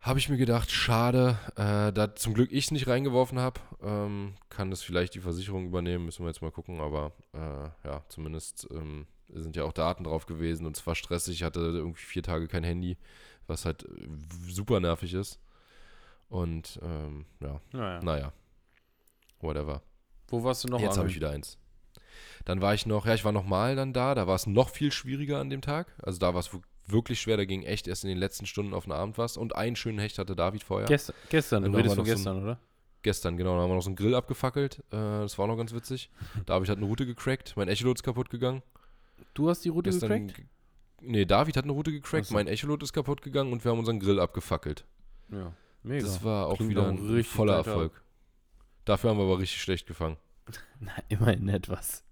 habe 0.01 0.19
ich 0.19 0.29
mir 0.29 0.37
gedacht, 0.37 0.71
schade, 0.71 1.39
äh, 1.57 1.93
da 1.93 2.15
zum 2.17 2.35
Glück 2.35 2.51
ich 2.51 2.65
es 2.67 2.71
nicht 2.73 2.89
reingeworfen 2.89 3.39
habe, 3.39 3.61
ähm, 3.83 4.35
kann 4.49 4.71
das 4.71 4.83
vielleicht 4.83 5.15
die 5.15 5.21
Versicherung 5.21 5.67
übernehmen, 5.67 6.05
müssen 6.07 6.25
wir 6.25 6.29
jetzt 6.29 6.43
mal 6.43 6.51
gucken, 6.51 6.81
aber 6.81 7.13
äh, 7.33 7.89
ja, 7.89 8.03
zumindest 8.09 8.67
ähm, 8.73 9.07
sind 9.29 9.55
ja 9.55 9.63
auch 9.65 9.73
Daten 9.73 10.05
drauf 10.05 10.27
gewesen 10.27 10.67
und 10.67 10.77
es 10.77 10.87
war 10.87 10.97
stressig, 10.97 11.35
ich 11.37 11.43
hatte 11.45 11.61
irgendwie 11.61 12.03
vier 12.03 12.23
Tage 12.25 12.49
kein 12.49 12.65
Handy, 12.65 12.99
was 13.47 13.65
halt 13.65 13.85
äh, 13.85 14.09
super 14.49 14.81
nervig 14.81 15.15
ist. 15.15 15.39
Und 16.29 16.81
ähm, 16.83 17.27
ja, 17.41 17.61
Naja. 17.73 18.01
naja, 18.03 18.33
whatever. 19.41 19.83
Wo 20.33 20.43
warst 20.43 20.65
du 20.65 20.69
noch? 20.69 20.81
Jetzt 20.81 20.97
habe 20.97 21.09
ich 21.09 21.15
wieder 21.15 21.31
eins. 21.31 21.59
Dann 22.47 22.61
war 22.61 22.75
ich 22.75 22.87
noch, 22.87 23.07
ja, 23.07 23.15
ich 23.15 23.25
war 23.25 23.33
nochmal 23.33 23.77
dann 23.77 23.93
da, 23.93 24.15
da 24.15 24.27
war 24.27 24.35
es 24.35 24.47
noch 24.47 24.71
viel 24.71 24.91
schwieriger 24.91 25.39
an 25.39 25.51
dem 25.51 25.61
Tag. 25.61 25.95
Also 26.03 26.19
da 26.19 26.33
war 26.33 26.41
es 26.41 26.51
wirklich 26.87 27.21
schwer, 27.21 27.37
da 27.37 27.45
ging 27.45 27.63
echt 27.63 27.87
erst 27.87 28.05
in 28.05 28.09
den 28.09 28.19
letzten 28.19 28.47
Stunden 28.47 28.75
auf 28.75 28.85
den 28.85 28.93
Abend 28.93 29.19
was. 29.19 29.37
Und 29.37 29.55
einen 29.55 29.77
schönen 29.77 29.99
Hecht 29.99 30.19
hatte 30.19 30.35
David 30.35 30.65
vorher. 30.65 30.89
Gestern, 30.89 31.15
gestern, 31.29 31.65
du 31.65 31.71
redest 31.77 31.95
von 31.95 31.99
noch 31.99 32.07
so 32.07 32.15
gestern, 32.15 32.43
oder? 32.43 32.59
Gestern, 33.03 33.37
genau, 33.37 33.57
da 33.57 33.63
haben 33.63 33.71
wir 33.71 33.75
noch 33.75 33.83
so 33.83 33.91
einen 33.91 33.97
Grill 33.97 34.15
abgefackelt. 34.15 34.79
Äh, 34.91 34.97
das 34.97 35.37
war 35.37 35.45
auch 35.45 35.49
noch 35.49 35.57
ganz 35.57 35.75
witzig. 35.75 36.11
David 36.47 36.69
hat 36.71 36.79
eine 36.79 36.87
Route 36.87 37.05
gecrackt, 37.05 37.55
mein 37.57 37.69
Echolot 37.69 37.99
ist 37.99 38.03
kaputt 38.03 38.31
gegangen. 38.31 38.63
Du 39.35 39.51
hast 39.51 39.65
die 39.65 39.69
Route 39.69 39.91
Gestern, 39.91 40.29
gecrackt? 40.29 40.49
nee, 41.03 41.27
David 41.27 41.57
hat 41.59 41.65
eine 41.65 41.73
Route 41.73 41.93
gecrackt, 41.93 42.27
so. 42.27 42.35
mein 42.35 42.47
Echolot 42.47 42.83
ist 42.83 42.95
kaputt 42.95 43.21
gegangen 43.21 43.53
und 43.53 43.65
wir 43.65 43.71
haben 43.71 43.79
unseren 43.79 44.01
Grill 44.01 44.19
abgefackelt. 44.19 44.87
Ja, 45.31 45.53
mega. 45.83 46.07
Das 46.07 46.25
war 46.25 46.47
auch 46.47 46.57
Klingt 46.57 46.71
wieder 46.71 46.89
ein 46.89 47.25
voller 47.25 47.57
Erfolg. 47.57 48.03
Dafür 48.85 49.11
haben 49.11 49.19
wir 49.19 49.25
aber 49.25 49.39
richtig 49.39 49.61
schlecht 49.63 49.87
gefangen. 49.87 50.17
Na, 50.81 50.93
immerhin 51.09 51.49
etwas. 51.49 52.05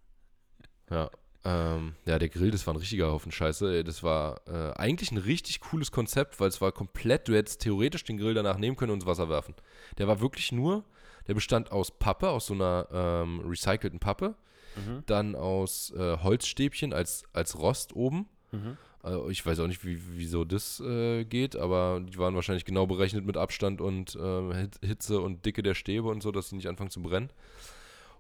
Ja. 0.91 1.11
Ähm, 1.43 1.95
ja, 2.05 2.19
der 2.19 2.29
Grill, 2.29 2.51
das 2.51 2.67
war 2.67 2.75
ein 2.75 2.79
richtiger 2.79 3.11
Haufen 3.11 3.33
Scheiße. 3.33 3.83
Das 3.83 4.03
war 4.03 4.47
äh, 4.47 4.73
eigentlich 4.79 5.11
ein 5.11 5.17
richtig 5.17 5.61
cooles 5.61 5.91
Konzept, 5.91 6.39
weil 6.39 6.49
es 6.49 6.61
war 6.61 6.71
komplett, 6.71 7.29
du 7.29 7.35
hättest 7.35 7.63
theoretisch 7.63 8.05
den 8.05 8.19
Grill 8.19 8.35
danach 8.35 8.59
nehmen 8.59 8.77
können 8.77 8.93
und 8.93 8.99
ins 8.99 9.07
Wasser 9.07 9.31
werfen. 9.31 9.55
Der 9.97 10.07
war 10.07 10.21
wirklich 10.21 10.53
nur, 10.53 10.85
der 11.29 11.35
bestand 11.35 11.73
aus 11.73 11.91
Pappe, 11.99 12.29
aus 12.29 12.47
so 12.47 12.55
einer 12.55 12.87
ähm, 12.93 13.41
recycelten 13.47 14.01
Pappe, 14.01 14.35
Mhm. 14.77 15.03
dann 15.07 15.35
aus 15.35 15.91
äh, 15.97 16.19
Holzstäbchen 16.19 16.93
als, 16.93 17.25
als 17.33 17.59
Rost 17.59 17.97
oben. 17.97 18.29
Mhm. 18.53 18.77
Also 19.03 19.31
ich 19.31 19.45
weiß 19.47 19.61
auch 19.61 19.67
nicht, 19.67 19.85
wie, 19.85 19.99
wieso 20.13 20.45
das 20.45 20.81
äh, 20.81 21.25
geht, 21.25 21.57
aber 21.57 22.01
die 22.05 22.19
waren 22.19 22.35
wahrscheinlich 22.35 22.67
genau 22.67 22.87
berechnet 22.87 23.25
mit 23.25 23.37
Abstand 23.39 23.81
und 23.81 24.15
äh, 24.15 24.55
Hit- 24.55 24.79
Hitze 24.83 25.21
und 25.21 25.47
Dicke 25.47 25.63
der 25.63 25.75
Stäbe 25.75 26.09
und 26.09 26.23
so, 26.23 26.31
dass 26.33 26.51
sie 26.51 26.57
nicht 26.57 26.69
anfangen 26.69 26.91
zu 26.91 27.01
brennen. 27.03 27.31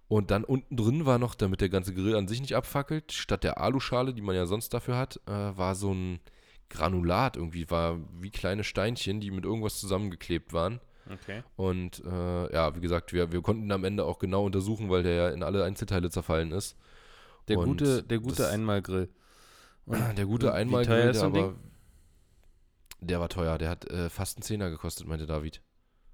Und 0.08 0.30
dann 0.30 0.42
unten 0.42 0.76
drin 0.76 1.06
war 1.06 1.18
noch, 1.18 1.34
damit 1.34 1.60
der 1.60 1.68
ganze 1.68 1.94
Grill 1.94 2.16
an 2.16 2.26
sich 2.28 2.40
nicht 2.40 2.56
abfackelt, 2.56 3.12
statt 3.12 3.44
der 3.44 3.60
Aluschale, 3.60 4.12
die 4.14 4.22
man 4.22 4.34
ja 4.34 4.46
sonst 4.46 4.70
dafür 4.74 4.96
hat, 4.96 5.20
äh, 5.26 5.30
war 5.30 5.74
so 5.74 5.92
ein 5.92 6.18
Granulat 6.70 7.36
irgendwie, 7.36 7.68
war 7.70 7.98
wie 8.20 8.30
kleine 8.30 8.64
Steinchen, 8.64 9.20
die 9.20 9.30
mit 9.30 9.44
irgendwas 9.44 9.78
zusammengeklebt 9.80 10.52
waren. 10.52 10.80
Okay. 11.12 11.42
Und 11.56 12.02
äh, 12.04 12.52
ja, 12.52 12.74
wie 12.76 12.80
gesagt, 12.80 13.12
wir, 13.12 13.32
wir 13.32 13.42
konnten 13.42 13.70
am 13.72 13.84
Ende 13.84 14.04
auch 14.04 14.18
genau 14.18 14.46
untersuchen, 14.46 14.88
weil 14.88 15.02
der 15.02 15.14
ja 15.14 15.28
in 15.30 15.42
alle 15.42 15.64
Einzelteile 15.64 16.10
zerfallen 16.10 16.52
ist. 16.52 16.76
Der 17.48 17.58
Und 17.58 17.66
gute, 17.66 18.02
der 18.02 18.18
gute 18.18 18.36
das- 18.36 18.50
Einmalgrill. 18.52 19.08
Und 19.90 20.18
Der 20.18 20.26
gute 20.26 20.46
wie 20.46 20.50
Einmalgrill, 20.50 21.00
teuer 21.02 21.10
ist 21.10 21.20
der 21.20 21.30
so 21.30 21.36
ein 21.36 21.44
aber. 21.44 21.54
Der 23.00 23.20
war 23.20 23.28
teuer, 23.28 23.58
der 23.58 23.70
hat 23.70 23.90
äh, 23.90 24.10
fast 24.10 24.36
einen 24.36 24.42
Zehner 24.42 24.70
gekostet, 24.70 25.06
meinte 25.06 25.26
David. 25.26 25.62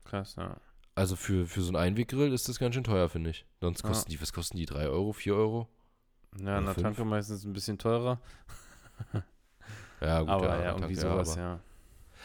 Krass, 0.04 0.36
ja. 0.36 0.56
Also 0.94 1.16
für, 1.16 1.46
für 1.46 1.60
so 1.60 1.68
einen 1.68 1.76
Einweggrill 1.76 2.32
ist 2.32 2.48
das 2.48 2.58
ganz 2.58 2.74
schön 2.74 2.84
teuer, 2.84 3.08
finde 3.08 3.30
ich. 3.30 3.44
Sonst 3.60 3.82
kosten 3.82 4.10
die, 4.10 4.20
was 4.20 4.32
kosten 4.32 4.56
die? 4.56 4.66
3 4.66 4.88
Euro, 4.88 5.12
4 5.12 5.34
Euro? 5.34 5.68
Ja, 6.40 6.58
an 6.58 6.64
der. 6.64 6.74
Tanke 6.74 7.04
meistens 7.04 7.44
ein 7.44 7.52
bisschen 7.52 7.76
teurer. 7.78 8.20
Ja, 10.00 10.20
gut, 10.20 10.28
aber 10.28 10.46
ja, 10.48 10.62
ja, 10.62 10.72
irgendwie 10.72 10.94
ja, 10.94 11.00
sowas, 11.00 11.32
aber, 11.32 11.40
ja. 11.40 11.60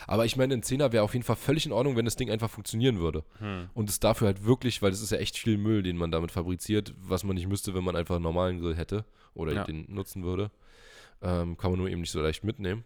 aber 0.08 0.26
ich 0.26 0.36
meine, 0.36 0.54
ein 0.54 0.64
Zehner 0.64 0.92
wäre 0.92 1.04
auf 1.04 1.14
jeden 1.14 1.24
Fall 1.24 1.38
völlig 1.38 1.66
in 1.66 1.72
Ordnung, 1.72 1.96
wenn 1.96 2.06
das 2.06 2.18
Ding 2.18 2.30
einfach 2.30 2.50
funktionieren 2.50 3.00
würde. 3.00 3.24
Hm. 3.40 3.70
Und 3.74 3.90
es 3.90 4.00
dafür 4.00 4.28
halt 4.28 4.44
wirklich, 4.44 4.82
weil 4.82 4.92
es 4.92 5.02
ist 5.02 5.12
ja 5.12 5.18
echt 5.18 5.38
viel 5.38 5.58
Müll, 5.58 5.82
den 5.84 5.98
man 5.98 6.12
damit 6.12 6.32
fabriziert, 6.32 6.94
was 6.98 7.24
man 7.24 7.36
nicht 7.36 7.48
müsste, 7.48 7.74
wenn 7.74 7.84
man 7.84 7.96
einfach 7.96 8.16
einen 8.16 8.24
normalen 8.24 8.60
Grill 8.60 8.76
hätte 8.76 9.06
oder 9.34 9.54
Ja. 9.54 9.64
den 9.64 9.86
nutzen 9.88 10.24
würde. 10.24 10.52
Ähm, 11.22 11.58
kann 11.58 11.72
man 11.72 11.80
nur 11.80 11.90
eben 11.90 12.02
nicht 12.02 12.12
so 12.12 12.22
leicht 12.22 12.44
mitnehmen. 12.44 12.84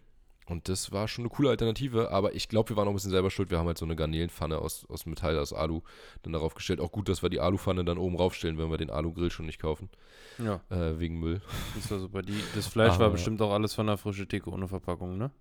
Und 0.48 0.68
das 0.68 0.92
war 0.92 1.08
schon 1.08 1.24
eine 1.24 1.28
coole 1.34 1.48
Alternative, 1.50 2.12
aber 2.12 2.34
ich 2.36 2.48
glaube, 2.48 2.68
wir 2.68 2.76
waren 2.76 2.86
auch 2.86 2.92
ein 2.92 2.94
bisschen 2.94 3.10
selber 3.10 3.30
schuld. 3.32 3.50
Wir 3.50 3.58
haben 3.58 3.66
halt 3.66 3.78
so 3.78 3.84
eine 3.84 3.96
Garnelenpfanne 3.96 4.58
aus, 4.58 4.86
aus 4.88 5.04
Metall, 5.04 5.36
aus 5.40 5.52
Alu 5.52 5.80
dann 6.22 6.32
darauf 6.32 6.54
gestellt. 6.54 6.78
Auch 6.80 6.92
gut, 6.92 7.08
dass 7.08 7.20
wir 7.22 7.30
die 7.30 7.40
Alupfanne 7.40 7.84
dann 7.84 7.98
oben 7.98 8.14
raufstellen, 8.14 8.56
wenn 8.56 8.70
wir 8.70 8.76
den 8.78 8.90
Alu-Grill 8.90 9.32
schon 9.32 9.46
nicht 9.46 9.58
kaufen, 9.60 9.90
Ja, 10.38 10.60
äh, 10.70 11.00
wegen 11.00 11.18
Müll. 11.18 11.40
das 11.74 11.90
war 11.90 11.98
super. 11.98 12.22
Die, 12.22 12.38
das 12.54 12.68
Fleisch 12.68 12.92
war 12.98 13.06
Aber- 13.06 13.10
bestimmt 13.14 13.42
auch 13.42 13.52
alles 13.52 13.74
von 13.74 13.88
der 13.88 13.96
frischen 13.96 14.28
Theke 14.28 14.50
ohne 14.50 14.68
Verpackung, 14.68 15.18
ne? 15.18 15.32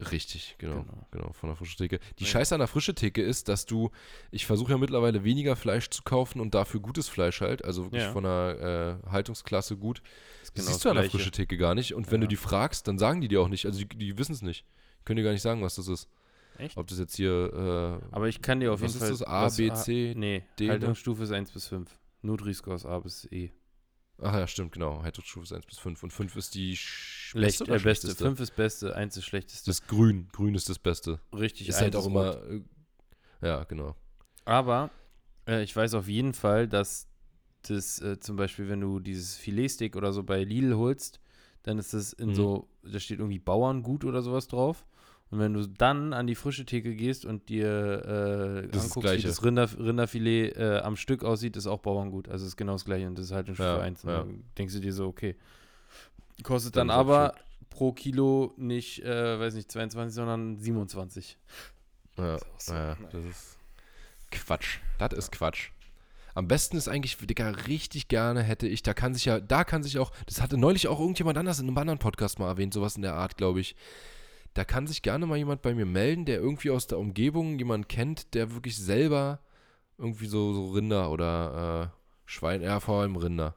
Richtig, 0.00 0.56
genau, 0.58 0.82
Genau. 0.82 1.06
genau, 1.10 1.32
von 1.32 1.48
der 1.50 1.56
frischen 1.56 1.76
Theke. 1.78 1.98
Die 2.18 2.24
Ja. 2.24 2.30
Scheiße 2.30 2.54
an 2.54 2.60
der 2.60 2.68
frischen 2.68 2.94
Theke 2.94 3.22
ist, 3.22 3.48
dass 3.48 3.66
du, 3.66 3.90
ich 4.30 4.46
versuche 4.46 4.72
ja 4.72 4.78
mittlerweile 4.78 5.24
weniger 5.24 5.56
Fleisch 5.56 5.90
zu 5.90 6.02
kaufen 6.02 6.40
und 6.40 6.54
dafür 6.54 6.80
gutes 6.80 7.08
Fleisch 7.08 7.40
halt, 7.40 7.64
also 7.64 7.84
wirklich 7.84 8.02
Ja. 8.02 8.12
von 8.12 8.24
der 8.24 9.00
äh, 9.04 9.10
Haltungsklasse 9.10 9.76
gut. 9.76 10.00
Das 10.40 10.48
ist 10.48 10.54
genau 10.54 10.66
siehst 10.68 10.84
du 10.84 10.88
an 10.90 10.96
der 10.96 11.04
frischen 11.10 11.32
Theke 11.32 11.56
gar 11.58 11.74
nicht. 11.74 11.94
Und 11.94 12.10
wenn 12.10 12.20
Ja. 12.20 12.26
du 12.26 12.28
die 12.28 12.36
fragst, 12.36 12.88
dann 12.88 12.98
sagen 12.98 13.20
die 13.20 13.28
dir 13.28 13.40
auch 13.42 13.48
nicht. 13.48 13.66
Also 13.66 13.78
die, 13.84 13.86
die 13.88 14.16
wissen 14.18 14.32
es 14.32 14.42
nicht. 14.42 14.64
Können 15.04 15.18
dir 15.18 15.22
gar 15.24 15.32
nicht 15.32 15.42
sagen, 15.42 15.62
was 15.62 15.74
das 15.74 15.88
ist. 15.88 16.08
Echt? 16.58 16.76
Ob 16.76 16.86
das 16.88 16.98
jetzt 16.98 17.16
hier, 17.16 18.00
äh, 18.10 18.14
Aber 18.14 18.28
ich 18.28 18.42
kann 18.42 18.60
dir 18.60 18.72
auf 18.72 18.80
Was 18.82 18.92
jeden 18.94 19.02
ist 19.02 19.08
Fall. 19.08 19.10
das? 19.10 19.22
A, 19.22 19.42
was 19.44 19.56
B, 19.56 19.72
C, 19.72 20.14
Nee, 20.16 20.44
D, 20.58 20.64
ne? 20.66 20.70
Haltungsstufe 20.72 21.22
ist 21.24 21.32
1 21.32 21.50
bis 21.52 21.66
5. 21.68 21.90
Nutri-Score 22.22 22.76
ist 22.76 22.84
A 22.86 22.98
bis 22.98 23.24
E. 23.32 23.50
ach 24.22 24.34
ja, 24.34 24.46
stimmt, 24.46 24.72
genau. 24.72 25.02
Heiterstufe 25.02 25.44
ist 25.44 25.52
1 25.52 25.66
bis 25.66 25.78
5. 25.78 26.02
Und 26.02 26.12
5 26.12 26.36
ist 26.36 26.54
die 26.54 26.76
sch 26.76 27.30
Schlecht, 27.30 27.60
äh, 27.60 27.64
beste. 27.64 27.80
schlechteste? 27.80 28.24
5 28.24 28.40
ist 28.40 28.56
beste, 28.56 28.96
1 28.96 29.16
ist 29.16 29.24
schlechteste. 29.24 29.70
Das 29.70 29.80
ist 29.80 29.88
grün. 29.88 30.28
Grün 30.32 30.54
ist 30.54 30.68
das 30.68 30.78
Beste. 30.78 31.20
Richtig, 31.32 31.68
Ist 31.68 31.80
halt 31.80 31.94
auch 31.96 32.06
immer, 32.06 32.42
äh, 32.50 32.60
ja, 33.42 33.64
genau. 33.64 33.94
Aber 34.44 34.90
äh, 35.46 35.62
ich 35.62 35.74
weiß 35.74 35.94
auf 35.94 36.08
jeden 36.08 36.34
Fall, 36.34 36.66
dass 36.68 37.06
das 37.62 38.00
äh, 38.00 38.18
zum 38.20 38.36
Beispiel, 38.36 38.68
wenn 38.68 38.80
du 38.80 39.00
dieses 39.00 39.36
Filetsteak 39.36 39.94
oder 39.96 40.12
so 40.12 40.22
bei 40.24 40.42
Lidl 40.44 40.74
holst, 40.76 41.20
dann 41.62 41.78
ist 41.78 41.92
das 41.94 42.12
in 42.14 42.30
Mhm. 42.30 42.34
so, 42.34 42.68
da 42.82 42.98
steht 42.98 43.18
irgendwie 43.18 43.38
Bauerngut 43.38 44.04
oder 44.04 44.22
sowas 44.22 44.48
drauf. 44.48 44.86
Und 45.30 45.38
wenn 45.38 45.54
du 45.54 45.66
dann 45.66 46.12
an 46.12 46.26
die 46.26 46.34
frische 46.34 46.66
Theke 46.66 46.94
gehst 46.96 47.24
und 47.24 47.48
dir 47.48 47.68
äh, 47.68 48.06
Das 48.08 48.64
ist 48.64 48.74
das 48.74 48.84
anguckst, 48.84 48.96
wie 48.96 49.00
Gleiche. 49.00 49.28
das 49.28 49.44
Rinder, 49.44 49.68
Rinderfilet 49.78 50.56
äh, 50.56 50.80
am 50.82 50.96
Stück 50.96 51.22
aussieht, 51.22 51.56
ist 51.56 51.66
auch 51.68 51.78
Bauerngut. 51.78 52.28
Also 52.28 52.46
ist 52.46 52.56
genau 52.56 52.72
das 52.72 52.84
gleiche 52.84 53.06
und 53.06 53.16
das 53.16 53.26
ist 53.26 53.32
halt 53.32 53.48
ein 53.48 53.54
Stück 53.54 53.66
Ja, 53.66 53.76
für 53.76 53.82
eins. 53.82 54.02
Und 54.02 54.10
ja. 54.10 54.18
dann 54.18 54.44
denkst 54.58 54.74
du 54.74 54.80
dir 54.80 54.92
so, 54.92 55.06
okay. 55.06 55.36
Kostet 56.42 56.74
Dann 56.74 56.88
dann, 56.88 56.96
ist 56.96 57.00
aber 57.00 57.34
pro 57.68 57.92
Kilo 57.92 58.54
nicht, 58.56 59.04
äh, 59.04 59.38
weiß 59.38 59.54
nicht, 59.54 59.70
22, 59.70 60.14
sondern 60.14 60.58
27. 60.58 61.38
Ja, 62.16 62.34
ist 62.34 62.42
auch 62.46 62.60
so, 62.60 62.74
ja, 62.74 62.96
das 63.12 63.24
ist 63.24 63.58
Quatsch. 64.32 64.78
Das 64.98 65.12
ist 65.12 65.30
Quatsch. 65.30 65.70
Am 66.34 66.48
besten 66.48 66.76
ist 66.76 66.88
eigentlich, 66.88 67.16
Digga, 67.18 67.50
richtig 67.50 68.08
gerne 68.08 68.42
hätte 68.42 68.66
ich, 68.66 68.82
da 68.82 68.94
kann 68.94 69.14
sich 69.14 69.24
ja, 69.26 69.40
da 69.40 69.64
kann 69.64 69.82
sich 69.82 69.98
auch, 69.98 70.12
das 70.26 70.40
hatte 70.40 70.56
neulich 70.56 70.88
auch 70.88 70.98
irgendjemand 71.00 71.38
anders 71.38 71.58
in 71.60 71.68
einem 71.68 71.78
anderen 71.78 71.98
Podcast 71.98 72.38
mal 72.38 72.48
erwähnt, 72.48 72.72
sowas 72.74 72.96
in 72.96 73.02
der 73.02 73.14
Art, 73.14 73.36
glaube 73.36 73.60
ich. 73.60 73.76
Da 74.54 74.64
kann 74.64 74.86
sich 74.86 75.02
gerne 75.02 75.26
mal 75.26 75.38
jemand 75.38 75.62
bei 75.62 75.74
mir 75.74 75.86
melden, 75.86 76.24
der 76.24 76.38
irgendwie 76.38 76.70
aus 76.70 76.86
der 76.86 76.98
Umgebung 76.98 77.58
jemanden 77.58 77.86
kennt, 77.88 78.34
der 78.34 78.52
wirklich 78.52 78.76
selber 78.76 79.40
irgendwie 79.98 80.26
so, 80.26 80.52
so 80.52 80.70
Rinder 80.70 81.10
oder 81.10 81.92
äh, 81.92 81.96
Schwein, 82.26 82.62
ja, 82.62 82.80
vor 82.80 83.00
allem 83.02 83.16
Rinder 83.16 83.54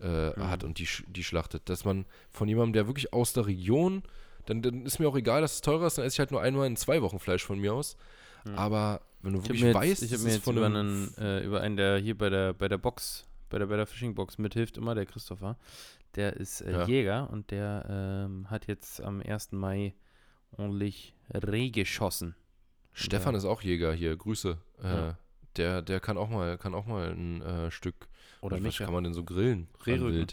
äh, 0.00 0.30
Mhm. 0.30 0.48
hat 0.48 0.64
und 0.64 0.78
die, 0.78 0.88
die 1.08 1.24
schlachtet. 1.24 1.68
Dass 1.68 1.84
man 1.84 2.06
von 2.30 2.48
jemandem, 2.48 2.72
der 2.72 2.86
wirklich 2.86 3.12
aus 3.12 3.32
der 3.32 3.46
Region, 3.46 4.02
dann, 4.46 4.60
dann 4.62 4.84
ist 4.84 4.98
mir 4.98 5.08
auch 5.08 5.16
egal, 5.16 5.40
dass 5.40 5.54
es 5.54 5.60
teurer 5.60 5.86
ist, 5.86 5.98
dann 5.98 6.04
esse 6.04 6.14
ich 6.16 6.18
halt 6.18 6.30
nur 6.32 6.42
einmal 6.42 6.66
in 6.66 6.76
zwei 6.76 7.02
Wochen 7.02 7.18
Fleisch 7.18 7.44
von 7.44 7.58
mir 7.58 7.72
aus. 7.74 7.96
Mhm. 8.44 8.54
Aber 8.56 9.00
wenn 9.22 9.32
du 9.34 9.38
Ich 9.38 9.44
habe 9.44 9.54
wirklich 9.54 9.62
jetzt, 9.62 9.74
weißt, 9.76 10.02
ich 10.02 10.10
das 10.10 10.20
hab 10.20 10.26
mir 10.26 10.32
jetzt 10.34 10.44
von 10.44 10.56
über, 10.56 10.66
einen, 10.66 11.14
äh, 11.18 11.44
über 11.44 11.60
einen, 11.60 11.76
der 11.76 11.98
hier 11.98 12.18
bei 12.18 12.28
der, 12.30 12.52
bei 12.52 12.68
der 12.68 12.78
Box, 12.78 13.26
bei 13.50 13.58
der, 13.58 13.66
bei 13.66 13.76
der 13.76 13.86
Fishing 13.86 14.14
Box 14.14 14.38
mithilft 14.38 14.76
immer, 14.76 14.94
der 14.94 15.06
Christopher, 15.06 15.56
der 16.16 16.34
ist 16.36 16.60
äh, 16.60 16.72
Ja. 16.72 16.86
Jäger 16.86 17.30
und 17.30 17.50
der 17.52 17.86
ähm, 18.28 18.50
hat 18.50 18.66
jetzt 18.66 19.00
am 19.00 19.20
1. 19.20 19.52
Mai 19.52 19.94
ordentlich 20.56 21.14
Reh 21.32 21.70
geschossen. 21.70 22.34
Stefan 22.92 23.34
Ja. 23.34 23.38
ist 23.38 23.44
auch 23.44 23.62
Jäger 23.62 23.92
hier, 23.92 24.16
Grüße. 24.16 24.58
Äh, 24.82 24.86
Ja. 24.86 25.18
der, 25.56 25.82
der 25.82 26.00
kann 26.00 26.18
auch 26.18 26.28
mal, 26.28 26.58
kann 26.58 26.74
auch 26.74 26.86
mal 26.86 27.10
ein 27.12 27.42
äh, 27.42 27.70
Stück. 27.70 28.08
Oder 28.42 28.56
was 28.56 28.62
Micha. 28.62 28.84
kann 28.84 28.92
man 28.94 29.04
denn 29.04 29.14
so 29.14 29.24
grillen? 29.24 29.68
Rehrücken. 29.86 30.26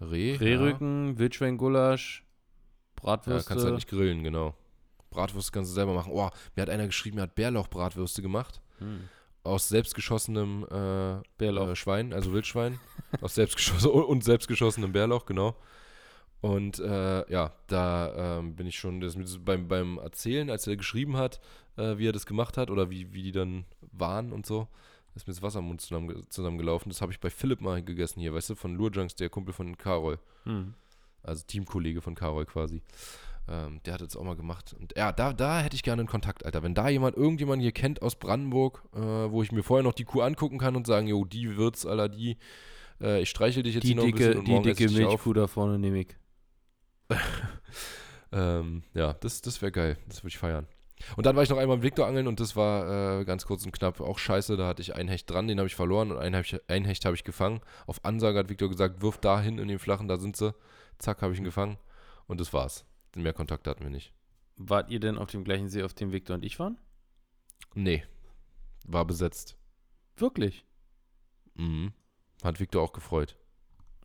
Reh? 0.00 0.36
Rehrücken, 0.36 1.18
Wildschweingulasch, 1.18 2.22
Ja, 2.22 2.24
ja 2.24 3.02
Bratwürste. 3.02 3.48
kannst 3.48 3.64
halt 3.64 3.74
nicht 3.74 3.88
grillen, 3.88 4.22
genau. 4.22 4.54
Bratwürste 5.10 5.50
kannst 5.52 5.70
du 5.70 5.74
selber 5.74 5.94
machen. 5.94 6.12
Oh, 6.12 6.28
mir 6.54 6.62
hat 6.62 6.70
einer 6.70 6.86
geschrieben, 6.86 7.18
er 7.18 7.22
hat 7.24 7.34
Bärlauch-Bratwürste 7.34 8.22
gemacht. 8.22 8.60
Hm. 8.78 9.08
Aus 9.42 9.68
selbstgeschossenem 9.68 10.64
äh, 10.70 11.22
Bärlauch. 11.38 11.68
äh, 11.68 11.76
Schwein, 11.76 12.12
also 12.12 12.32
Wildschwein. 12.32 12.78
aus 13.22 13.34
selbstgeschossen 13.34 13.90
und 13.90 14.22
selbstgeschossenem 14.22 14.92
Bärlauch, 14.92 15.26
genau. 15.26 15.56
Und 16.40 16.78
äh, 16.78 17.30
ja, 17.32 17.52
da 17.66 18.38
ähm, 18.38 18.54
bin 18.54 18.66
ich 18.66 18.78
schon 18.78 19.00
das, 19.00 19.16
mit- 19.16 19.44
beim, 19.44 19.66
beim 19.66 19.98
Erzählen, 19.98 20.50
als 20.50 20.66
er 20.66 20.76
geschrieben 20.76 21.16
hat, 21.16 21.40
äh, 21.76 21.98
wie 21.98 22.06
er 22.08 22.12
das 22.12 22.26
gemacht 22.26 22.56
hat 22.56 22.70
oder 22.70 22.90
wie, 22.90 23.12
wie 23.12 23.22
die 23.22 23.32
dann 23.32 23.64
waren 23.92 24.32
und 24.32 24.46
so, 24.46 24.68
ist 25.16 25.26
mir 25.26 25.32
das 25.34 25.42
Wasser 25.42 25.58
im 25.58 25.64
Mund 25.66 25.80
zusammen, 25.80 26.22
zusammengelaufen. 26.28 26.90
Das 26.90 27.02
habe 27.02 27.10
ich 27.10 27.18
bei 27.18 27.28
Philipp 27.30 27.60
mal 27.60 27.82
gegessen 27.82 28.20
hier, 28.20 28.32
weißt 28.34 28.50
du, 28.50 28.54
von 28.54 28.76
Lurjunks, 28.76 29.16
der 29.16 29.30
Kumpel 29.30 29.52
von 29.52 29.76
Karol. 29.76 30.20
Hm. 30.44 30.74
Also 31.24 31.44
Teamkollege 31.44 32.00
von 32.00 32.14
Karol 32.14 32.46
quasi. 32.46 32.82
Ähm, 33.48 33.80
der 33.84 33.94
hat 33.94 34.02
das 34.02 34.14
auch 34.16 34.22
mal 34.22 34.36
gemacht. 34.36 34.76
Und 34.78 34.94
ja, 34.96 35.10
da, 35.10 35.32
da 35.32 35.60
hätte 35.60 35.74
ich 35.74 35.82
gerne 35.82 36.00
einen 36.02 36.08
Kontakt, 36.08 36.46
Alter. 36.46 36.62
Wenn 36.62 36.74
da 36.74 36.88
jemand, 36.88 37.16
irgendjemand 37.16 37.62
hier 37.62 37.72
kennt 37.72 38.00
aus 38.02 38.14
Brandenburg, 38.14 38.84
äh, 38.94 38.98
wo 39.00 39.42
ich 39.42 39.50
mir 39.50 39.64
vorher 39.64 39.82
noch 39.82 39.94
die 39.94 40.04
Kuh 40.04 40.20
angucken 40.20 40.58
kann 40.58 40.76
und 40.76 40.86
sagen, 40.86 41.08
jo, 41.08 41.24
die 41.24 41.56
wird's, 41.56 41.84
Alter, 41.84 42.08
die, 42.08 42.36
äh, 43.00 43.22
ich 43.22 43.30
streichel 43.30 43.64
dich 43.64 43.74
jetzt 43.74 43.84
Die 43.84 43.88
hier 43.88 43.96
noch 43.96 44.04
ein 44.04 44.12
dicke, 44.12 44.18
bisschen 44.18 44.38
und 44.38 44.64
die 44.66 44.74
dicke. 44.74 44.92
Milchkuh 44.92 45.32
da 45.32 45.46
vorne 45.48 45.78
nehme 45.80 46.00
ich. 46.02 46.08
Ähm, 48.30 48.82
ja, 48.94 49.14
das, 49.14 49.40
das 49.40 49.62
wäre 49.62 49.72
geil. 49.72 49.96
Das 50.06 50.18
würde 50.18 50.28
ich 50.28 50.38
feiern. 50.38 50.66
Und 51.16 51.26
dann 51.26 51.36
war 51.36 51.42
ich 51.42 51.48
noch 51.48 51.58
einmal 51.58 51.76
im 51.76 51.82
Victor 51.82 52.06
angeln 52.06 52.26
und 52.26 52.40
das 52.40 52.56
war 52.56 53.20
äh, 53.20 53.24
ganz 53.24 53.46
kurz 53.46 53.64
und 53.64 53.72
knapp 53.72 54.00
auch 54.00 54.18
scheiße. 54.18 54.56
Da 54.56 54.66
hatte 54.66 54.82
ich 54.82 54.94
einen 54.94 55.08
Hecht 55.08 55.30
dran, 55.30 55.46
den 55.46 55.58
habe 55.58 55.68
ich 55.68 55.76
verloren 55.76 56.10
und 56.10 56.18
einen, 56.18 56.34
hab 56.34 56.44
ich, 56.44 56.60
einen 56.68 56.84
Hecht 56.84 57.04
habe 57.04 57.14
ich 57.14 57.24
gefangen. 57.24 57.60
Auf 57.86 58.04
Ansage 58.04 58.38
hat 58.38 58.48
Victor 58.48 58.68
gesagt, 58.68 59.00
wirf 59.00 59.18
da 59.18 59.40
hin 59.40 59.58
in 59.58 59.68
den 59.68 59.78
flachen, 59.78 60.08
da 60.08 60.18
sind 60.18 60.36
sie. 60.36 60.54
Zack, 60.98 61.22
habe 61.22 61.32
ich 61.32 61.38
ihn 61.38 61.44
gefangen. 61.44 61.78
Und 62.26 62.40
das 62.40 62.52
war's. 62.52 62.84
Mehr 63.14 63.32
Kontakt 63.32 63.66
hatten 63.66 63.84
wir 63.84 63.90
nicht. 63.90 64.12
Wart 64.56 64.90
ihr 64.90 65.00
denn 65.00 65.18
auf 65.18 65.30
dem 65.30 65.44
gleichen 65.44 65.68
See, 65.68 65.82
auf 65.82 65.94
dem 65.94 66.12
Victor 66.12 66.34
und 66.34 66.44
ich 66.44 66.58
waren? 66.58 66.78
Nee. 67.74 68.04
War 68.84 69.04
besetzt. 69.04 69.56
Wirklich? 70.16 70.64
Mhm. 71.54 71.92
Hat 72.42 72.58
Victor 72.58 72.82
auch 72.82 72.92
gefreut. 72.92 73.36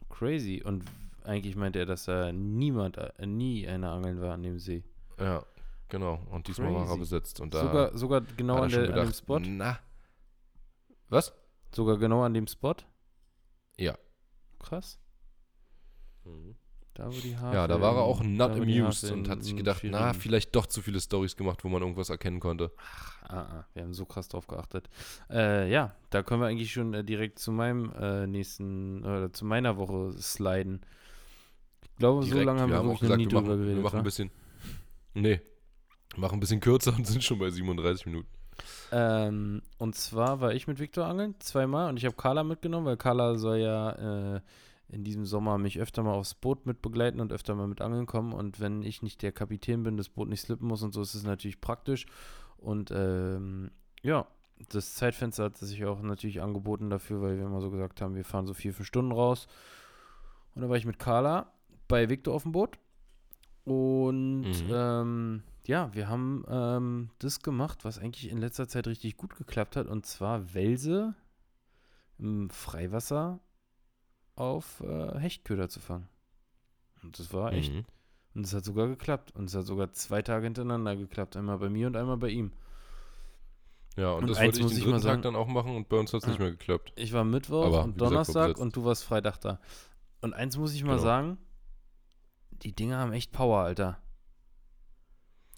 Crazy. 0.10 0.62
Und 0.64 0.86
eigentlich 1.26 1.56
meinte 1.56 1.80
er, 1.80 1.86
dass 1.86 2.06
da 2.06 2.32
niemand, 2.32 2.98
äh, 2.98 3.26
nie 3.26 3.68
einer 3.68 3.92
angeln 3.92 4.22
war 4.22 4.34
an 4.34 4.44
dem 4.44 4.60
See. 4.60 4.84
Ja, 5.20 5.46
genau. 5.90 6.20
Und 6.32 6.48
diesmal 6.48 6.74
war 6.74 6.82
er 6.82 6.88
Crazy. 6.88 7.00
besetzt. 7.00 7.40
Und 7.40 7.54
da 7.54 7.62
sogar, 7.62 7.98
sogar 7.98 8.22
genau 8.38 8.58
an, 8.62 8.70
der, 8.70 8.80
an 8.80 8.86
dem 8.86 8.96
gedacht, 8.96 9.16
Spot? 9.16 9.40
Na. 9.40 9.80
Was? 11.10 11.34
Sogar 11.72 11.98
genau 11.98 12.24
an 12.24 12.34
dem 12.34 12.48
Spot? 12.48 12.76
Ja. 13.78 13.98
Krass. 14.60 15.00
Da, 16.94 17.08
wo 17.08 17.20
die 17.20 17.36
Haare. 17.36 17.56
Ja, 17.56 17.68
da 17.68 17.82
war 17.82 17.96
er 17.96 18.04
auch 18.04 18.24
not 18.24 18.52
da, 18.52 18.62
amused 18.62 19.12
und 19.12 19.28
hat 19.28 19.44
sich 19.44 19.56
gedacht, 19.56 19.82
na, 19.84 20.14
vielleicht 20.14 20.56
doch 20.56 20.68
zu 20.68 20.82
viele 20.82 21.00
Stories 21.00 21.36
gemacht, 21.36 21.64
wo 21.64 21.70
man 21.70 21.82
irgendwas 21.82 22.10
erkennen 22.10 22.40
konnte. 22.40 22.72
Ah, 23.24 23.40
ah, 23.40 23.66
wir 23.74 23.84
haben 23.84 23.94
so 23.94 24.06
krass 24.06 24.28
drauf 24.28 24.46
geachtet. 24.46 24.90
Äh, 25.30 25.72
ja, 25.72 25.96
da 26.12 26.22
können 26.22 26.42
wir 26.42 26.48
eigentlich 26.48 26.72
schon 26.72 26.94
äh, 26.94 27.04
direkt 27.04 27.40
zu 27.40 27.52
meinem 27.52 27.92
äh, 28.00 28.28
nächsten, 28.28 29.04
oder 29.04 29.34
zu 29.34 29.44
meiner 29.44 29.78
Woche 29.78 30.14
sliden. 30.22 30.82
Ich 31.94 32.00
glaube, 32.00 32.24
so 32.24 32.30
Direkt. 32.30 32.46
lange 32.46 32.62
haben 32.62 32.72
wir, 32.72 32.82
auch 32.82 32.86
wirklich 32.86 33.10
noch 33.10 33.18
nie 33.18 33.24
wir 33.24 33.30
drüber 33.30 33.42
machen, 33.42 33.58
geredet. 33.60 33.76
wir 33.76 33.84
machen 33.84 33.98
ein 34.00 34.04
bisschen. 34.04 34.32
Nee. 35.14 35.42
Machen 36.16 36.36
ein 36.36 36.40
bisschen 36.40 36.60
kürzer 36.60 36.94
und 36.96 37.08
sind 37.08 37.24
schon 37.24 37.40
bei 37.40 37.50
37 37.50 38.06
Minuten. 38.06 38.28
Ähm, 38.92 39.62
und 39.78 39.96
zwar 39.96 40.42
war 40.42 40.54
ich 40.54 40.68
mit 40.68 40.80
Viktor 40.80 41.06
angeln, 41.06 41.36
zweimal, 41.40 41.90
und 41.90 41.98
ich 41.98 42.06
habe 42.06 42.16
Carla 42.16 42.44
mitgenommen, 42.44 42.86
weil 42.86 42.98
Carla 42.98 43.36
soll 43.36 43.58
ja 43.58 44.36
äh, 44.36 44.42
in 44.90 45.04
diesem 45.04 45.26
Sommer 45.26 45.58
mich 45.58 45.80
öfter 45.80 46.04
mal 46.04 46.14
aufs 46.14 46.36
Boot 46.36 46.66
mit 46.66 46.82
begleiten 46.82 47.20
und 47.20 47.34
öfter 47.34 47.56
mal 47.56 47.68
mit 47.68 47.82
angeln 47.82 48.06
kommen. 48.06 48.34
Und 48.34 48.60
wenn 48.60 48.84
ich 48.84 49.02
nicht 49.02 49.22
der 49.22 49.32
Kapitän 49.32 49.84
bin, 49.84 49.98
das 49.98 50.10
Boot 50.10 50.30
nicht 50.30 50.42
slippen 50.42 50.68
muss 50.68 50.84
und 50.84 50.94
so, 50.94 51.02
ist 51.02 51.16
es 51.16 51.24
natürlich 51.24 51.62
praktisch. 51.62 52.06
Und 52.58 52.92
ähm, 52.92 53.72
ja, 54.04 54.28
das 54.70 54.96
Zeitfenster 54.96 55.46
hat 55.46 55.58
sich 55.58 55.84
auch 55.86 56.02
natürlich 56.02 56.42
angeboten 56.42 56.90
dafür, 56.90 57.22
weil 57.22 57.38
wir 57.38 57.46
immer 57.46 57.62
so 57.62 57.72
gesagt 57.72 58.02
haben, 58.02 58.16
wir 58.16 58.24
fahren 58.24 58.46
so 58.46 58.54
vier, 58.54 58.74
fünf 58.74 58.88
Stunden 58.88 59.12
raus. 59.12 59.48
Und 60.54 60.62
da 60.62 60.70
war 60.70 60.78
ich 60.78 60.86
mit 60.86 61.00
Carla 61.00 61.52
bei 61.88 62.10
Victor 62.10 62.34
auf 62.34 62.44
dem 62.44 62.52
Boot. 62.52 62.78
Und 63.66 64.42
Mhm. 64.42 64.70
ähm, 64.72 65.44
ja, 65.66 65.94
wir 65.94 66.10
haben 66.10 66.44
ähm, 66.50 67.10
das 67.20 67.40
gemacht, 67.42 67.86
was 67.86 67.98
eigentlich 68.00 68.30
in 68.30 68.38
letzter 68.40 68.68
Zeit 68.68 68.88
richtig 68.88 69.16
gut 69.18 69.36
geklappt 69.36 69.76
hat. 69.76 69.88
Und 69.88 70.06
zwar 70.06 70.54
Welse 70.54 71.16
im 72.18 72.50
Freiwasser 72.50 73.40
auf 74.36 74.82
äh, 74.82 75.18
Hechtköder 75.20 75.70
zu 75.70 75.80
fangen. 75.80 76.08
Und 77.04 77.20
das 77.20 77.34
war 77.34 77.54
echt. 77.54 77.74
Mhm. 77.74 77.86
Und 78.36 78.46
es 78.46 78.54
hat 78.54 78.66
sogar 78.66 78.88
geklappt. 78.88 79.32
Und 79.36 79.46
es 79.46 79.56
hat 79.56 79.66
sogar 79.66 79.92
zwei 79.94 80.22
Tage 80.22 80.46
hintereinander 80.46 80.96
geklappt. 80.96 81.38
Einmal 81.38 81.60
bei 81.60 81.70
mir 81.70 81.88
und 81.88 81.96
einmal 81.96 82.18
bei 82.18 82.30
ihm. 82.30 82.52
Ja, 83.96 84.14
und, 84.14 84.24
Und 84.24 84.30
das 84.32 84.40
wollte 84.42 84.58
ich 84.58 84.64
muss 84.64 84.72
den 84.72 84.78
ich 84.80 84.84
dritten 84.86 84.96
mal 84.96 85.00
sagen- 85.02 85.22
Tag 85.22 85.32
dann 85.32 85.36
auch 85.36 85.48
machen 85.48 85.76
und 85.76 85.88
bei 85.88 85.98
uns 86.00 86.12
hat 86.14 86.22
es 86.24 86.28
nicht 86.28 86.40
Ah. 86.40 86.44
mehr 86.44 86.52
geklappt. 86.52 86.94
Ich 86.96 87.14
war 87.14 87.24
Mittwoch 87.24 87.66
Aber, 87.68 87.84
und 87.84 87.94
gesagt, 87.94 88.02
Donnerstag 88.02 88.44
besetzt. 88.48 88.62
und 88.62 88.76
du 88.76 88.86
warst 88.86 89.04
Freitag 89.04 89.38
da. 89.42 89.60
Und 90.22 90.34
eins 90.34 90.58
muss 90.58 90.74
ich 90.74 90.84
mal 90.84 90.94
Genau. 90.94 91.04
sagen, 91.04 91.38
die 92.64 92.74
Dinger 92.74 92.98
haben 92.98 93.14
echt 93.14 93.32
Power, 93.32 93.60
Alter. 93.60 93.98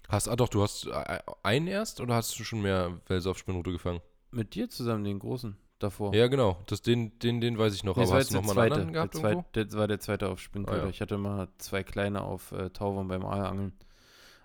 Hast, 0.08 0.28
ah 0.28 0.36
doch, 0.36 0.48
du 0.48 0.62
hast 0.62 0.86
äh, 0.86 1.18
einen 1.42 1.66
erst 1.66 2.00
oder 2.00 2.14
hast 2.14 2.38
du 2.38 2.44
schon 2.44 2.62
mehr 2.62 3.00
Welse 3.08 3.28
auf 3.30 3.38
Spinnrute 3.38 3.72
gefangen? 3.72 4.00
Mit 4.30 4.54
dir 4.54 4.68
zusammen, 4.68 5.02
den 5.04 5.18
großen 5.18 5.56
davor. 5.78 6.14
Ja, 6.14 6.28
genau. 6.28 6.62
Das, 6.66 6.82
den, 6.82 7.18
den, 7.18 7.40
den 7.40 7.58
weiß 7.58 7.74
ich 7.74 7.82
noch. 7.84 7.96
Nee, 7.96 8.02
das 8.02 8.10
aber 8.10 8.20
hast 8.20 8.30
du 8.30 8.34
der 8.34 8.42
noch 8.42 8.54
mal 8.54 8.62
einen 8.62 8.72
anderen 8.72 8.92
gehabt 8.92 9.14
der, 9.14 9.20
irgendwo? 9.22 9.42
zweit, 9.42 9.56
der 9.72 9.78
war 9.78 9.88
der 9.88 10.00
zweite 10.00 10.28
auf 10.28 10.40
Spinnköder. 10.40 10.82
Ah, 10.82 10.84
ja. 10.84 10.90
Ich 10.90 11.00
hatte 11.00 11.18
mal 11.18 11.48
zwei 11.58 11.82
kleine 11.82 12.22
auf 12.22 12.52
äh, 12.52 12.70
Tauwurm 12.70 13.08
beim 13.08 13.24
Aalangeln. 13.24 13.72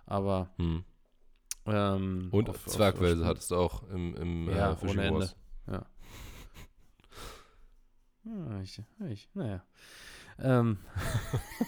Aber 0.05 0.49
Hm. 0.57 0.83
ähm, 1.67 2.29
Und 2.31 2.49
auf- 2.49 2.65
Zwergwelse 2.65 3.21
auf 3.21 3.27
hattest 3.27 3.51
du 3.51 3.55
auch 3.57 3.83
im, 3.89 4.15
im 4.15 4.49
Ja, 4.49 4.71
äh, 4.71 4.75
Fishing 4.75 4.89
ohne 4.97 5.03
Ende. 5.07 5.19
Wars. 5.19 5.35
Ja. 5.67 5.85
ja 8.25 8.61
ich, 8.61 8.81
ich, 9.09 9.29
naja. 9.35 9.63
Ähm, 10.43 10.77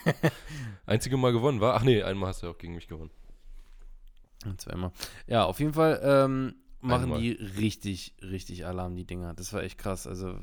Einzige 0.85 1.17
Mal 1.17 1.31
gewonnen 1.31 1.61
war? 1.61 1.75
Ach 1.75 1.83
nee, 1.83 2.03
einmal 2.03 2.29
hast 2.29 2.41
du 2.41 2.47
ja 2.47 2.51
auch 2.51 2.57
gegen 2.57 2.75
mich 2.75 2.87
gewonnen. 2.87 3.11
zweimal. 4.57 4.91
Ja, 5.27 5.45
auf 5.45 5.59
jeden 5.59 5.73
Fall 5.73 6.01
ähm, 6.03 6.55
machen 6.81 7.03
Einmal. 7.03 7.21
die 7.21 7.31
richtig, 7.31 8.13
richtig 8.21 8.65
Alarm, 8.65 8.95
die 8.95 9.05
Dinger. 9.05 9.33
Das 9.33 9.53
war 9.53 9.63
echt 9.63 9.77
krass. 9.77 10.05
Also 10.07 10.37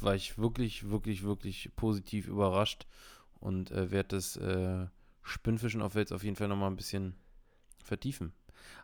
war 0.00 0.14
ich 0.14 0.38
wirklich, 0.38 0.90
wirklich, 0.90 1.22
wirklich 1.22 1.70
positiv 1.76 2.28
überrascht 2.28 2.86
und 3.40 3.70
äh, 3.70 3.90
werde 3.90 4.16
das 4.16 4.36
äh, 4.36 4.86
Spinnfischen 5.22 5.80
auf 5.82 5.94
Wels 5.94 6.12
auf 6.12 6.24
jeden 6.24 6.36
Fall 6.36 6.48
nochmal 6.48 6.70
ein 6.70 6.76
bisschen 6.76 7.14
vertiefen. 7.82 8.32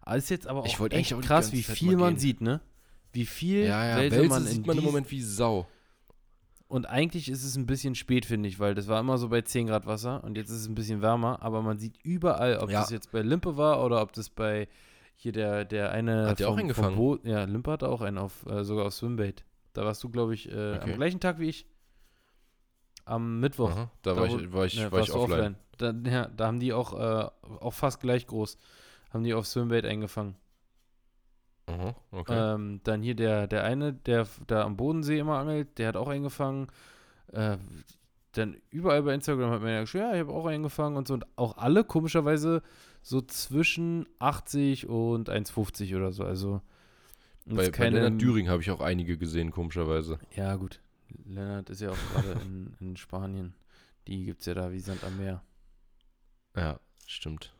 Ist 0.06 0.30
jetzt 0.30 0.46
aber 0.46 0.60
auch 0.60 0.66
Ich 0.66 0.80
wollte 0.80 0.96
echt 0.96 1.12
eigentlich 1.12 1.24
auch 1.24 1.28
krass, 1.28 1.52
wie 1.52 1.62
viel 1.62 1.96
man 1.96 2.16
sieht, 2.16 2.40
ne? 2.40 2.60
Wie 3.12 3.26
viel 3.26 3.64
Ja, 3.66 4.02
ja, 4.02 4.10
Welse 4.10 4.28
man 4.28 4.46
in 4.46 4.52
sieht 4.52 4.66
man 4.66 4.78
im 4.78 4.84
Moment 4.84 5.10
wie 5.10 5.20
Sau. 5.22 5.66
Und 6.70 6.86
eigentlich 6.88 7.28
ist 7.30 7.44
es 7.44 7.56
ein 7.56 7.66
bisschen 7.66 7.94
spät, 7.94 8.24
finde 8.24 8.48
ich, 8.48 8.58
weil 8.58 8.74
das 8.74 8.88
war 8.88 8.98
immer 9.00 9.18
so 9.18 9.28
bei 9.28 9.42
10 9.42 9.66
Grad 9.66 9.86
Wasser 9.86 10.24
und 10.24 10.36
jetzt 10.38 10.48
ist 10.50 10.60
es 10.62 10.68
ein 10.68 10.74
bisschen 10.74 11.02
wärmer, 11.02 11.42
aber 11.42 11.60
man 11.62 11.78
sieht 11.78 11.98
überall, 12.02 12.56
ob 12.58 12.70
Ja. 12.70 12.80
das 12.80 12.90
jetzt 12.90 13.12
bei 13.12 13.20
Limpe 13.22 13.56
war 13.58 13.84
oder 13.84 14.00
ob 14.00 14.12
das 14.12 14.30
bei 14.30 14.68
hier 15.16 15.32
der, 15.32 15.66
der 15.66 15.90
eine. 15.92 16.26
Hat 16.28 16.38
der 16.40 16.48
auch 16.48 16.56
einen 16.56 16.68
gefangen? 16.68 16.96
Boot, 16.96 17.24
ja, 17.26 17.44
Limpe 17.44 17.70
hatte 17.72 17.88
auch 17.90 18.00
einen 18.00 18.16
auf, 18.16 18.46
äh, 18.46 18.64
sogar 18.64 18.86
auf 18.86 18.94
Swimbait. 18.94 19.44
Da 19.74 19.84
warst 19.84 20.02
du, 20.02 20.08
glaube 20.08 20.32
ich, 20.34 20.50
äh, 20.50 20.72
am 20.76 20.80
Okay. 20.88 20.94
gleichen 20.94 21.20
Tag 21.20 21.38
wie 21.38 21.48
ich. 21.50 21.66
Am 23.04 23.40
Mittwoch. 23.40 23.70
Aha, 23.70 23.90
da 24.02 24.16
war 24.16 24.28
wo- 24.30 24.38
ich, 24.38 24.52
war 24.52 24.64
ich, 24.66 24.74
ja, 24.74 24.90
war 24.92 25.00
ich 25.00 25.06
du 25.08 25.14
offline. 25.16 25.56
Da, 25.78 25.92
ja, 26.04 26.26
da 26.28 26.46
haben 26.46 26.60
die 26.60 26.72
auch, 26.72 26.92
äh, 26.98 27.28
auch 27.60 27.72
fast 27.72 28.00
gleich 28.00 28.26
groß, 28.26 28.56
haben 29.12 29.24
die 29.24 29.34
auf 29.34 29.46
Swimbait 29.46 29.84
eingefangen. 29.84 30.36
Aha, 31.70 31.94
okay. 32.10 32.54
Ähm, 32.54 32.80
dann 32.84 33.02
hier 33.02 33.14
der, 33.14 33.46
der 33.46 33.64
eine, 33.64 33.92
der 33.92 34.26
da 34.46 34.64
am 34.64 34.76
Bodensee 34.76 35.18
immer 35.18 35.38
angelt, 35.38 35.78
der 35.78 35.88
hat 35.88 35.96
auch 35.96 36.08
eingefangen. 36.08 36.68
Äh, 37.32 37.58
dann 38.32 38.56
überall 38.70 39.02
bei 39.02 39.14
Instagram 39.14 39.50
hat 39.50 39.60
man 39.62 39.70
ja 39.70 39.80
geschrieben, 39.80 40.04
ja, 40.04 40.14
ich 40.14 40.20
habe 40.20 40.32
auch 40.32 40.46
eingefangen 40.46 40.96
und 40.96 41.08
so. 41.08 41.14
Und 41.14 41.26
auch 41.36 41.56
alle 41.56 41.84
komischerweise 41.84 42.62
so 43.02 43.20
zwischen 43.20 44.06
80 44.18 44.88
und 44.88 45.30
1,50 45.30 45.96
oder 45.96 46.12
so. 46.12 46.24
Also 46.24 46.60
bei, 47.46 47.70
bei 47.70 47.88
Lennart 47.88 48.20
Düring 48.20 48.48
habe 48.48 48.62
ich 48.62 48.70
auch 48.70 48.80
einige 48.80 49.16
gesehen, 49.16 49.50
komischerweise. 49.50 50.18
Ja, 50.34 50.54
gut. 50.56 50.80
Lennart 51.24 51.70
ist 51.70 51.80
ja 51.80 51.90
auch 51.90 51.96
gerade 52.14 52.40
in, 52.44 52.76
in 52.80 52.96
Spanien. 52.96 53.54
Die 54.06 54.24
gibt 54.24 54.40
es 54.40 54.46
ja 54.46 54.54
da 54.54 54.70
wie 54.72 54.80
Sand 54.80 55.02
am 55.04 55.16
Meer. 55.16 55.42
Ja, 56.56 56.78
stimmt. 57.06 57.52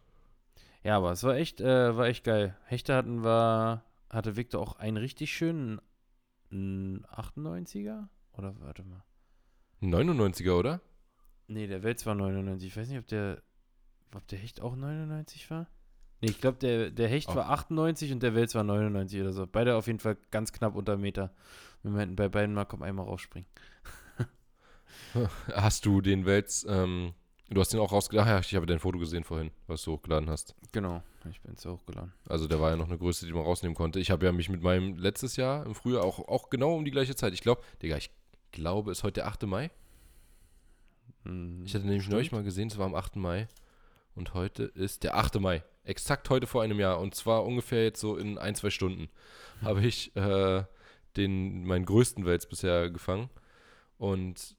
Ja, 0.83 0.97
aber 0.97 1.13
es 1.13 1.23
war 1.25 1.37
echt, 1.37 1.61
äh, 1.61 1.97
war 1.97 2.07
echt 2.07 2.25
geil. 2.25 2.57
Hechte 2.67 2.95
hatten 2.95 3.23
wir, 3.23 3.83
hatte 4.11 4.37
Victor 4.37 4.61
auch 4.61 4.77
einen 4.77 4.97
richtig 4.97 5.33
schönen 5.33 5.81
einen 6.51 7.05
98er? 7.07 8.09
Oder 8.33 8.55
warte 8.61 8.83
mal. 8.85 9.05
Ein 9.83 9.95
99er, 9.95 10.53
oder? 10.59 10.81
Nee, 11.47 11.67
der 11.67 11.83
Wels 11.83 12.05
war 12.07 12.15
99. 12.15 12.69
Ich 12.69 12.77
weiß 12.77 12.89
nicht, 12.89 12.99
ob 12.99 13.07
der, 13.09 13.43
ob 14.15 14.27
der 14.29 14.39
Hecht 14.39 14.61
auch 14.61 14.77
99 14.77 15.51
war. 15.51 15.69
Nee, 16.21 16.31
ich 16.31 16.41
glaube, 16.41 16.59
der, 16.59 16.91
der 16.91 17.09
Hecht 17.09 17.31
Oh. 17.31 17.37
war 17.37 17.51
98 17.51 18.13
und 18.13 18.23
der 18.23 18.35
Wels 18.35 18.55
war 18.55 18.63
99 18.65 19.21
oder 19.21 19.33
so. 19.33 19.47
Beide 19.47 19.77
auf 19.77 19.87
jeden 19.87 20.01
Fall 20.01 20.17
ganz 20.31 20.53
knapp 20.53 20.75
unter 20.77 20.97
Meter. 20.97 21.33
Wir 21.83 21.91
meinten 21.93 22.15
bei 22.17 22.29
beiden 22.29 22.55
mal, 22.55 22.67
komm, 22.67 22.83
einmal 22.83 23.07
rausspringen. 23.07 23.49
Hast 25.55 25.87
du 25.87 26.01
den 26.01 26.27
Wels, 26.27 26.65
ähm, 26.69 27.15
du 27.55 27.61
hast 27.61 27.73
den 27.73 27.81
auch 27.81 27.93
rausgeladen? 27.93 28.29
Ach 28.31 28.35
ja, 28.37 28.41
ich 28.41 28.55
habe 28.55 28.67
dein 28.67 28.79
Foto 28.79 28.99
gesehen 28.99 29.25
vorhin, 29.25 29.51
was 29.67 29.83
du 29.83 29.93
hochgeladen 29.93 30.29
hast. 30.31 30.55
Genau, 30.73 31.03
ich 31.31 31.41
bin 31.41 31.57
so 31.57 31.73
hochgeladen. 31.73 32.13
Also 32.29 32.47
der 32.49 32.61
war 32.61 32.71
ja 32.71 32.77
noch 32.77 32.89
eine 32.89 32.99
Größe, 32.99 33.27
die 33.27 33.33
man 33.33 33.43
rausnehmen 33.43 33.75
konnte. 33.75 33.99
Ich 34.01 34.11
habe 34.11 34.25
ja 34.27 34.33
mich 34.33 34.49
mit 34.49 34.63
meinem 34.63 34.97
letztes 34.97 35.37
Jahr 35.37 35.65
im 35.67 35.75
Frühjahr 35.75 36.05
auch, 36.05 36.19
auch 36.29 36.51
genau 36.51 36.75
um 36.75 36.85
die 36.85 36.91
gleiche 36.91 37.15
Zeit. 37.17 37.33
Ich 37.35 37.41
glaube, 37.43 37.63
Digga, 37.83 37.97
ich 37.97 38.11
glaube, 38.53 38.91
es 38.93 38.99
ist 38.99 39.05
heute 39.05 39.21
der 39.21 39.27
8. 39.29 39.43
Mai. 39.45 39.71
Hm, 41.25 41.63
Ich 41.65 41.75
hatte 41.75 41.85
nämlich 41.85 42.03
stimmt. 42.03 42.15
neulich 42.15 42.33
mal 42.33 42.43
gesehen, 42.43 42.69
es 42.69 42.79
war 42.79 42.87
am 42.87 42.95
8. 42.95 43.17
Mai. 43.17 43.49
Und 44.15 44.35
heute 44.35 44.65
ist 44.65 45.05
der 45.05 45.17
8. 45.17 45.41
Mai. 45.41 45.63
Exakt 45.85 46.29
heute 46.31 46.47
vor 46.47 46.63
einem 46.63 46.79
Jahr. 46.81 47.01
Und 47.01 47.15
zwar 47.15 47.45
ungefähr 47.45 47.85
jetzt 47.85 48.01
so 48.01 48.17
in 48.17 48.39
ein, 48.39 48.55
zwei 48.55 48.71
Stunden 48.71 49.09
habe 49.63 49.85
ich 49.87 50.15
äh, 50.17 50.65
den, 51.17 51.65
meinen 51.65 51.85
größten 51.85 52.25
Wels 52.25 52.47
bisher 52.47 52.91
gefangen. 52.91 53.31
Und 53.99 54.57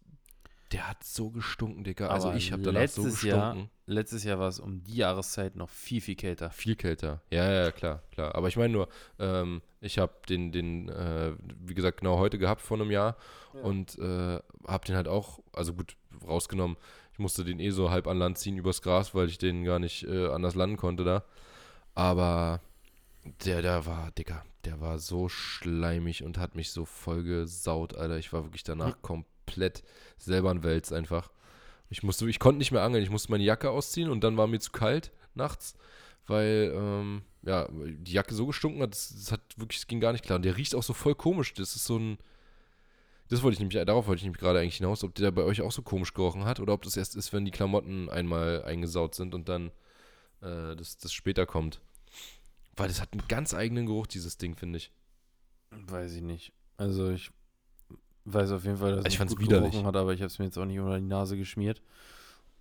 der 0.71 0.87
hat 0.87 1.03
so 1.03 1.29
gestunken, 1.29 1.83
Digga. 1.83 2.07
Also 2.07 2.29
Aber 2.29 2.37
ich 2.37 2.51
habe 2.51 2.61
danach 2.63 2.87
so 2.87 3.03
letztes 3.03 3.21
gestunken. 3.21 3.59
Jahr, 3.59 3.69
letztes 3.87 4.23
Jahr 4.23 4.39
war 4.39 4.47
es 4.47 4.59
um 4.59 4.83
die 4.83 4.95
Jahreszeit 4.95 5.55
noch 5.55 5.69
viel, 5.69 6.01
viel 6.01 6.15
kälter. 6.15 6.49
Viel 6.51 6.75
kälter. 6.75 7.21
Ja, 7.29 7.51
ja, 7.51 7.71
klar, 7.71 8.03
klar. 8.11 8.35
Aber 8.35 8.47
ich 8.47 8.57
meine 8.57 8.71
nur, 8.71 8.87
ähm, 9.19 9.61
ich 9.81 9.97
habe 9.99 10.13
den, 10.29 10.51
den, 10.51 10.89
äh, 10.89 11.33
wie 11.59 11.73
gesagt, 11.73 11.99
genau 11.99 12.17
heute 12.19 12.37
gehabt 12.37 12.61
vor 12.61 12.79
einem 12.79 12.91
Jahr 12.91 13.17
und 13.63 13.97
äh, 13.99 14.39
habe 14.67 14.85
den 14.85 14.95
halt 14.95 15.07
auch, 15.07 15.39
also 15.51 15.73
gut, 15.73 15.97
rausgenommen. 16.25 16.77
Ich 17.13 17.19
musste 17.19 17.43
den 17.43 17.59
eh 17.59 17.71
so 17.71 17.89
halb 17.89 18.07
an 18.07 18.17
Land 18.17 18.37
ziehen 18.37 18.57
übers 18.57 18.81
Gras, 18.81 19.13
weil 19.13 19.27
ich 19.27 19.37
den 19.37 19.65
gar 19.65 19.79
nicht 19.79 20.03
äh, 20.03 20.27
anders 20.27 20.55
landen 20.55 20.77
konnte 20.77 21.03
da. 21.03 21.23
Aber 21.93 22.61
der, 23.45 23.61
der 23.61 23.85
war, 23.85 24.11
Dicker, 24.11 24.43
der 24.63 24.79
war 24.79 24.99
so 24.99 25.27
schleimig 25.27 26.23
und 26.23 26.37
hat 26.37 26.55
mich 26.55 26.71
so 26.71 26.85
voll 26.85 27.23
gesaut, 27.23 27.95
Alter. 27.95 28.17
Ich 28.17 28.31
war 28.31 28.45
wirklich 28.45 28.63
danach 28.63 29.01
komplett 29.01 29.30
selber 30.17 30.51
ein 30.51 30.63
Wels 30.63 30.91
einfach. 30.91 31.31
Ich 31.89 32.03
musste, 32.03 32.29
ich 32.29 32.39
konnte 32.39 32.59
nicht 32.59 32.71
mehr 32.71 32.83
angeln. 32.83 33.03
Ich 33.03 33.09
musste 33.09 33.31
meine 33.31 33.43
Jacke 33.43 33.69
ausziehen 33.69 34.09
und 34.09 34.23
dann 34.23 34.37
war 34.37 34.47
mir 34.47 34.59
zu 34.59 34.71
kalt 34.71 35.11
nachts, 35.33 35.75
weil 36.27 36.71
ähm, 36.73 37.23
ja 37.43 37.67
die 37.71 38.13
Jacke 38.13 38.33
so 38.33 38.47
gestunken 38.47 38.81
hat, 38.81 38.93
das, 38.93 39.09
das 39.09 39.31
hat 39.31 39.41
wirklich, 39.57 39.79
es 39.79 39.87
ging 39.87 39.99
gar 39.99 40.13
nicht 40.13 40.23
klar. 40.23 40.37
Und 40.37 40.45
der 40.45 40.57
riecht 40.57 40.75
auch 40.75 40.83
so 40.83 40.93
voll 40.93 41.15
komisch. 41.15 41.53
Das 41.53 41.75
ist 41.75 41.85
so 41.85 41.97
ein, 41.97 42.17
das 43.29 43.43
wollte 43.43 43.53
ich 43.53 43.59
nämlich, 43.59 43.83
darauf 43.85 44.07
wollte 44.07 44.19
ich 44.19 44.23
nämlich 44.23 44.39
gerade 44.39 44.59
eigentlich 44.59 44.77
hinaus, 44.77 45.03
ob 45.03 45.15
der 45.15 45.31
bei 45.31 45.43
euch 45.43 45.61
auch 45.61 45.71
so 45.71 45.81
komisch 45.81 46.13
gerochen 46.13 46.45
hat 46.45 46.59
oder 46.59 46.73
ob 46.73 46.83
das 46.83 46.97
erst 46.97 47.15
ist, 47.15 47.33
wenn 47.33 47.45
die 47.45 47.51
Klamotten 47.51 48.09
einmal 48.09 48.63
eingesaut 48.63 49.15
sind 49.15 49.33
und 49.33 49.49
dann 49.49 49.67
äh, 50.41 50.75
das, 50.75 50.97
das 50.97 51.13
später 51.13 51.45
kommt. 51.45 51.81
Weil 52.75 52.87
das 52.87 53.01
hat 53.01 53.13
einen 53.13 53.27
ganz 53.27 53.53
eigenen 53.53 53.85
Geruch, 53.85 54.07
dieses 54.07 54.37
Ding, 54.37 54.55
finde 54.55 54.77
ich. 54.77 54.91
Weiß 55.71 56.13
ich 56.13 56.21
nicht. 56.21 56.53
Also 56.77 57.09
ich 57.09 57.31
weiß 58.25 58.51
auf 58.51 58.63
jeden 58.65 58.77
Fall, 58.77 58.95
dass 58.97 59.05
Ich 59.05 59.13
es 59.13 59.17
fand's 59.17 59.35
gut 59.35 59.45
widerlich. 59.45 59.71
gerochen 59.71 59.87
hat, 59.87 59.95
aber 59.95 60.13
ich 60.13 60.21
habe 60.21 60.27
es 60.27 60.39
mir 60.39 60.45
jetzt 60.45 60.57
auch 60.57 60.65
nicht 60.65 60.79
unter 60.79 60.97
die 60.99 61.05
Nase 61.05 61.37
geschmiert. 61.37 61.81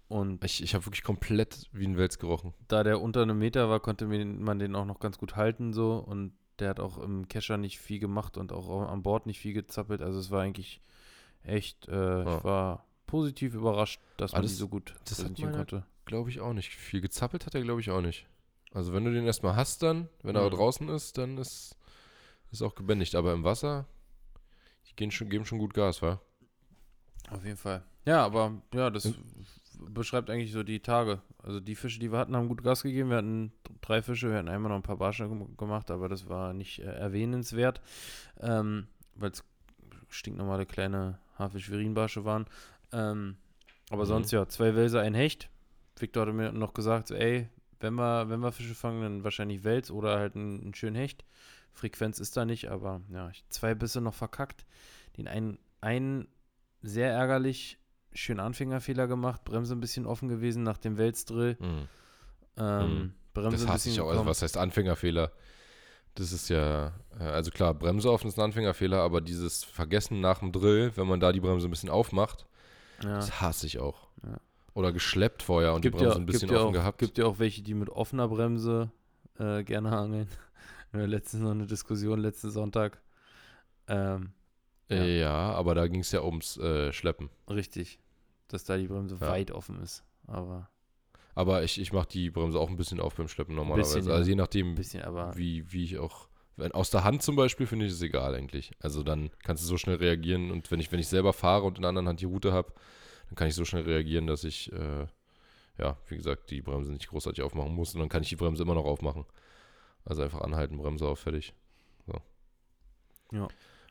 Und 0.09 0.43
Ich, 0.45 0.63
ich 0.63 0.75
habe 0.75 0.85
wirklich 0.87 1.05
komplett 1.05 1.69
wie 1.73 1.87
ein 1.87 1.97
Wels 1.97 2.19
gerochen. 2.19 2.53
da 2.69 2.83
der 2.83 3.01
unter 3.01 3.23
einem 3.23 3.39
Meter 3.39 3.69
war, 3.71 3.79
konnte 3.81 4.07
mir- 4.07 4.25
man 4.25 4.59
den 4.59 4.75
auch 4.75 4.85
noch 4.85 4.99
ganz 4.99 5.19
gut 5.19 5.37
halten 5.37 5.73
so 5.73 5.95
und 5.99 6.33
der 6.59 6.71
hat 6.71 6.81
auch 6.81 6.99
im 6.99 7.29
Kescher 7.29 7.57
nicht 7.57 7.79
viel 7.79 8.01
gemacht 8.01 8.37
und 8.37 8.53
auch 8.53 8.89
an 8.89 9.03
Bord 9.03 9.27
nicht 9.27 9.39
viel 9.39 9.53
gezappelt. 9.55 10.03
Also 10.03 10.19
es 10.19 10.31
war 10.31 10.43
eigentlich 10.43 10.81
echt, 11.45 11.89
äh, 11.89 11.93
Ja. 12.25 12.37
ich 12.39 12.45
war 12.45 12.85
positiv 13.07 13.55
überrascht, 13.55 14.01
dass 14.17 14.33
man 14.33 14.43
die 14.43 14.49
so 14.49 14.69
gut 14.69 14.95
das 15.05 15.13
hat 15.13 15.19
präsentieren 15.19 15.53
konnte. 15.53 15.87
Glaube 16.07 16.29
ich 16.31 16.41
auch 16.41 16.53
nicht. 16.53 16.75
Viel 16.75 17.01
gezappelt 17.01 17.47
hat 17.47 17.55
er, 17.55 17.63
glaube 17.63 17.81
ich, 17.81 17.91
auch 17.91 18.01
nicht. 18.03 18.27
Also 18.73 18.93
wenn 18.93 19.05
du 19.05 19.13
den 19.13 19.25
erstmal 19.27 19.57
hast 19.57 19.83
dann, 19.83 20.09
wenn 20.23 20.37
er 20.37 20.45
Mhm. 20.45 20.51
draußen 20.55 20.89
ist, 20.89 21.19
dann 21.19 21.39
ist 21.39 21.77
ist 22.53 22.63
auch 22.63 22.75
gebändigt. 22.75 23.15
Aber 23.15 23.33
im 23.33 23.45
Wasser, 23.45 23.87
die 24.91 24.97
gehen 24.97 25.11
schon, 25.11 25.29
geben 25.31 25.45
schon 25.45 25.59
gut 25.59 25.75
Gas, 25.75 26.03
wa? 26.03 26.21
Auf 27.31 27.45
jeden 27.45 27.57
Fall. 27.57 27.83
Ja, 28.07 28.25
aber 28.25 28.61
ja, 28.75 28.91
das 28.91 29.07
Und- 29.07 29.95
beschreibt 29.95 30.31
eigentlich 30.31 30.53
so 30.53 30.63
die 30.63 30.81
Tage. 30.81 31.21
Also 31.43 31.61
die 31.61 31.75
Fische, 31.75 32.01
die 32.01 32.11
wir 32.13 32.19
hatten, 32.19 32.37
haben 32.37 32.49
gut 32.49 32.63
Gas 32.63 32.83
gegeben. 32.83 33.11
Wir 33.11 33.17
hatten 33.19 33.53
drei 33.81 34.03
Fische, 34.03 34.31
wir 34.31 34.39
hatten 34.39 34.49
einmal 34.49 34.71
noch 34.71 34.77
ein 34.77 34.83
paar 34.83 34.97
Barsche 34.97 35.29
gem- 35.29 35.57
gemacht, 35.57 35.91
aber 35.91 36.09
das 36.09 36.29
war 36.29 36.53
nicht 36.53 36.81
äh, 36.81 36.85
erwähnenswert, 36.85 37.81
ähm, 38.41 38.89
weil 39.15 39.31
es 39.31 39.45
stinknormale 40.09 40.67
kleine 40.67 41.19
Haarfisch-Virinbarsche 41.39 42.25
waren. 42.25 42.47
Ähm, 42.93 43.37
aber 43.91 44.03
Mhm. 44.05 44.09
sonst 44.09 44.31
ja, 44.33 44.47
zwei 44.49 44.75
Wälse, 44.75 45.01
ein 45.01 45.15
Hecht. 45.15 45.49
Victor 45.99 46.23
hatte 46.23 46.33
mir 46.33 46.53
noch 46.53 46.75
gesagt, 46.75 47.09
so, 47.09 47.15
ey, 47.15 47.49
wenn 47.79 47.95
wir, 47.95 48.29
wenn 48.29 48.41
wir 48.41 48.53
Fische 48.53 48.75
fangen, 48.75 49.03
dann 49.03 49.25
wahrscheinlich 49.25 49.65
Wels 49.65 49.91
oder 49.91 50.19
halt 50.19 50.35
einen, 50.35 50.61
einen 50.63 50.75
schönen 50.75 50.97
Hecht. 50.97 51.25
Frequenz 51.73 52.19
ist 52.19 52.37
da 52.37 52.45
nicht, 52.45 52.71
aber 52.71 53.01
ja, 53.13 53.29
ich, 53.31 53.45
zwei 53.49 53.75
Bisse 53.75 54.01
noch 54.01 54.15
verkackt. 54.15 54.65
Den 55.17 55.29
einen, 55.29 55.59
einen 55.81 56.29
sehr 56.83 57.11
ärgerlich, 57.13 57.79
schön 58.13 58.41
Anfängerfehler 58.41 59.07
gemacht, 59.07 59.45
Bremse 59.45 59.75
ein 59.75 59.81
bisschen 59.81 60.07
offen 60.07 60.29
gewesen 60.29 60.63
nach 60.63 60.79
dem 60.79 60.97
Welsdrill. 60.99 61.57
Mhm. 61.61 61.89
Ähm, 62.57 62.99
Mhm. 62.99 63.13
Bremse 63.33 63.65
Das 63.65 63.75
hasse 63.75 63.91
ich 63.91 64.01
auch. 64.01 64.09
Also 64.09 64.27
was 64.27 64.43
heißt 64.43 64.57
Anfängerfehler? 64.57 65.31
Das 66.15 66.33
ist 66.33 66.49
ja, 66.49 66.93
äh, 67.19 67.23
also 67.23 67.51
klar, 67.51 67.75
Bremse 67.75 68.11
offen 68.11 68.27
ist 68.29 68.39
ein 68.39 68.45
Anfängerfehler, 68.45 68.99
aber 68.99 69.21
dieses 69.21 69.63
Vergessen 69.63 70.21
nach 70.21 70.41
dem 70.41 70.51
Drill, 70.53 70.93
wenn 70.97 71.07
man 71.07 71.21
da 71.21 71.33
die 71.33 71.41
Bremse 71.41 71.69
ein 71.69 71.71
bisschen 71.71 71.89
aufmacht, 71.91 72.47
ja. 73.03 73.17
das 73.17 73.41
hasse 73.41 73.67
ich 73.67 73.79
auch. 73.79 74.09
Ja. 74.25 74.39
Oder 74.75 74.93
geschleppt 74.93 75.43
vorher 75.43 75.75
und 75.75 75.83
Gibt 75.83 75.95
die 75.95 75.99
Bremse 75.99 76.15
ja, 76.15 76.21
ein 76.21 76.27
bisschen 76.27 76.41
gibt 76.49 76.53
ja 76.53 76.59
offen 76.59 76.69
auch, 76.69 76.73
gehabt. 76.73 76.99
Gibt 76.99 77.19
ja 77.19 77.27
auch 77.27 77.39
welche, 77.39 77.63
die 77.63 77.75
mit 77.75 77.89
offener 77.89 78.29
Bremse 78.29 78.91
äh, 79.39 79.63
gerne 79.63 79.97
angeln. 79.97 80.29
Wir 80.93 81.01
hatten 81.03 81.11
letztens 81.11 81.43
noch 81.43 81.51
eine 81.53 81.67
Diskussion, 81.67 82.19
letzten 82.21 82.51
Sonntag. 82.51 83.01
Ähm, 83.87 84.33
Äh, 84.91 85.21
ja. 85.21 85.53
aber 85.53 85.75
da 85.77 85.87
ging 85.87 86.01
es 86.01 86.11
ja 86.11 86.23
ums 86.23 86.57
äh, 86.57 86.93
Schleppen. 86.93 87.31
richtig, 87.49 88.01
dass 88.49 88.65
da 88.65 88.77
die 88.77 88.89
Bremse 88.89 89.17
Ja. 89.21 89.29
weit 89.29 89.53
offen 89.53 89.81
ist. 89.81 90.03
Aber 90.27 90.69
Aber 91.37 91.63
ich, 91.63 91.81
ich 91.81 91.93
mache 91.93 92.09
die 92.09 92.29
Bremse 92.31 92.59
auch 92.59 92.69
ein 92.69 92.77
bisschen 92.77 92.99
auf 93.01 93.15
beim 93.15 93.29
Schleppen 93.29 93.55
normalerweise. 93.55 93.95
bisschen, 93.97 94.11
ja. 94.11 94.17
Also 94.17 94.29
je 94.29 94.35
nachdem, 94.35 94.75
bisschen, 94.75 95.03
aber 95.03 95.37
wie, 95.37 95.71
wie 95.73 95.85
ich 95.85 95.99
auch. 95.99 96.29
Wenn, 96.57 96.73
aus 96.73 96.91
der 96.91 97.05
Hand 97.05 97.23
zum 97.23 97.37
Beispiel 97.37 97.67
finde 97.69 97.87
ich 97.87 97.93
es 97.93 98.03
egal 98.03 98.35
eigentlich. 98.35 98.73
Also 98.81 99.03
dann 99.05 99.31
kannst 99.45 99.63
du 99.63 99.69
so 99.69 99.77
schnell 99.79 99.97
reagieren 99.97 100.51
und 100.51 100.71
wenn 100.73 100.81
ich, 100.81 100.91
wenn 100.91 100.99
ich 100.99 101.07
selber 101.09 101.33
fahre 101.33 101.65
und 101.67 101.77
in 101.79 101.83
der 101.83 101.91
anderen 101.91 102.09
Hand 102.09 102.21
die 102.21 102.25
Route 102.27 102.53
habe, 102.53 102.73
dann 103.29 103.37
kann 103.37 103.47
ich 103.47 103.55
so 103.55 103.65
schnell 103.65 103.85
reagieren, 103.85 104.27
dass 104.27 104.43
ich, 104.43 104.73
äh, 104.73 105.07
ja, 105.79 105.97
wie 106.09 106.17
gesagt, 106.17 106.51
die 106.51 106.61
Bremse 106.63 106.93
nicht 106.93 107.09
großartig 107.09 107.43
aufmachen 107.45 107.73
muss 107.75 107.95
und 107.95 108.01
dann 108.01 108.09
kann 108.09 108.23
ich 108.23 108.29
die 108.29 108.37
Bremse 108.37 108.65
immer 108.65 108.75
noch 108.75 108.85
aufmachen. 108.85 109.25
Also 110.05 110.23
einfach 110.23 110.41
anhalten, 110.41 110.79
Bremse 110.79 111.07
auf, 111.07 111.21
fertig. 111.21 111.55
So. 112.07 112.15
Ja. 113.33 113.49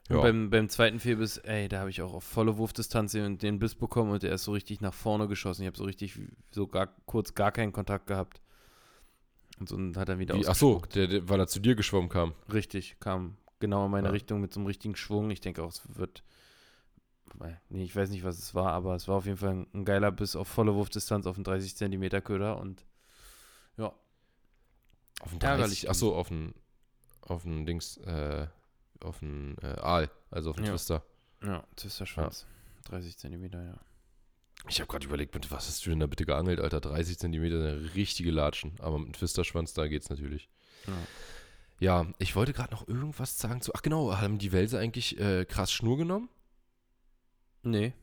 Ja. 0.10 0.16
Und 0.16 0.22
beim, 0.24 0.50
beim 0.50 0.70
zweiten 0.70 1.00
Fehlbiss, 1.00 1.38
ey, 1.38 1.68
da 1.68 1.82
habe 1.82 1.92
ich 1.92 2.02
auch 2.02 2.14
auf 2.14 2.24
volle 2.24 2.58
Wurfdistanz 2.58 3.12
den, 3.12 3.60
Biss 3.60 3.76
bekommen 3.76 4.12
und 4.12 4.24
der 4.24 4.34
ist 4.34 4.44
so 4.44 4.54
richtig 4.54 4.82
nach 4.82 4.94
vorne 4.94 5.28
geschossen. 5.28 5.62
Ich 5.62 5.68
habe 5.68 5.78
so 5.78 5.84
richtig, 5.84 6.20
so 6.52 6.66
gar, 6.68 6.88
kurz 7.06 7.36
gar 7.36 7.52
keinen 7.52 7.72
Kontakt 7.72 8.08
gehabt. 8.08 8.42
Und 9.60 9.70
so 9.70 9.78
hat 10.00 10.10
er 10.10 10.18
wieder 10.18 10.36
Wie, 10.36 10.48
ach 10.48 10.56
so, 10.56 10.82
der, 10.96 11.08
der, 11.08 11.30
weil 11.30 11.40
er 11.40 11.48
zu 11.48 11.60
dir 11.60 11.76
geschwommen 11.76 12.10
kam. 12.10 12.34
Richtig, 12.52 12.96
kam 13.00 13.38
genau 13.60 13.86
in 13.86 13.92
meine 13.92 14.08
Ja. 14.08 14.12
Richtung 14.12 14.42
mit 14.42 14.52
so 14.52 14.60
einem 14.60 14.68
richtigen 14.68 14.96
Schwung. 14.96 15.30
Ich 15.30 15.42
denke 15.42 15.62
auch, 15.64 15.70
es 15.70 15.84
wird 15.96 16.24
nee, 17.70 17.84
ich 17.84 17.96
weiß 17.96 18.10
nicht, 18.10 18.24
was 18.24 18.38
es 18.38 18.56
war, 18.56 18.72
aber 18.74 18.96
es 18.96 19.08
war 19.08 19.18
auf 19.18 19.26
jeden 19.26 19.38
Fall 19.38 19.52
ein, 19.52 19.68
ein 19.74 19.86
geiler 19.86 20.12
Biss 20.12 20.36
auf 20.36 20.48
volle 20.48 20.76
Wurfdistanz 20.76 21.26
auf 21.26 21.36
einen 21.36 21.44
30 21.44 21.76
Zentimeter 21.76 22.22
Köder 22.22 22.60
und 22.60 22.86
ja. 23.78 23.94
Auf 25.20 25.32
den 25.32 25.42
Ärgerlich 25.42 25.82
30, 25.82 25.90
achso, 25.90 26.16
auf 26.16 26.30
den, 26.30 26.54
auf 27.22 27.44
den 27.44 27.66
Dings, 27.66 27.98
äh, 27.98 28.48
auf 29.02 29.20
den 29.20 29.58
äh, 29.62 29.80
Aal, 29.80 30.10
also 30.32 30.52
auf 30.52 30.56
den 30.56 30.66
Ja. 30.66 30.72
Twister. 30.72 31.04
Ja, 31.44 31.64
Twisterschwanz. 31.76 32.46
30 32.86 33.18
Zentimeter, 33.18 33.64
ja. 33.64 33.80
Ich 34.68 34.80
habe 34.82 34.88
gerade 34.90 35.06
überlegt, 35.06 35.34
mit 35.34 35.50
was 35.52 35.68
hast 35.68 35.86
du 35.86 35.90
denn 35.90 36.00
da 36.02 36.08
bitte 36.08 36.26
geangelt, 36.26 36.60
Alter? 36.60 36.82
30 36.82 37.18
Zentimeter, 37.18 37.56
eine 37.56 37.96
richtige 37.96 38.32
Latschen. 38.32 38.74
Aber 38.80 39.00
mit 39.00 39.08
dem 39.10 39.14
Twisterschwanz, 39.14 39.74
da 39.74 39.88
geht's 39.88 40.10
natürlich. 40.10 40.50
Ja. 40.88 40.94
Ja, 41.82 42.06
ich 42.18 42.36
wollte 42.36 42.52
gerade 42.52 42.72
noch 42.74 42.86
irgendwas 42.90 43.38
sagen 43.40 43.62
zu. 43.62 43.74
Ach 43.74 43.82
genau, 43.82 44.18
haben 44.18 44.38
die 44.38 44.52
Wälse 44.52 44.78
eigentlich 44.78 45.18
äh, 45.18 45.46
krass 45.46 45.72
Schnur 45.72 45.98
genommen? 45.98 46.28
Nee. 47.64 47.94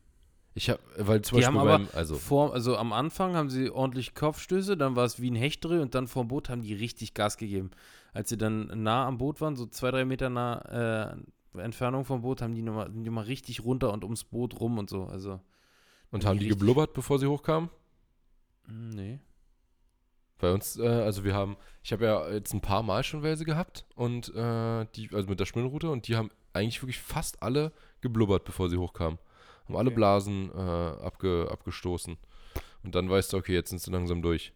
Ich 0.57 0.71
habe, 0.71 0.81
weil 0.97 1.21
zum 1.21 1.37
Die 1.37 1.43
Beispiel 1.43 1.61
haben 1.61 1.69
aber 1.69 1.79
beim, 1.81 1.89
also 1.93 2.17
Vor, 2.17 2.55
also 2.55 2.79
am 2.79 2.95
Anfang 2.95 3.37
haben 3.37 3.51
sie 3.51 3.71
ordentlich 3.71 4.15
Kopfstöße, 4.15 4.79
dann 4.79 4.97
war 4.97 5.05
es 5.05 5.21
wie 5.21 5.31
ein 5.31 5.35
Hechtdreh 5.37 5.81
und 5.81 5.95
dann 5.95 6.09
vorm 6.09 6.29
Boot 6.29 6.49
haben 6.49 6.63
die 6.63 6.73
richtig 6.73 7.13
Gas 7.13 7.37
gegeben. 7.37 7.73
Als 8.15 8.31
sie 8.31 8.39
dann 8.39 8.83
nah 8.83 9.07
am 9.07 9.19
Boot 9.19 9.43
waren, 9.43 9.55
so 9.55 9.67
zwei, 9.67 9.91
drei 9.91 10.07
Meter 10.07 10.31
nah 10.31 11.15
äh, 11.55 11.61
Entfernung 11.61 12.07
vom 12.07 12.23
Boot, 12.23 12.41
haben 12.41 12.55
die 12.55 12.63
nochmal 12.63 12.91
die 12.91 13.11
mal 13.11 13.25
richtig 13.25 13.65
runter 13.65 13.93
und 13.93 14.03
ums 14.03 14.25
Boot 14.25 14.59
rum 14.59 14.79
und 14.79 14.89
so. 14.89 15.05
Also, 15.05 15.41
und 16.11 16.25
haben 16.25 16.39
die 16.39 16.47
richtig- 16.47 16.59
geblubbert, 16.59 16.95
bevor 16.95 17.19
sie 17.19 17.27
hochkamen? 17.27 17.69
mm, 18.67 18.89
nee. 18.91 19.21
Bei 20.39 20.55
uns, 20.55 20.79
äh, 20.79 20.87
also 20.89 21.23
wir 21.23 21.35
haben, 21.35 21.59
ich 21.83 21.93
habe 21.93 22.05
ja 22.07 22.31
jetzt 22.31 22.55
ein 22.55 22.63
paar 22.63 22.83
Mal 22.83 23.05
schon 23.05 23.23
Wälse 23.23 23.45
gehabt 23.45 23.85
und 23.95 24.35
äh, 24.35 24.87
die, 24.95 25.11
also 25.13 25.29
mit 25.29 25.39
der 25.39 25.45
Schwimmroute 25.47 25.91
und 25.91 26.09
die 26.09 26.17
haben 26.17 26.31
eigentlich 26.55 26.83
wirklich 26.83 26.99
fast 26.99 27.43
alle 27.43 27.73
geblubbert, 28.01 28.45
bevor 28.45 28.71
sie 28.71 28.79
hochkamen. 28.79 29.19
Haben 29.67 29.77
alle 29.77 29.89
Okay. 29.89 29.97
Blasen 29.97 30.51
äh, 30.51 30.61
abge, 30.61 31.49
abgestoßen. 31.51 32.17
Und 32.83 32.95
dann 32.95 33.11
weißt 33.11 33.33
du, 33.33 33.37
okay, 33.37 33.55
jetzt 33.55 33.71
sind 33.71 33.81
sie 33.81 33.91
langsam 33.91 34.23
durch. 34.23 34.53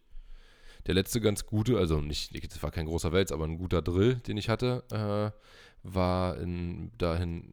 Der 0.86 0.94
letzte 0.94 1.20
ganz 1.20 1.46
gute, 1.46 1.76
also 1.76 2.00
nicht, 2.00 2.34
das 2.50 2.62
war 2.62 2.70
kein 2.70 2.86
großer 2.86 3.12
Wels, 3.12 3.32
aber 3.32 3.44
ein 3.44 3.58
guter 3.58 3.82
Drill, 3.82 4.16
den 4.16 4.36
ich 4.36 4.48
hatte, 4.48 4.84
äh, 4.90 5.38
war 5.82 6.38
in, 6.38 6.90
dahin, 6.96 7.52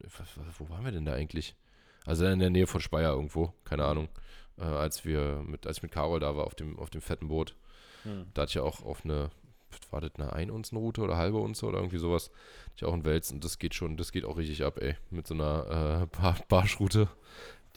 wo 0.58 0.68
waren 0.70 0.84
wir 0.84 0.92
denn 0.92 1.04
da 1.04 1.12
eigentlich? 1.12 1.54
Also 2.06 2.24
in 2.24 2.38
der 2.38 2.50
Nähe 2.50 2.66
von 2.66 2.80
Speyer 2.80 3.12
irgendwo, 3.12 3.52
keine 3.64 3.84
Ahnung. 3.84 4.08
Äh, 4.58 4.64
als 4.64 5.04
wir 5.04 5.42
mit, 5.46 5.66
als 5.66 5.78
ich 5.78 5.82
mit 5.82 5.92
Carol 5.92 6.20
da 6.20 6.36
war 6.36 6.44
auf 6.44 6.54
dem, 6.54 6.78
auf 6.78 6.90
dem 6.90 7.00
fetten 7.00 7.28
Boot. 7.28 7.54
Hm. 8.04 8.26
Da 8.34 8.42
hatte 8.42 8.50
ich 8.50 8.54
ja 8.54 8.62
auch 8.62 8.82
auf 8.82 9.04
eine, 9.04 9.30
war 9.90 10.00
das, 10.00 10.10
eine 10.16 10.32
Ein-Unzen-Route 10.32 11.00
oder 11.00 11.16
halbe 11.16 11.38
Unze 11.38 11.66
oder 11.66 11.78
irgendwie 11.78 11.98
sowas. 11.98 12.30
Ich 12.76 12.84
auch 12.84 12.92
einen 12.92 13.04
Wels 13.04 13.32
und 13.32 13.44
das 13.44 13.58
geht 13.58 13.74
schon, 13.74 13.96
das 13.96 14.12
geht 14.12 14.24
auch 14.24 14.36
richtig 14.36 14.64
ab, 14.64 14.78
ey. 14.80 14.96
Mit 15.10 15.26
so 15.26 15.34
einer 15.34 16.02
äh, 16.02 16.16
Bar 16.16 16.36
Barschroute. 16.48 17.08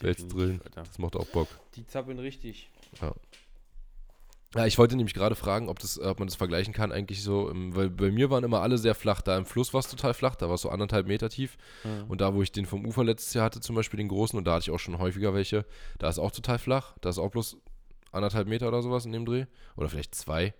Definitiv, 0.00 0.36
drillen. 0.36 0.60
Das 0.74 0.98
macht 0.98 1.16
auch 1.16 1.26
Bock. 1.26 1.48
Die 1.76 1.86
zappeln 1.86 2.18
richtig. 2.18 2.70
Ja, 4.54 4.66
ich 4.66 4.76
wollte 4.76 4.96
nämlich 4.96 5.14
gerade 5.14 5.34
fragen, 5.34 5.70
ob, 5.70 5.78
das, 5.78 5.98
ob 5.98 6.18
man 6.18 6.28
das 6.28 6.36
vergleichen 6.36 6.74
kann, 6.74 6.92
eigentlich 6.92 7.22
so, 7.22 7.48
im, 7.48 7.74
weil 7.74 7.88
bei 7.88 8.10
mir 8.10 8.28
waren 8.28 8.44
immer 8.44 8.60
alle 8.60 8.76
sehr 8.76 8.94
flach. 8.94 9.22
Da 9.22 9.38
im 9.38 9.46
Fluss 9.46 9.72
war 9.72 9.80
es 9.80 9.88
total 9.88 10.12
flach, 10.12 10.34
da 10.34 10.48
war 10.48 10.56
es 10.56 10.60
so 10.60 10.68
anderthalb 10.68 11.06
Meter 11.06 11.30
tief. 11.30 11.56
Ja. 11.84 12.04
Und 12.08 12.20
da, 12.20 12.34
wo 12.34 12.42
ich 12.42 12.52
den 12.52 12.66
vom 12.66 12.84
Ufer 12.84 13.02
letztes 13.02 13.32
Jahr 13.32 13.46
hatte, 13.46 13.60
zum 13.60 13.76
Beispiel 13.76 13.96
den 13.96 14.08
großen, 14.08 14.38
und 14.38 14.44
da 14.44 14.54
hatte 14.54 14.64
ich 14.64 14.70
auch 14.70 14.78
schon 14.78 14.98
häufiger 14.98 15.32
welche, 15.32 15.64
da 15.98 16.08
ist 16.10 16.18
auch 16.18 16.32
total 16.32 16.58
flach. 16.58 16.94
Da 17.00 17.08
ist 17.08 17.18
auch 17.18 17.30
bloß 17.30 17.56
anderthalb 18.10 18.46
Meter 18.46 18.68
oder 18.68 18.82
sowas 18.82 19.06
in 19.06 19.12
dem 19.12 19.24
Dreh. 19.24 19.46
Oder 19.76 19.88
vielleicht 19.88 20.14
zwei. 20.14 20.52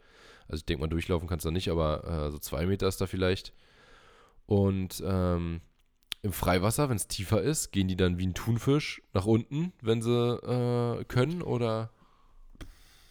Also 0.53 0.61
ich 0.61 0.66
denke 0.66 0.82
mal, 0.82 0.88
durchlaufen 0.88 1.28
kannst 1.28 1.44
du 1.44 1.48
da 1.48 1.53
nicht, 1.53 1.70
aber 1.70 2.05
äh, 2.26 2.30
so 2.30 2.38
zwei 2.38 2.66
Meter 2.66 2.86
ist 2.86 3.00
da 3.00 3.07
vielleicht. 3.07 3.53
Und 4.46 5.03
ähm, 5.05 5.62
im 6.20 6.32
Freiwasser, 6.32 6.88
wenn 6.88 6.96
es 6.96 7.09
tiefer 7.09 7.42
ist, 7.42 7.72
gehen 7.72 7.88
die 7.88 7.96
dann 7.96 8.18
wie 8.18 8.26
ein 8.26 8.34
Thunfisch 8.34 9.03
nach 9.12 9.24
unten, 9.26 9.72
wenn 9.80 10.03
sie 10.03 10.11
äh, 10.12 11.05
können, 11.05 11.42
oder? 11.42 11.90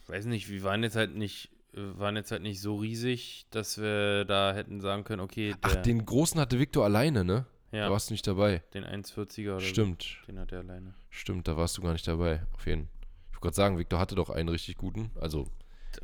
Weiß 0.06 0.26
nicht, 0.26 0.48
wir 0.50 0.62
waren 0.62 0.82
jetzt 0.82 0.96
halt 0.96 1.14
nicht, 1.16 1.50
waren 1.72 2.16
jetzt 2.16 2.30
halt 2.30 2.42
nicht 2.42 2.60
so 2.60 2.76
riesig, 2.76 3.46
dass 3.50 3.78
wir 3.78 4.24
da 4.24 4.54
hätten 4.54 4.80
sagen 4.80 5.04
können, 5.04 5.20
okay, 5.20 5.54
Ach, 5.62 5.76
den 5.76 6.04
großen 6.04 6.40
hatte 6.40 6.58
Victor 6.58 6.84
alleine, 6.84 7.24
ne? 7.24 7.46
ja, 7.72 7.86
Da 7.86 7.90
warst 7.90 8.10
du 8.10 8.14
nicht 8.14 8.26
dabei. 8.26 8.62
den 8.74 8.84
1,40er 8.84 9.50
oder 9.56 9.60
Stimmt, 9.60 10.18
so, 10.20 10.26
den 10.26 10.38
hat 10.38 10.52
er 10.52 10.60
alleine. 10.60 10.94
stimmt, 11.10 11.48
da 11.48 11.56
warst 11.56 11.76
du 11.76 11.82
gar 11.82 11.92
nicht 11.92 12.06
dabei. 12.06 12.42
Auf 12.52 12.66
jeden 12.66 12.82
Fall. 12.86 12.92
Ich 13.30 13.34
wollte 13.36 13.42
gerade 13.42 13.56
sagen, 13.56 13.78
Victor 13.78 13.98
hatte 13.98 14.14
doch 14.14 14.30
einen 14.30 14.48
richtig 14.48 14.76
guten. 14.76 15.10
Also 15.20 15.48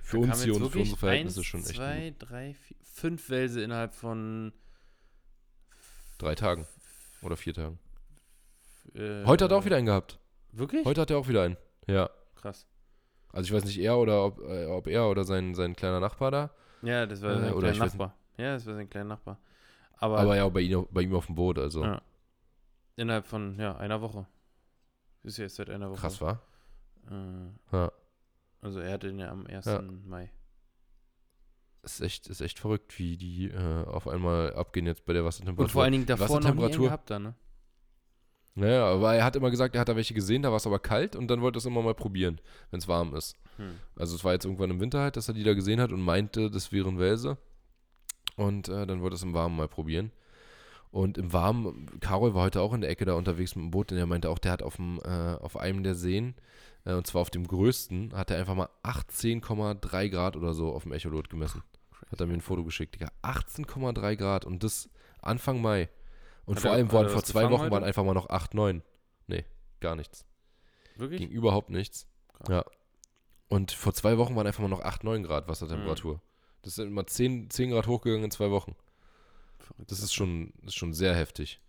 Für 0.02 0.18
uns 0.18 0.42
hier 0.42 0.54
und 0.56 0.70
für 0.70 0.78
unsere 0.80 0.96
Verhältnisse 0.96 1.40
eins, 1.40 1.46
schon 1.46 1.60
echt 1.60 1.74
zwei, 1.76 2.14
drei, 2.18 2.54
vier, 2.54 2.76
fünf 2.82 3.30
Wälse 3.30 3.62
innerhalb 3.62 3.94
von 3.94 4.52
drei 6.18 6.34
Tagen 6.34 6.66
oder 7.22 7.36
vier 7.36 7.54
Tagen. 7.54 7.78
äh, 8.94 9.24
Heute 9.24 9.44
hat 9.44 9.50
er 9.52 9.56
auch 9.58 9.64
wieder 9.64 9.76
einen 9.76 9.86
gehabt. 9.86 10.18
Wirklich? 10.52 10.84
Heute 10.84 11.00
hat 11.00 11.10
er 11.10 11.18
auch 11.18 11.28
wieder 11.28 11.42
einen. 11.42 11.56
Ja. 11.86 12.10
Krass. 12.36 12.66
Also 13.32 13.46
ich 13.48 13.52
weiß 13.52 13.64
nicht 13.66 13.78
er 13.78 13.98
oder 13.98 14.24
ob, 14.24 14.40
äh, 14.40 14.66
ob 14.66 14.86
er 14.86 15.08
oder 15.08 15.24
sein, 15.24 15.54
sein 15.54 15.76
kleiner 15.76 16.00
Nachbar 16.00 16.30
da. 16.30 16.50
Ja, 16.82 17.06
das 17.06 17.22
war 17.22 17.32
Äh, 17.32 17.40
sein 17.40 17.52
ich 17.52 17.58
kleiner 17.58 17.78
Nachbar. 17.86 18.14
Ja, 18.36 18.54
das 18.54 18.66
war 18.66 18.74
sein 18.74 18.88
kleiner 18.88 19.08
Nachbar. 19.08 19.38
Aber, 19.98 20.18
Aber 20.18 20.36
ja, 20.36 20.48
bei, 20.48 20.60
ihm, 20.60 20.86
bei 20.90 21.02
ihm 21.02 21.14
auf 21.14 21.26
dem 21.26 21.34
Boot. 21.34 21.58
Also 21.58 21.84
Ja. 21.84 22.00
innerhalb 22.96 23.26
von 23.26 23.58
ja, 23.58 23.76
einer 23.76 24.00
Woche. 24.00 24.26
Ist 25.24 25.38
ja 25.38 25.44
jetzt 25.44 25.56
seit 25.56 25.68
einer 25.70 25.90
Woche. 25.90 26.00
krass 26.00 26.20
war. 26.20 26.40
Äh, 27.10 27.74
Ja. 27.76 27.92
Also 28.60 28.80
er 28.80 28.92
hatte 28.92 29.08
den 29.08 29.18
ja 29.18 29.30
am 29.30 29.46
1. 29.46 29.64
Ja. 29.66 29.82
Mai. 29.82 30.30
Ist 31.82 32.00
echt, 32.00 32.26
ist 32.26 32.40
echt 32.40 32.58
verrückt, 32.58 32.98
wie 32.98 33.16
die 33.16 33.46
äh, 33.46 33.84
auf 33.84 34.08
einmal 34.08 34.52
abgehen 34.54 34.86
jetzt 34.86 35.04
bei 35.04 35.12
der 35.12 35.24
Wassertemperatur. 35.24 35.64
Und 35.64 35.70
vor 35.70 35.82
allen 35.84 35.92
Dingen 35.92 36.06
davor 36.06 36.40
noch 36.40 36.54
nie 36.54 36.76
gehabt 36.76 37.10
da, 37.10 37.18
ne? 37.18 37.34
Naja, 38.54 38.86
aber 38.86 39.14
er 39.14 39.24
hat 39.24 39.36
immer 39.36 39.50
gesagt, 39.50 39.76
er 39.76 39.80
hat 39.80 39.88
da 39.88 39.94
welche 39.94 40.14
gesehen, 40.14 40.42
da 40.42 40.50
war 40.50 40.56
es 40.56 40.66
aber 40.66 40.80
kalt 40.80 41.14
und 41.14 41.28
dann 41.28 41.40
wollte 41.40 41.58
er 41.58 41.60
es 41.60 41.66
immer 41.66 41.80
mal 41.80 41.94
probieren, 41.94 42.40
wenn 42.72 42.80
es 42.80 42.88
warm 42.88 43.14
ist. 43.14 43.36
Hm. 43.56 43.76
Also 43.94 44.16
es 44.16 44.24
war 44.24 44.32
jetzt 44.32 44.46
irgendwann 44.46 44.70
im 44.70 44.80
Winter 44.80 45.00
halt, 45.00 45.16
dass 45.16 45.28
er 45.28 45.34
die 45.34 45.44
da 45.44 45.54
gesehen 45.54 45.80
hat 45.80 45.92
und 45.92 46.00
meinte, 46.00 46.50
das 46.50 46.72
wären 46.72 46.98
Wälse. 46.98 47.38
Und 48.34 48.68
äh, 48.68 48.84
dann 48.84 49.00
wollte 49.00 49.14
er 49.14 49.18
es 49.18 49.22
im 49.22 49.34
Warmen 49.34 49.56
mal 49.56 49.68
probieren. 49.68 50.10
Und 50.90 51.18
im 51.18 51.32
Warmen, 51.32 52.00
Carol 52.00 52.34
war 52.34 52.44
heute 52.44 52.60
auch 52.60 52.72
in 52.72 52.80
der 52.80 52.90
Ecke 52.90 53.04
da 53.04 53.14
unterwegs 53.14 53.54
mit 53.54 53.64
dem 53.64 53.70
Boot 53.70 53.92
und 53.92 53.98
er 53.98 54.06
meinte 54.06 54.28
auch, 54.28 54.38
der 54.38 54.52
hat 54.52 54.62
auf, 54.62 54.76
dem, 54.76 54.98
äh, 55.04 55.34
auf 55.34 55.56
einem 55.56 55.84
der 55.84 55.94
Seen, 55.94 56.34
und 56.96 57.06
zwar 57.06 57.22
auf 57.22 57.30
dem 57.30 57.46
größten, 57.46 58.14
hat 58.14 58.30
er 58.30 58.38
einfach 58.38 58.54
mal 58.54 58.68
18,3 58.82 60.08
Grad 60.08 60.36
oder 60.36 60.54
so 60.54 60.72
auf 60.72 60.84
dem 60.84 60.92
Echolot 60.92 61.28
gemessen. 61.28 61.62
Hat 62.10 62.20
er 62.20 62.26
mir 62.26 62.34
ein 62.34 62.40
Foto 62.40 62.64
geschickt, 62.64 62.94
Digga. 62.94 63.10
18,3 63.22 64.16
Grad 64.16 64.44
und 64.44 64.62
das 64.64 64.88
Anfang 65.20 65.60
Mai. 65.60 65.88
Und 66.46 66.56
Hat 66.56 66.62
vor 66.62 66.70
allem 66.72 66.90
waren 66.92 67.08
vor 67.10 67.22
zwei 67.22 67.50
Wochen 67.50 67.62
heute? 67.64 67.70
waren 67.72 67.84
einfach 67.84 68.04
mal 68.04 68.14
noch 68.14 68.30
8, 68.30 68.54
9. 68.54 68.82
Nee, 69.26 69.44
gar 69.80 69.96
nichts. 69.96 70.24
Wirklich? 70.96 71.20
Ging 71.20 71.30
überhaupt 71.30 71.68
nichts. 71.70 72.06
Krass. 72.32 72.48
Ja. 72.48 72.64
Und 73.48 73.72
vor 73.72 73.92
zwei 73.92 74.16
Wochen 74.18 74.34
waren 74.36 74.46
einfach 74.46 74.62
mal 74.62 74.68
noch 74.68 74.82
8, 74.82 75.04
9 75.04 75.22
Grad 75.24 75.48
Wassertemperatur. 75.48 76.14
Mhm. 76.14 76.20
Das 76.62 76.74
sind 76.76 76.88
immer 76.88 77.06
10, 77.06 77.50
10 77.50 77.70
Grad 77.70 77.86
hochgegangen 77.86 78.24
in 78.24 78.30
zwei 78.30 78.50
Wochen. 78.50 78.74
Verrückt, 79.58 79.90
Das 79.90 80.00
ist 80.00 80.14
schon, 80.14 80.52
das 80.60 80.68
ist 80.68 80.76
schon 80.76 80.94
sehr 80.94 81.14
heftig. 81.14 81.60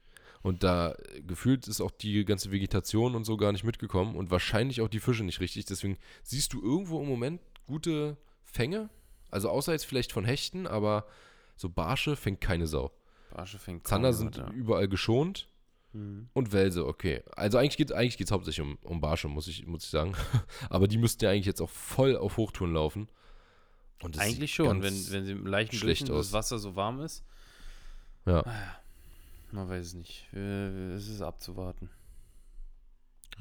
Und 0.42 0.64
da 0.64 0.96
gefühlt 1.28 1.68
ist 1.68 1.82
auch 1.82 1.92
die 1.92 2.24
ganze 2.24 2.52
Vegetation 2.52 3.16
und 3.16 3.26
so 3.26 3.36
gar 3.36 3.52
nicht 3.52 3.64
mitgekommen 3.64 4.16
und 4.16 4.32
wahrscheinlich 4.32 4.82
auch 4.82 4.88
die 4.88 5.00
Fische 5.00 5.24
nicht 5.24 5.42
richtig. 5.42 5.66
Deswegen 5.66 5.98
siehst 6.24 6.54
du 6.54 6.62
irgendwo 6.62 7.02
im 7.02 7.10
Moment 7.10 7.42
gute 7.68 8.18
Fänge. 8.44 8.90
Also 9.32 9.50
außer 9.50 9.74
jetzt 9.74 9.86
vielleicht 9.86 10.12
von 10.12 10.26
Hechten, 10.26 10.66
aber 10.66 11.06
so 11.56 11.70
Barsche 11.70 12.16
fängt 12.16 12.42
keine 12.42 12.68
Sau. 12.68 12.92
Barsche 13.32 13.60
fängt 13.60 13.86
Zander 13.86 14.14
sind 14.14 14.38
ja. 14.38 14.50
überall 14.52 14.88
geschont 14.88 15.50
Mhm. 15.92 16.30
und 16.34 16.52
Welse, 16.52 16.86
okay. 16.86 17.24
Also 17.36 17.58
eigentlich 17.58 17.78
geht 17.78 17.90
es 17.90 17.96
eigentlich 17.96 18.18
geht's 18.18 18.32
hauptsächlich 18.32 18.66
um, 18.66 18.78
um 18.84 19.02
Barsche, 19.02 19.28
muss 19.28 19.48
ich, 19.48 19.66
muss 19.66 19.84
ich 19.84 19.90
sagen. 19.90 20.14
aber 20.70 20.88
die 20.88 20.98
müssten 20.98 21.24
ja 21.24 21.32
eigentlich 21.32 21.48
jetzt 21.48 21.62
auch 21.62 21.70
voll 21.70 22.16
auf 22.16 22.38
Hochtouren 22.38 22.74
laufen. 22.74 23.10
Und 24.02 24.18
Eigentlich 24.20 24.54
schon, 24.54 24.82
wenn, 24.82 24.94
wenn 25.12 25.26
sie 25.26 25.32
im 25.32 25.46
leichten 25.46 25.76
schlecht 25.76 26.02
Durchschnitt 26.02 26.20
das. 26.20 26.32
Wasser 26.32 26.60
so 26.60 26.76
warm 26.76 27.02
ist. 27.02 27.26
Ja. 28.26 28.42
Ah 28.42 28.54
ja. 28.54 28.79
Man 29.52 29.68
weiß 29.70 29.88
es 29.88 29.94
nicht. 29.94 30.32
Äh, 30.34 30.94
Es 30.94 31.08
ist 31.08 31.22
abzuwarten. 31.22 31.90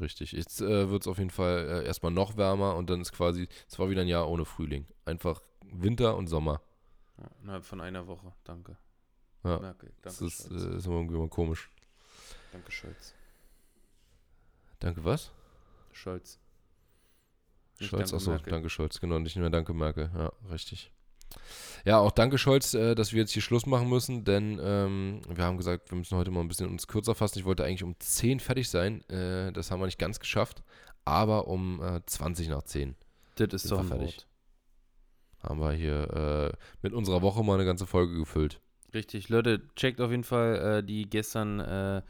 Richtig. 0.01 0.33
Jetzt 0.33 0.61
äh, 0.61 0.89
wird 0.91 1.03
es 1.03 1.09
auf 1.09 1.19
jeden 1.19 1.31
Fall 1.31 1.83
äh, 1.83 1.87
erstmal 1.87 2.13
noch 2.13 2.37
wärmer 2.37 2.77
und 2.77 2.89
dann 2.89 3.01
ist 3.01 3.13
quasi, 3.13 3.49
es 3.69 3.79
war 3.79 3.91
wieder 3.91 4.03
ein 4.03 4.09
Jahr 4.09 4.29
ohne 4.29 4.45
Frühling. 4.45 4.87
Einfach 5.05 5.43
Winter 5.65 6.17
und 6.17 6.29
Sommer. 6.29 6.61
Ja, 7.19 7.29
innerhalb 7.43 7.65
von 7.65 7.81
einer 7.81 8.07
Woche. 8.07 8.33
Danke. 8.45 8.77
Ja. 9.45 9.59
Merkel. 9.59 9.93
Das 10.03 10.19
Danke, 10.19 10.33
ist, 10.33 10.49
Scholz. 10.49 10.63
äh, 10.65 10.77
ist 10.77 10.87
immer 10.87 10.97
irgendwie 10.97 11.17
mal 11.17 11.29
komisch. 11.29 11.71
Danke, 12.53 12.71
Scholz. 12.73 13.15
Danke, 14.79 15.05
was? 15.05 15.33
Scholz. 15.93 16.39
Nicht 17.81 17.91
Scholz, 17.91 18.13
achso, 18.13 18.37
danke 18.39 18.69
Scholz, 18.71 18.99
genau, 19.01 19.19
nicht 19.21 19.37
mehr 19.37 19.51
danke 19.51 19.73
Merkel, 19.73 20.11
ja, 20.15 20.33
richtig. 20.51 20.93
Ja, 21.85 21.99
auch 21.99 22.11
danke 22.11 22.39
Scholz, 22.39 22.74
äh, 22.74 22.95
dass 22.95 23.12
wir 23.12 23.20
jetzt 23.20 23.33
hier 23.33 23.43
Schluss 23.43 23.66
machen 23.66 23.89
müssen, 23.89 24.24
denn 24.24 24.61
ähm, 24.62 25.22
wir 25.29 25.45
haben 25.45 25.57
gesagt, 25.57 25.91
wir 25.91 25.99
müssen 25.99 26.16
heute 26.16 26.31
mal 26.31 26.41
ein 26.41 26.49
bisschen 26.49 26.68
uns 26.68 26.87
kürzer 26.87 27.14
fassen. 27.14 27.39
Ich 27.39 27.45
wollte 27.45 27.64
eigentlich 27.64 27.83
um 27.85 27.95
10 27.99 28.41
fertig 28.41 28.68
sein, 28.68 29.09
äh, 29.09 29.53
das 29.53 29.70
haben 29.70 29.81
wir 29.81 29.87
nicht 29.87 29.99
ganz 29.99 30.20
geschafft, 30.20 30.62
aber 31.05 31.49
um 31.49 31.83
äh, 31.83 32.01
20 32.05 32.49
nach 32.49 32.62
10 32.62 32.97
Das 33.37 33.64
ist 33.64 33.70
doch 33.70 33.85
fertig. 33.85 34.16
Wort. 34.16 34.26
haben 35.41 35.61
wir 35.61 35.72
hier 35.72 36.53
äh, 36.55 36.57
mit 36.83 36.93
unserer 36.93 37.22
Woche 37.22 37.43
mal 37.45 37.55
eine 37.55 37.64
ganze 37.64 37.87
Folge 37.87 38.18
gefüllt. 38.18 38.61
Richtig, 38.93 39.29
Leute, 39.29 39.62
checkt 39.76 40.01
auf 40.01 40.11
jeden 40.11 40.24
Fall 40.24 40.79
äh, 40.79 40.83
die 40.83 41.09
gestern 41.09 41.61
äh, 41.61 42.03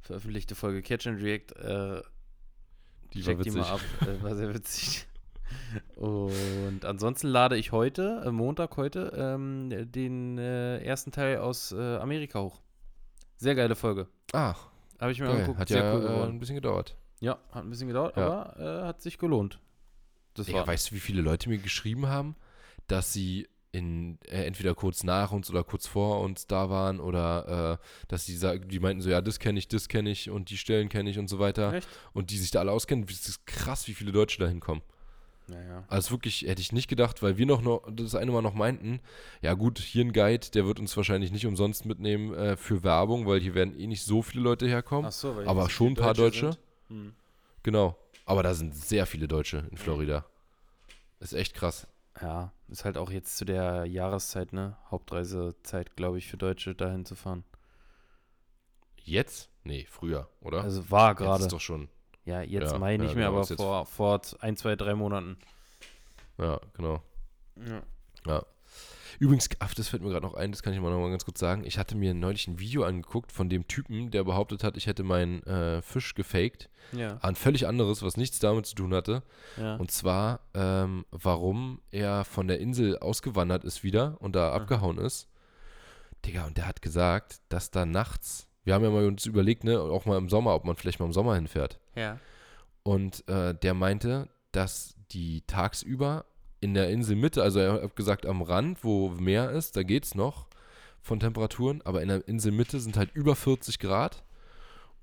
veröffentlichte 0.00 0.54
Folge 0.54 0.82
Catch 0.82 1.06
and 1.06 1.22
React. 1.22 2.02
Die 3.12 3.26
war 3.26 3.34
check 3.34 3.42
die 3.42 3.50
mal 3.50 3.64
ab. 3.64 3.80
War 4.22 4.36
sehr 4.36 4.54
witzig. 4.54 5.06
Und 5.96 6.84
ansonsten 6.84 7.28
lade 7.28 7.56
ich 7.56 7.72
heute, 7.72 8.22
äh, 8.26 8.30
Montag 8.30 8.76
heute, 8.76 9.12
ähm, 9.16 9.70
den 9.92 10.38
äh, 10.38 10.78
ersten 10.82 11.12
Teil 11.12 11.38
aus 11.38 11.72
äh, 11.72 11.96
Amerika 11.96 12.40
hoch. 12.40 12.60
Sehr 13.36 13.54
geile 13.54 13.74
Folge. 13.76 14.06
Ah, 14.32 14.54
Habe 14.98 15.12
ich 15.12 15.18
mir 15.20 15.26
geil. 15.26 15.34
angeguckt. 15.36 15.58
Hat 15.58 15.68
Sehr 15.68 15.84
ja 15.84 15.94
cool 15.94 16.04
äh, 16.06 16.28
ein 16.28 16.38
bisschen 16.38 16.56
gedauert. 16.56 16.96
Ja, 17.20 17.38
hat 17.52 17.64
ein 17.64 17.70
bisschen 17.70 17.88
gedauert, 17.88 18.16
Ja. 18.16 18.26
aber 18.26 18.82
äh, 18.82 18.86
hat 18.86 19.02
sich 19.02 19.18
gelohnt. 19.18 19.60
Das 20.34 20.46
Digga, 20.46 20.60
war 20.60 20.66
weißt 20.68 20.90
du, 20.90 20.94
wie 20.94 21.00
viele 21.00 21.22
Leute 21.22 21.48
mir 21.48 21.58
geschrieben 21.58 22.06
haben, 22.08 22.36
dass 22.86 23.12
sie 23.12 23.48
in, 23.72 24.18
äh, 24.26 24.44
entweder 24.44 24.74
kurz 24.74 25.04
nach 25.04 25.30
uns 25.32 25.48
oder 25.50 25.62
kurz 25.64 25.86
vor 25.86 26.20
uns 26.20 26.46
da 26.46 26.70
waren 26.70 26.98
oder 26.98 27.78
äh, 27.80 27.84
dass 28.08 28.24
die 28.26 28.34
sagen, 28.36 28.68
die 28.68 28.80
meinten 28.80 29.00
so, 29.00 29.10
ja, 29.10 29.20
das 29.20 29.38
kenne 29.38 29.58
ich, 29.58 29.68
das 29.68 29.88
kenne 29.88 30.10
ich 30.10 30.28
und 30.30 30.50
die 30.50 30.56
Stellen 30.58 30.88
kenne 30.88 31.08
ich 31.10 31.18
und 31.18 31.28
so 31.28 31.38
weiter. 31.38 31.72
Echt? 31.74 31.88
Und 32.12 32.30
die 32.30 32.38
sich 32.38 32.50
da 32.50 32.60
alle 32.60 32.72
auskennen. 32.72 33.06
Es 33.08 33.28
ist 33.28 33.46
krass, 33.46 33.86
wie 33.86 33.94
viele 33.94 34.12
Deutsche 34.12 34.38
da 34.40 34.48
hinkommen. 34.48 34.82
Naja. 35.50 35.84
Also 35.88 36.12
wirklich, 36.12 36.42
hätte 36.42 36.60
ich 36.60 36.72
nicht 36.72 36.88
gedacht, 36.88 37.22
weil 37.22 37.36
wir 37.36 37.44
noch, 37.44 37.60
noch 37.60 37.82
das 37.90 38.14
eine 38.14 38.30
Mal 38.30 38.40
noch 38.40 38.54
meinten, 38.54 39.00
ja 39.42 39.54
gut, 39.54 39.78
hier 39.78 40.04
ein 40.04 40.12
Guide, 40.12 40.46
der 40.54 40.64
wird 40.64 40.78
uns 40.78 40.96
wahrscheinlich 40.96 41.32
nicht 41.32 41.46
umsonst 41.46 41.86
mitnehmen 41.86 42.32
äh, 42.34 42.56
für 42.56 42.84
Werbung, 42.84 43.26
weil 43.26 43.40
hier 43.40 43.54
werden 43.54 43.78
eh 43.78 43.86
nicht 43.86 44.04
so 44.04 44.22
viele 44.22 44.44
Leute 44.44 44.66
herkommen. 44.66 45.06
Ach 45.06 45.12
so, 45.12 45.34
aber 45.44 45.68
schon 45.68 45.88
ein 45.88 45.94
paar 45.96 46.14
Deutsche. 46.14 46.52
sind. 46.52 46.58
Hm. 46.88 47.14
Genau. 47.64 47.96
Aber 48.26 48.44
da 48.44 48.54
sind 48.54 48.76
sehr 48.76 49.06
viele 49.06 49.26
Deutsche 49.26 49.66
in 49.70 49.76
Florida. 49.76 50.24
Ist 51.18 51.32
echt 51.32 51.54
krass. 51.54 51.88
Ja, 52.20 52.52
ist 52.68 52.84
halt 52.84 52.96
auch 52.96 53.10
jetzt 53.10 53.36
zu 53.36 53.44
der 53.44 53.86
Jahreszeit, 53.86 54.52
ne? 54.52 54.76
Hauptreisezeit, 54.90 55.96
glaube 55.96 56.18
ich, 56.18 56.28
für 56.28 56.36
Deutsche 56.36 56.74
dahin 56.74 57.04
zu 57.04 57.16
fahren. 57.16 57.44
Jetzt? 59.02 59.48
Nee, 59.64 59.86
früher, 59.90 60.28
oder? 60.40 60.62
Also 60.62 60.90
war 60.90 61.14
gerade. 61.14 61.42
ist 61.42 61.52
doch 61.52 61.60
schon. 61.60 61.88
Ja, 62.30 62.42
jetzt 62.42 62.72
Ja, 62.72 62.78
Mai 62.78 62.92
ja, 62.92 62.98
nicht 62.98 63.16
mehr, 63.16 63.28
genau, 63.28 63.40
aber 63.40 63.56
vor, 63.56 63.86
vor 63.86 64.20
ein, 64.38 64.56
zwei, 64.56 64.76
drei 64.76 64.94
Monaten. 64.94 65.36
Ja, 66.38 66.60
genau. 66.74 67.02
Ja. 67.56 67.82
Ja. 68.26 68.46
Übrigens, 69.18 69.50
ach, 69.58 69.74
das 69.74 69.88
fällt 69.88 70.02
mir 70.02 70.08
gerade 70.08 70.24
noch 70.24 70.34
ein, 70.34 70.50
das 70.52 70.62
kann 70.62 70.72
ich 70.72 70.80
mal 70.80 70.90
noch 70.90 71.00
mal 71.00 71.10
ganz 71.10 71.24
kurz 71.26 71.40
sagen. 71.40 71.64
Ich 71.64 71.76
hatte 71.76 71.94
mir 71.96 72.14
neulich 72.14 72.46
ein 72.48 72.58
Video 72.58 72.84
angeguckt 72.84 73.32
von 73.32 73.50
dem 73.50 73.68
Typen, 73.68 74.10
der 74.10 74.24
behauptet 74.24 74.64
hat, 74.64 74.76
ich 74.76 74.86
hätte 74.86 75.02
meinen 75.02 75.42
äh, 75.42 75.82
Fisch 75.82 76.14
gefaked. 76.14 76.70
Ja. 76.92 77.18
Ein 77.20 77.34
völlig 77.34 77.66
anderes, 77.66 78.02
was 78.02 78.16
nichts 78.16 78.38
damit 78.38 78.64
zu 78.64 78.76
tun 78.76 78.94
hatte. 78.94 79.22
ja. 79.58 79.76
Und 79.76 79.90
zwar, 79.90 80.40
ähm, 80.54 81.04
warum 81.10 81.82
er 81.90 82.24
von 82.24 82.48
der 82.48 82.60
Insel 82.60 82.98
ausgewandert 82.98 83.64
ist 83.64 83.82
wieder 83.82 84.16
und 84.20 84.36
da 84.36 84.52
abgehauen 84.52 84.98
ist. 84.98 85.28
Digga, 86.24 86.46
und 86.46 86.56
der 86.56 86.66
hat 86.66 86.80
gesagt, 86.80 87.40
dass 87.48 87.70
da 87.70 87.84
nachts, 87.84 88.46
wir 88.70 88.74
haben 88.76 88.84
ja 88.84 88.90
mal 88.90 89.06
uns 89.06 89.26
überlegt, 89.26 89.64
ne, 89.64 89.80
auch 89.80 90.06
mal 90.06 90.16
im 90.16 90.28
Sommer, 90.28 90.54
ob 90.54 90.64
man 90.64 90.76
vielleicht 90.76 91.00
mal 91.00 91.06
im 91.06 91.12
Sommer 91.12 91.34
hinfährt. 91.34 91.80
ja. 91.96 92.18
Und 92.84 93.28
äh, 93.28 93.52
der 93.52 93.74
meinte, 93.74 94.28
dass 94.52 94.94
die 95.10 95.42
tagsüber 95.48 96.24
in 96.60 96.74
der 96.74 96.88
Inselmitte, 96.88 97.42
also 97.42 97.58
er 97.58 97.82
hat 97.82 97.96
gesagt, 97.96 98.26
am 98.26 98.42
Rand, 98.42 98.84
wo 98.84 99.08
Meer 99.08 99.50
ist, 99.50 99.76
da 99.76 99.82
geht's 99.82 100.14
noch 100.14 100.46
von 101.02 101.18
Temperaturen, 101.18 101.82
aber 101.84 102.00
in 102.00 102.08
der 102.08 102.28
Inselmitte 102.28 102.78
sind 102.78 102.96
halt 102.96 103.10
über 103.12 103.34
40 103.34 103.80
Grad 103.80 104.22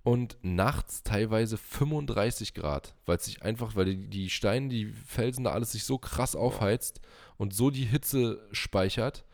und 0.04 0.38
nachts 0.42 1.04
teilweise 1.04 1.58
35 1.58 2.54
Grad, 2.54 2.96
weil 3.06 3.18
es 3.18 3.26
sich 3.26 3.44
einfach, 3.44 3.76
weil 3.76 3.86
die, 3.86 4.08
die 4.08 4.30
Steine, 4.30 4.70
die 4.70 4.86
Felsen 4.86 5.44
da 5.44 5.52
alles 5.52 5.74
sich 5.74 5.84
so 5.84 5.98
krass 5.98 6.38
aufheizt 6.38 7.02
und 7.36 7.54
so 7.54 7.70
die 7.70 7.86
Hitze 7.86 8.48
speichert, 8.54 9.26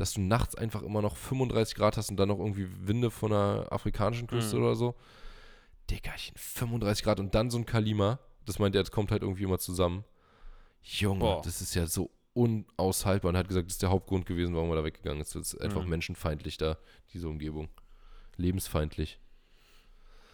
dass 0.00 0.12
du 0.14 0.20
nachts 0.20 0.54
einfach 0.54 0.82
immer 0.82 1.02
noch 1.02 1.16
35 1.16 1.74
Grad 1.74 1.96
hast 1.96 2.10
und 2.10 2.16
dann 2.16 2.28
noch 2.28 2.38
irgendwie 2.38 2.68
Winde 2.86 3.10
von 3.10 3.30
der 3.30 3.66
afrikanischen 3.70 4.26
Küste 4.26 4.56
Mhm. 4.56 4.62
oder 4.62 4.74
so. 4.74 4.94
Diggerchen, 5.90 6.34
35 6.36 7.04
Grad 7.04 7.20
und 7.20 7.34
dann 7.34 7.50
so 7.50 7.58
ein 7.58 7.66
Kalima. 7.66 8.18
Das 8.44 8.58
meint 8.58 8.74
er, 8.74 8.82
das 8.82 8.90
kommt 8.90 9.10
halt 9.10 9.22
irgendwie 9.22 9.44
immer 9.44 9.58
zusammen. 9.58 10.04
Junge, 10.82 11.20
Boah. 11.20 11.42
das 11.42 11.60
ist 11.60 11.74
ja 11.74 11.86
so 11.86 12.10
unaushaltbar. 12.34 13.30
Und 13.30 13.34
er 13.34 13.40
hat 13.40 13.48
gesagt, 13.48 13.66
das 13.66 13.74
ist 13.74 13.82
der 13.82 13.90
Hauptgrund 13.90 14.26
gewesen, 14.26 14.54
warum 14.54 14.70
er 14.70 14.76
da 14.76 14.84
weggegangen 14.84 15.20
ist. 15.20 15.34
Das 15.34 15.54
ist 15.54 15.60
einfach 15.60 15.82
Mhm. 15.82 15.90
menschenfeindlich 15.90 16.56
da, 16.56 16.78
diese 17.12 17.28
Umgebung. 17.28 17.68
Lebensfeindlich. 18.36 19.18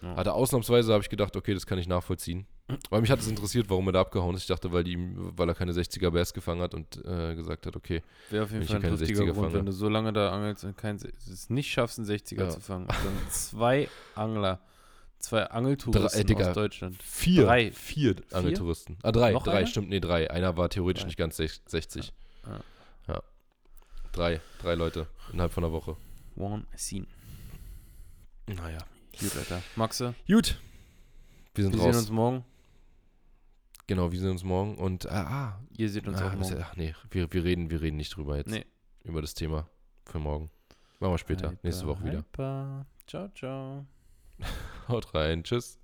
Ja. 0.02 0.16
Hatte 0.16 0.34
ausnahmsweise 0.34 0.92
habe 0.92 1.02
ich 1.02 1.08
gedacht, 1.08 1.34
okay, 1.36 1.54
das 1.54 1.66
kann 1.66 1.78
ich 1.78 1.88
nachvollziehen. 1.88 2.46
Weil 2.88 3.02
mich 3.02 3.10
hat 3.10 3.18
es 3.20 3.28
interessiert, 3.28 3.68
warum 3.68 3.86
er 3.88 3.92
da 3.92 4.00
abgehauen 4.00 4.34
ist. 4.34 4.42
Ich 4.42 4.46
dachte, 4.48 4.72
weil, 4.72 4.84
die, 4.84 4.96
weil 5.14 5.46
er 5.48 5.54
keine 5.54 5.72
60er 5.72 6.10
Bass 6.10 6.32
gefangen 6.32 6.62
hat 6.62 6.72
und 6.74 6.96
äh, 7.04 7.34
gesagt 7.34 7.66
hat, 7.66 7.76
okay, 7.76 8.02
Wäre 8.30 8.44
auf 8.44 8.52
jeden 8.52 8.64
Fall 8.66 8.76
ein 8.82 8.96
60er 8.96 9.32
Grund, 9.32 9.52
wenn 9.52 9.66
du 9.66 9.72
so 9.72 9.88
lange 9.90 10.12
da 10.14 10.32
angelst 10.32 10.64
und 10.64 10.74
kein, 10.76 10.96
es 10.96 11.50
nicht 11.50 11.70
schaffst, 11.70 11.98
einen 11.98 12.08
60er 12.08 12.44
Ja. 12.44 12.48
zu 12.48 12.60
fangen. 12.60 12.86
Dann 12.86 13.30
zwei 13.30 13.88
Angler, 14.14 14.60
zwei 15.18 15.44
Angeltouristen 15.44 16.20
Drei- 16.22 16.24
Digga. 16.24 16.48
aus 16.48 16.54
Deutschland. 16.54 17.02
vier, 17.02 17.44
Drei. 17.44 17.70
vier 17.70 18.16
Angeltouristen. 18.32 18.96
Ah, 19.02 19.12
drei, 19.12 19.32
Noch 19.32 19.42
drei, 19.44 19.58
einer? 19.58 19.66
stimmt, 19.66 19.90
nee, 19.90 20.00
drei. 20.00 20.30
Einer 20.30 20.56
war 20.56 20.70
theoretisch 20.70 21.02
Drei. 21.02 21.08
nicht 21.08 21.18
ganz 21.18 21.38
sech- 21.38 21.60
60. 21.66 22.14
Ja. 22.46 22.60
Ja. 23.08 23.22
Drei, 24.12 24.40
drei 24.62 24.74
Leute 24.74 25.06
innerhalb 25.34 25.52
von 25.52 25.64
einer 25.64 25.72
Woche. 25.74 25.96
One 26.36 26.64
scene. 26.78 27.06
Naja. 28.46 28.78
Gut, 29.20 29.36
Alter. 29.36 29.62
Maxe, 29.76 30.14
Gut. 30.26 30.58
Wir 31.54 31.64
sind 31.64 31.74
wir 31.74 31.80
sehen 31.80 31.86
raus. 31.90 31.96
uns 31.98 32.10
morgen. 32.10 32.44
Genau, 33.86 34.12
wir 34.12 34.18
sehen 34.18 34.30
uns 34.30 34.44
morgen. 34.44 34.76
Und, 34.76 35.10
ah, 35.10 35.26
ah, 35.26 35.60
Ihr 35.76 35.88
seht 35.90 36.06
uns 36.06 36.20
ah 36.20 36.28
auch 36.28 36.34
morgen. 36.34 36.58
ach 36.60 36.76
nee, 36.76 36.94
wir, 37.10 37.32
wir, 37.32 37.44
reden, 37.44 37.70
wir 37.70 37.80
reden 37.80 37.96
nicht 37.96 38.16
drüber 38.16 38.36
jetzt. 38.36 38.50
Nee. 38.50 38.64
Über 39.02 39.20
das 39.20 39.34
Thema 39.34 39.68
für 40.04 40.18
morgen. 40.18 40.50
Machen 41.00 41.12
wir 41.12 41.18
später, 41.18 41.50
Hyper, 41.50 41.60
nächste 41.62 41.86
Woche 41.86 42.04
wieder. 42.04 42.18
hyper. 42.18 42.86
Ciao, 43.06 43.28
ciao. 43.34 43.86
Haut 44.88 45.14
rein, 45.14 45.44
tschüss. 45.44 45.78